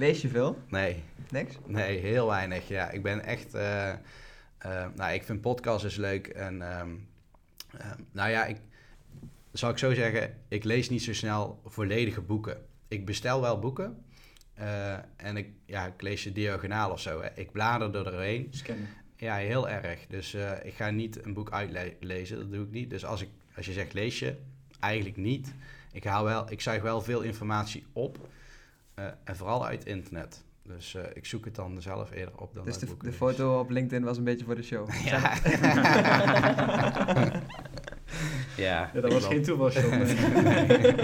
Lees 0.00 0.20
je 0.22 0.28
veel? 0.28 0.58
Nee, 0.68 1.02
Niks? 1.30 1.54
nee, 1.66 1.98
heel 1.98 2.26
weinig. 2.26 2.68
Ja, 2.68 2.90
ik 2.90 3.02
ben 3.02 3.24
echt... 3.24 3.54
eh, 3.54 3.90
eh, 3.90 3.98
nou, 4.94 5.12
ik 5.12 5.22
vind 5.22 5.40
podcasts 5.40 5.84
is 5.84 5.96
leuk. 5.96 6.26
En 6.26 6.62
ehm, 6.62 6.90
eh, 7.78 7.90
nou 8.12 8.30
ja, 8.30 8.44
ik... 8.44 8.56
Zal 9.52 9.70
ik 9.70 9.78
zo 9.78 9.94
zeggen, 9.94 10.36
ik 10.48 10.64
lees 10.64 10.88
niet 10.88 11.02
zo 11.02 11.12
snel 11.12 11.60
volledige 11.64 12.20
boeken. 12.20 12.56
Ik 12.88 13.04
bestel 13.06 13.40
wel 13.40 13.58
boeken. 13.58 14.04
eh, 14.54 14.92
en 15.16 15.36
ik, 15.36 15.48
ja, 15.64 15.86
ik 15.86 16.02
lees 16.02 16.22
ze 16.22 16.32
diagonaal 16.32 16.90
of 16.90 17.00
zo. 17.00 17.22
Hè. 17.22 17.28
Ik 17.34 17.52
blader 17.52 17.94
er 17.94 18.04
doorheen. 18.04 18.48
Scannen. 18.50 18.88
Ja, 19.16 19.36
heel 19.36 19.68
erg. 19.68 20.06
Dus 20.06 20.36
ik 20.62 20.74
ga 20.74 20.90
niet 20.90 21.24
een 21.24 21.34
boek 21.34 21.50
uitlezen, 21.50 22.38
dat 22.38 22.52
doe 22.52 22.64
ik 22.64 22.70
niet. 22.70 22.90
Dus 22.90 23.04
als, 23.04 23.22
ik, 23.22 23.28
als 23.56 23.66
je 23.66 23.72
zegt 23.72 23.92
lees 23.92 24.18
je, 24.18 24.36
eigenlijk 24.80 25.16
niet. 25.16 25.54
Ik, 25.92 26.04
haal 26.04 26.24
wel, 26.24 26.50
ik 26.50 26.60
zuig 26.60 26.82
wel 26.82 27.02
veel 27.02 27.20
informatie 27.20 27.84
op. 27.92 28.28
eh, 29.00 29.12
en 29.24 29.36
vooral 29.36 29.66
uit 29.66 29.84
internet. 29.84 30.44
Dus 30.62 30.94
eh, 30.94 31.02
ik 31.14 31.26
zoek 31.26 31.44
het 31.44 31.54
dan 31.54 31.82
zelf 31.82 32.10
eerder 32.10 32.36
op 32.36 32.54
dan 32.54 32.64
Dus 32.64 32.78
de, 32.78 32.86
de 32.98 33.12
foto 33.12 33.58
op 33.58 33.70
LinkedIn 33.70 34.04
was 34.04 34.16
een 34.16 34.24
beetje 34.24 34.44
voor 34.44 34.54
de 34.54 34.62
show. 34.62 34.88
Ja. 35.04 35.34
ja, 38.56 38.90
Ja, 38.94 39.00
dat 39.00 39.12
was 39.12 39.24
geen 39.24 39.42
toevalshot. 39.42 39.90
Nee. 39.90 40.04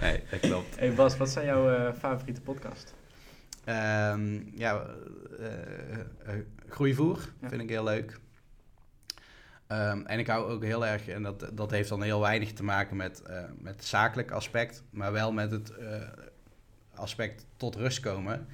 nee, 0.00 0.22
dat 0.30 0.40
klopt. 0.40 0.78
hey 0.78 0.92
Bas, 0.92 1.16
wat 1.16 1.30
zijn 1.30 1.46
jouw 1.46 1.70
eh, 1.70 1.92
favoriete 1.94 2.40
podcast? 2.40 2.94
Ehm, 3.64 4.40
ja, 4.54 4.86
groeivoer 6.68 7.32
Ja. 7.40 7.48
vind 7.48 7.62
ik 7.62 7.68
heel 7.68 7.84
leuk. 7.84 8.18
Ehm, 9.68 10.02
en 10.06 10.18
ik 10.18 10.26
hou 10.26 10.50
ook 10.50 10.64
heel 10.64 10.86
erg, 10.86 11.08
en 11.08 11.22
dat, 11.22 11.50
dat 11.52 11.70
heeft 11.70 11.88
dan 11.88 12.02
heel 12.02 12.20
weinig 12.20 12.52
te 12.52 12.64
maken 12.64 12.96
met, 12.96 13.22
eh, 13.22 13.42
met 13.58 13.74
het 13.74 13.84
zakelijk 13.84 14.30
aspect, 14.30 14.82
maar 14.90 15.12
wel 15.12 15.32
met 15.32 15.50
het 15.50 15.70
eh, 15.70 16.02
aspect 16.98 17.46
tot 17.56 17.74
rust 17.74 18.00
komen. 18.00 18.46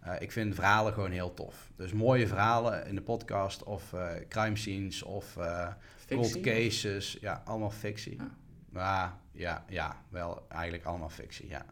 Eh, 0.00 0.14
ik 0.18 0.32
vind 0.32 0.54
verhalen 0.54 0.92
gewoon 0.92 1.10
heel 1.10 1.34
tof. 1.34 1.70
Dus 1.76 1.92
mooie 1.92 2.26
verhalen 2.26 2.86
in 2.86 2.94
de 2.94 3.02
podcast 3.02 3.62
of 3.62 3.92
eh, 3.92 4.10
crime 4.28 4.56
scenes 4.56 5.02
of 5.02 5.36
eh, 5.36 5.68
Cold 6.08 6.40
cases, 6.40 7.16
ja, 7.20 7.42
allemaal 7.44 7.70
fictie. 7.70 8.16
Ja. 8.16 8.30
Maar 8.68 9.16
ja, 9.32 9.64
ja, 9.68 10.02
wel 10.08 10.46
eigenlijk 10.48 10.84
allemaal 10.84 11.08
fictie, 11.08 11.48
ja. 11.48 11.64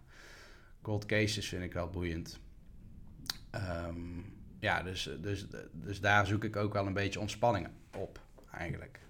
Cold 0.83 1.07
cases 1.07 1.49
vind 1.49 1.63
ik 1.63 1.73
wel 1.73 1.91
boeiend. 1.91 2.41
Ehm, 3.51 4.21
ja, 4.61 4.83
dus, 4.83 5.11
dus, 5.21 5.47
dus 5.73 6.01
daar 6.01 6.27
zoek 6.27 6.45
ik 6.45 6.57
ook 6.57 6.73
wel 6.73 6.87
een 6.87 6.93
beetje 6.93 7.21
ontspanning 7.21 7.69
op, 7.97 8.21
eigenlijk. 8.51 9.01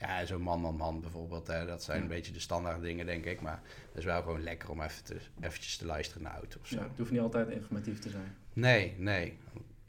Ja, 0.00 0.24
zo'n 0.24 0.42
man, 0.42 0.60
man, 0.60 0.76
man 0.76 1.00
bijvoorbeeld, 1.00 1.46
hè, 1.46 1.66
dat 1.66 1.82
zijn 1.82 1.96
Ja. 1.96 2.02
een 2.02 2.08
beetje 2.08 2.32
de 2.32 2.40
standaard 2.40 2.82
dingen, 2.82 3.06
denk 3.06 3.24
ik. 3.24 3.40
Maar 3.40 3.60
het 3.88 3.96
is 3.98 4.04
wel 4.04 4.22
gewoon 4.22 4.42
lekker 4.42 4.70
om 4.70 4.80
even 4.82 5.04
te, 5.04 5.16
eventjes 5.40 5.76
te 5.76 5.86
luisteren 5.86 6.22
naar 6.22 6.32
de 6.32 6.38
auto 6.38 6.58
of 6.60 6.66
zo. 6.66 6.76
Ja, 6.76 6.82
het 6.82 6.98
hoeft 6.98 7.10
niet 7.10 7.20
altijd 7.20 7.48
informatief 7.48 7.98
te 7.98 8.10
zijn. 8.10 8.34
Nee, 8.52 8.94
nee, 8.98 9.38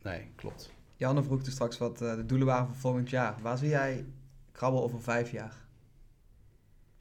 nee, 0.01 0.27
klopt. 0.35 0.71
Janne 0.95 1.23
vroeg 1.23 1.43
toen 1.43 1.51
straks 1.51 1.77
wat 1.77 2.01
eh, 2.01 2.15
de 2.15 2.25
doelen 2.25 2.47
waren 2.47 2.67
voor 2.67 2.75
volgend 2.75 3.09
jaar. 3.09 3.35
Waar 3.41 3.57
zie 3.57 3.69
jij 3.69 4.05
krabbel 4.51 4.83
over 4.83 5.01
vijf 5.01 5.31
jaar? 5.31 5.53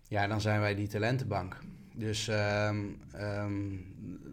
Ja, 0.08 0.26
dan 0.26 0.40
zijn 0.40 0.60
wij 0.60 0.74
die 0.74 0.88
talentenbank. 0.88 1.58
Dus 1.94 2.28
ehm, 2.28 2.84
ehm, 3.12 3.76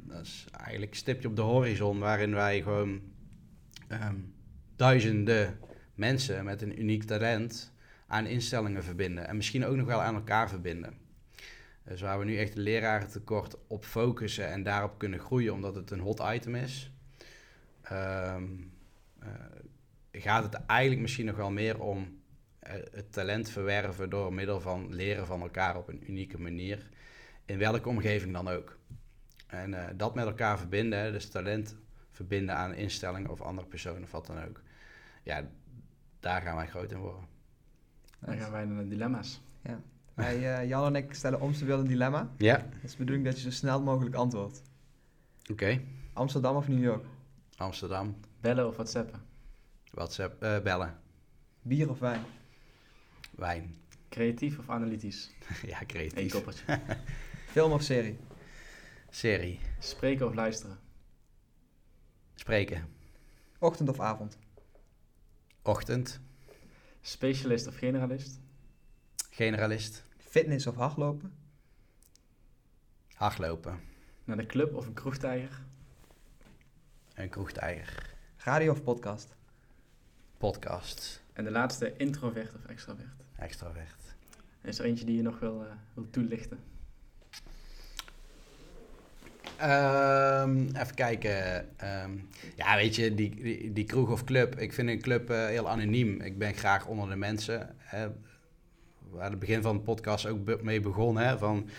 dat 0.07 0.21
is 0.21 0.45
eigenlijk 0.61 0.91
een 0.91 0.97
stipje 0.97 1.27
op 1.27 1.35
de 1.35 1.41
horizon 1.41 1.99
waarin 1.99 2.33
wij 2.33 2.61
gewoon 2.61 3.01
ehm, 3.87 4.15
duizenden 4.75 5.59
mensen 5.95 6.45
met 6.45 6.61
een 6.61 6.79
uniek 6.79 7.03
talent 7.03 7.73
aan 8.07 8.25
instellingen 8.25 8.83
verbinden. 8.83 9.27
En 9.27 9.35
misschien 9.35 9.65
ook 9.65 9.75
nog 9.75 9.87
wel 9.87 10.01
aan 10.01 10.15
elkaar 10.15 10.49
verbinden. 10.49 10.97
Dus 11.83 12.01
waar 12.01 12.19
we 12.19 12.25
nu 12.25 12.37
echt 12.37 12.53
de 12.53 12.59
lerarentekort 12.59 13.55
op 13.67 13.85
focussen 13.85 14.47
en 14.47 14.63
daarop 14.63 14.97
kunnen 14.97 15.19
groeien 15.19 15.53
omdat 15.53 15.75
het 15.75 15.91
een 15.91 15.99
hot 15.99 16.21
item 16.33 16.55
is. 16.55 16.91
ehm, 17.81 18.43
eh, 19.19 19.29
gaat 20.11 20.43
het 20.43 20.53
eigenlijk 20.65 21.01
misschien 21.01 21.25
nog 21.25 21.35
wel 21.35 21.51
meer 21.51 21.79
om 21.81 22.19
eh, 22.59 22.73
het 22.91 23.11
talent 23.11 23.49
verwerven 23.49 24.09
door 24.09 24.33
middel 24.33 24.61
van 24.61 24.93
leren 24.93 25.25
van 25.25 25.41
elkaar 25.41 25.77
op 25.77 25.87
een 25.87 26.09
unieke 26.09 26.39
manier. 26.39 26.89
In 27.45 27.57
welke 27.57 27.89
omgeving 27.89 28.33
dan 28.33 28.47
ook. 28.47 28.77
En 29.47 29.73
eh, 29.73 29.93
dat 29.97 30.15
met 30.15 30.25
elkaar 30.25 30.57
verbinden, 30.57 31.11
dus 31.11 31.29
talent 31.29 31.75
verbinden 32.11 32.55
aan 32.55 32.73
instellingen 32.73 33.29
of 33.29 33.41
andere 33.41 33.67
personen 33.67 34.03
of 34.03 34.11
wat 34.11 34.25
dan 34.25 34.43
ook. 34.43 34.61
Ja, 35.23 35.49
daar 36.19 36.41
gaan 36.41 36.55
wij 36.55 36.67
groot 36.67 36.91
in 36.91 36.97
worden. 36.97 37.34
Dan 38.25 38.37
gaan 38.37 38.51
wij 38.51 38.65
naar 38.65 38.83
de 38.83 38.89
dilemma's. 38.89 39.41
Wij, 40.13 40.53
eh, 40.59 40.67
Jan 40.67 40.85
en 40.85 40.95
ik 41.03 41.13
stellen 41.13 41.41
om 41.41 41.53
een 41.61 41.87
dilemma. 41.87 42.29
Ja, 42.37 42.57
Dat 42.57 42.83
is 42.83 42.91
de 42.91 42.97
bedoeling 42.97 43.25
dat 43.25 43.35
je 43.35 43.41
zo 43.41 43.51
snel 43.51 43.81
mogelijk 43.81 44.15
antwoordt. 44.15 44.61
oké. 45.51 45.81
Amsterdam 46.13 46.55
of 46.55 46.67
New 46.67 46.83
York? 46.83 47.05
Amsterdam, 47.57 48.15
Bellen 48.41 48.67
of 48.67 48.75
whatsappen? 48.75 49.21
WhatsApp, 49.91 50.41
eh, 50.43 50.59
bellen, 50.59 50.97
Bier 51.61 51.89
of 51.89 51.99
wijn? 51.99 52.21
wijn. 53.35 53.75
Creatief 54.09 54.57
of 54.59 54.69
analytisch? 54.69 55.31
ja, 55.65 55.79
Eén 55.81 55.87
creatief. 55.87 56.33
koppertje. 56.33 56.79
Film 57.51 57.71
of 57.71 57.81
serie? 57.81 58.17
Serie, 59.09 59.59
Spreken 59.79 60.25
of 60.27 60.33
luisteren? 60.33 60.77
spreken, 62.35 62.87
Ochtend 63.59 63.89
of 63.89 63.99
avond? 63.99 64.37
ochtend, 65.61 66.19
Specialist 67.09 67.67
of 67.67 67.75
generalist? 67.77 68.39
generalist, 69.29 70.03
Fitness 70.17 70.67
of 70.67 70.75
hardlopen? 70.75 71.33
hardlopen, 73.13 73.79
Naar 74.23 74.37
de 74.37 74.45
club 74.45 74.73
of 74.75 74.87
een 74.87 74.93
kroegtijger? 74.93 75.61
een 77.13 77.29
kroegtijger, 77.29 78.15
Radio 78.37 78.71
of 78.71 78.83
podcast? 78.83 79.35
podcast, 80.37 81.21
En 81.33 81.43
de 81.43 81.51
laatste, 81.51 81.93
introvert 81.97 82.53
of 82.55 82.65
extravert? 82.65 83.23
extravert. 83.35 84.15
Is 84.61 84.79
er 84.79 84.85
eentje 84.85 85.05
die 85.05 85.15
je 85.15 85.21
nog 85.21 85.39
wil, 85.39 85.65
eh, 85.65 85.71
wil 85.93 86.09
toelichten? 86.09 86.59
Ehm, 89.57 90.59
even 90.59 90.95
kijken. 90.95 91.65
Ehm, 91.79 92.11
ja, 92.55 92.75
weet 92.75 92.95
je, 92.95 93.15
die, 93.15 93.73
die, 93.73 93.85
kroeg 93.85 94.11
of 94.11 94.23
club. 94.23 94.59
Ik 94.59 94.73
vind 94.73 94.89
een 94.89 95.01
club 95.01 95.29
eh, 95.29 95.45
heel 95.45 95.69
anoniem. 95.69 96.21
Ik 96.21 96.37
ben 96.37 96.53
graag 96.53 96.87
onder 96.87 97.09
de 97.09 97.15
mensen. 97.15 97.75
Hè. 97.77 98.07
We 99.11 99.21
het 99.21 99.39
begin 99.39 99.61
van 99.61 99.75
de 99.75 99.83
podcast 99.83 100.27
ook 100.27 100.61
mee 100.61 100.79
begonnen. 100.79 101.27
Hè, 101.27 101.37
van 101.37 101.69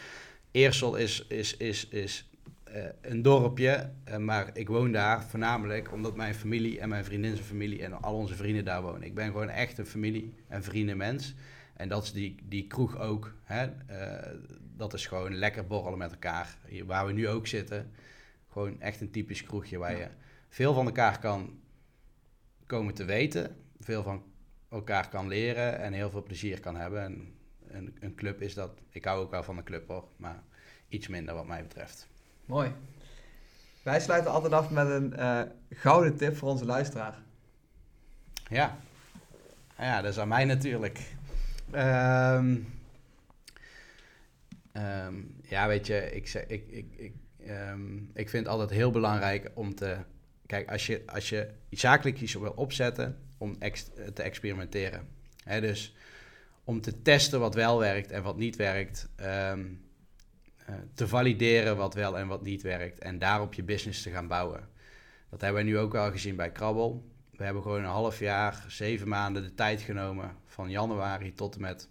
Eersel 0.51 0.97
is, 0.97 1.27
is, 1.29 1.57
is, 1.57 1.89
is 1.89 2.31
eh, 2.65 2.85
een 3.01 3.23
dorpje, 3.23 3.91
eh, 4.05 4.17
maar 4.17 4.51
ik 4.53 4.69
woon 4.69 4.93
daar 4.93 5.25
voornamelijk 5.25 5.93
omdat 5.93 6.17
mijn 6.17 6.35
familie 6.35 6.81
en 6.81 6.89
mijn 6.89 7.05
vriendin 7.05 7.35
zijn 7.35 7.47
familie 7.47 7.83
en 7.83 8.03
al 8.03 8.15
onze 8.15 8.35
vrienden 8.35 8.65
daar 8.65 8.83
wonen. 8.83 9.03
Ik 9.03 9.15
ben 9.15 9.27
gewoon 9.27 9.49
echt 9.49 9.79
een 9.79 9.87
familie- 9.87 10.35
en 10.49 10.63
vriendenmens. 10.63 11.35
En 11.77 11.89
dat 11.89 12.03
is 12.03 12.13
die, 12.13 12.37
die 12.49 12.67
kroeg 12.67 12.99
ook. 12.99 13.35
Hè? 13.45 13.69
Dat 14.77 14.95
is 14.95 15.07
gewoon 15.07 15.35
lekker 15.35 15.67
borrelen 15.67 15.99
met 15.99 16.11
elkaar. 16.11 16.57
Waar 16.87 17.07
we 17.07 17.13
nu 17.13 17.29
ook 17.29 17.47
zitten. 17.47 17.91
Gewoon 18.51 18.81
echt 18.81 19.01
een 19.01 19.11
typisch 19.11 19.43
kroegje 19.43 19.79
waar 19.79 19.93
Ja. 19.93 19.99
je 19.99 20.09
veel 20.49 20.75
van 20.75 20.87
elkaar 20.87 21.19
kan 21.19 21.59
komen 22.67 22.95
te 22.95 23.05
weten. 23.05 23.57
Veel 23.81 24.03
van 24.03 24.23
elkaar 24.71 25.09
kan 25.09 25.29
leren 25.29 25.79
en 25.79 25.93
heel 25.93 26.11
veel 26.11 26.23
plezier 26.23 26.61
kan 26.61 26.77
hebben. 26.77 27.03
En 27.03 27.35
een, 27.69 27.97
een 28.01 28.15
club 28.15 28.43
is 28.43 28.55
dat. 28.55 28.71
Ik 28.91 29.05
hou 29.05 29.21
ook 29.25 29.31
wel 29.31 29.43
van 29.43 29.57
een 29.57 29.65
club 29.65 29.89
hoor, 29.89 30.05
maar 30.17 30.43
iets 30.89 31.09
minder 31.09 31.35
wat 31.35 31.47
mij 31.47 31.63
betreft. 31.63 32.09
Mooi. 32.45 32.73
Wij 33.83 34.01
sluiten 34.01 34.31
altijd 34.31 34.53
af 34.53 34.71
met 34.71 34.89
een 34.89 35.17
eh, 35.17 35.41
gouden 35.71 36.17
tip 36.17 36.37
voor 36.37 36.49
onze 36.49 36.65
luisteraar. 36.65 37.19
Ja, 38.49 38.77
ja 39.79 40.01
dat 40.03 40.11
is 40.13 40.19
aan 40.19 40.29
mij 40.29 40.45
natuurlijk. 40.45 41.15
Ehm, 41.71 42.57
ehm, 44.77 45.15
ja, 45.43 45.67
weet 45.67 45.87
je, 45.87 46.11
ik, 46.15 46.35
ik, 46.49 46.69
ik, 46.69 46.87
ik, 46.97 47.15
ehm, 47.47 47.97
ik 47.97 48.29
vind 48.29 48.45
het 48.45 48.49
altijd 48.49 48.71
heel 48.71 48.91
belangrijk 48.91 49.51
om 49.55 49.75
te... 49.75 49.97
Kijk, 50.47 50.71
als 50.71 50.87
je, 50.87 51.03
als 51.07 51.29
je 51.29 51.51
zakelijk 51.71 52.21
iets 52.21 52.35
wil 52.35 52.53
opzetten, 52.53 53.19
om 53.39 53.59
te 54.15 54.23
experimenteren. 54.23 55.09
Hè, 55.45 55.61
dus 55.61 55.95
om 56.65 56.81
te 56.81 57.03
testen 57.03 57.41
wat 57.41 57.55
wel 57.55 57.79
werkt 57.79 58.11
en 58.11 58.23
wat 58.23 58.37
niet 58.37 58.57
werkt. 58.57 59.09
ehm, 59.17 59.65
eh, 60.67 60.75
te 60.95 61.09
valideren 61.09 61.77
wat 61.77 61.95
wel 61.95 62.19
en 62.19 62.27
wat 62.27 62.43
niet 62.43 62.63
werkt. 62.63 62.99
En 62.99 63.19
daarop 63.19 63.55
je 63.55 63.63
business 63.63 64.03
te 64.03 64.11
gaan 64.11 64.29
bouwen. 64.29 64.69
Dat 65.31 65.41
hebben 65.41 65.65
we 65.65 65.69
nu 65.69 65.79
ook 65.79 65.95
al 65.95 66.11
gezien 66.11 66.37
bij 66.37 66.53
Krabbel. 66.53 67.11
We 67.31 67.45
hebben 67.45 67.63
gewoon 67.63 67.79
een 67.79 67.91
half 67.91 68.19
jaar, 68.19 68.65
zeven 68.69 69.09
maanden 69.09 69.43
de 69.43 69.55
tijd 69.55 69.81
genomen 69.81 70.37
van 70.47 70.71
januari 70.71 71.35
tot 71.35 71.55
en 71.55 71.61
met 71.61 71.89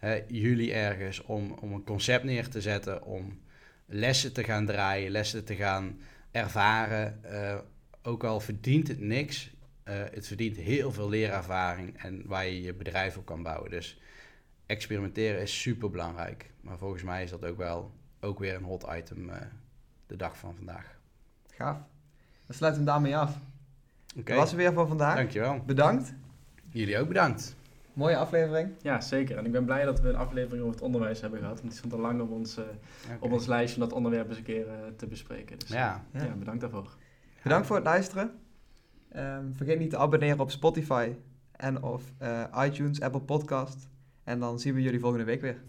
hè, 0.00 0.20
juli 0.28 0.72
ergens 0.72 1.22
om, 1.22 1.52
om 1.60 1.72
een 1.72 1.84
concept 1.84 2.24
neer 2.24 2.48
te 2.48 2.60
zetten, 2.60 3.04
om 3.04 3.38
lessen 3.86 4.32
te 4.32 4.44
gaan 4.44 4.66
draaien, 4.66 5.10
lessen 5.10 5.44
te 5.44 5.54
gaan 5.54 5.98
ervaren. 6.30 7.24
Eh, 7.24 7.58
ook 8.02 8.24
al 8.24 8.40
verdient 8.40 8.88
het 8.88 9.00
niks, 9.00 9.50
eh, 9.82 9.94
het 10.10 10.26
verdient 10.26 10.56
heel 10.56 10.92
veel 10.92 11.08
leerervaring 11.08 11.98
en 11.98 12.22
waar 12.26 12.46
je 12.46 12.62
je 12.62 12.74
bedrijf 12.74 13.16
op 13.16 13.24
kan 13.26 13.42
bouwen. 13.42 13.70
Dus 13.70 14.00
experimenteren 14.66 15.40
is 15.40 15.60
super 15.60 15.90
belangrijk. 15.90 16.50
Maar 16.60 16.78
volgens 16.78 17.02
mij 17.02 17.22
is 17.22 17.30
dat 17.30 17.44
ook 17.44 17.56
wel 17.56 17.92
ook 18.20 18.38
weer 18.38 18.54
een 18.54 18.62
hot 18.62 18.86
item 18.96 19.30
eh, 19.30 19.40
de 20.06 20.16
dag 20.16 20.36
van 20.38 20.54
vandaag. 20.54 20.98
Gaaf. 21.50 21.78
We 22.46 22.52
sluiten 22.52 22.82
hem 22.82 22.90
daarmee 22.92 23.16
af. 23.16 23.36
Oké, 24.16 24.24
Dat 24.24 24.36
was 24.36 24.50
het 24.50 24.58
weer 24.58 24.72
voor 24.72 24.86
vandaag. 24.88 25.16
dankjewel. 25.16 25.62
Bedankt. 25.66 26.12
Jullie 26.70 26.98
ook 26.98 27.08
bedankt. 27.08 27.56
Mooie 27.92 28.16
aflevering. 28.16 28.70
Ja, 28.82 29.00
zeker. 29.00 29.36
En 29.36 29.46
ik 29.46 29.52
ben 29.52 29.64
blij 29.64 29.84
dat 29.84 30.00
we 30.00 30.08
een 30.08 30.16
aflevering 30.16 30.62
over 30.62 30.74
het 30.74 30.84
onderwijs 30.84 31.20
hebben 31.20 31.38
gehad. 31.38 31.54
Want 31.58 31.68
die 31.68 31.78
stond 31.78 31.92
al 31.92 31.98
lang 31.98 32.20
op 32.20 32.30
ons, 32.30 32.56
eh, 32.56 32.64
op 33.20 33.32
ons 33.32 33.46
lijstje 33.46 33.80
om 33.82 33.88
dat 33.88 33.96
onderwerp 33.96 34.28
eens 34.28 34.38
een 34.38 34.42
keer 34.44 34.68
eh, 34.68 34.74
te 34.96 35.06
bespreken. 35.06 35.58
Dus, 35.58 35.70
eh, 35.70 35.76
Ja. 35.76 36.04
Ja. 36.12 36.24
ja, 36.24 36.32
bedankt 36.34 36.60
daarvoor. 36.60 36.96
Bedankt 37.42 37.66
voor 37.66 37.76
het 37.76 37.84
luisteren. 37.84 38.30
Ehm, 39.08 39.52
vergeet 39.52 39.78
niet 39.78 39.90
te 39.90 39.96
abonneren 39.96 40.40
op 40.40 40.50
Spotify 40.50 41.12
en 41.52 41.82
of 41.82 42.02
eh, 42.18 42.44
iTunes, 42.58 43.00
Apple 43.00 43.20
Podcast. 43.20 43.88
En 44.24 44.38
dan 44.40 44.58
zien 44.58 44.74
we 44.74 44.82
jullie 44.82 45.00
volgende 45.00 45.24
week 45.24 45.40
weer. 45.40 45.60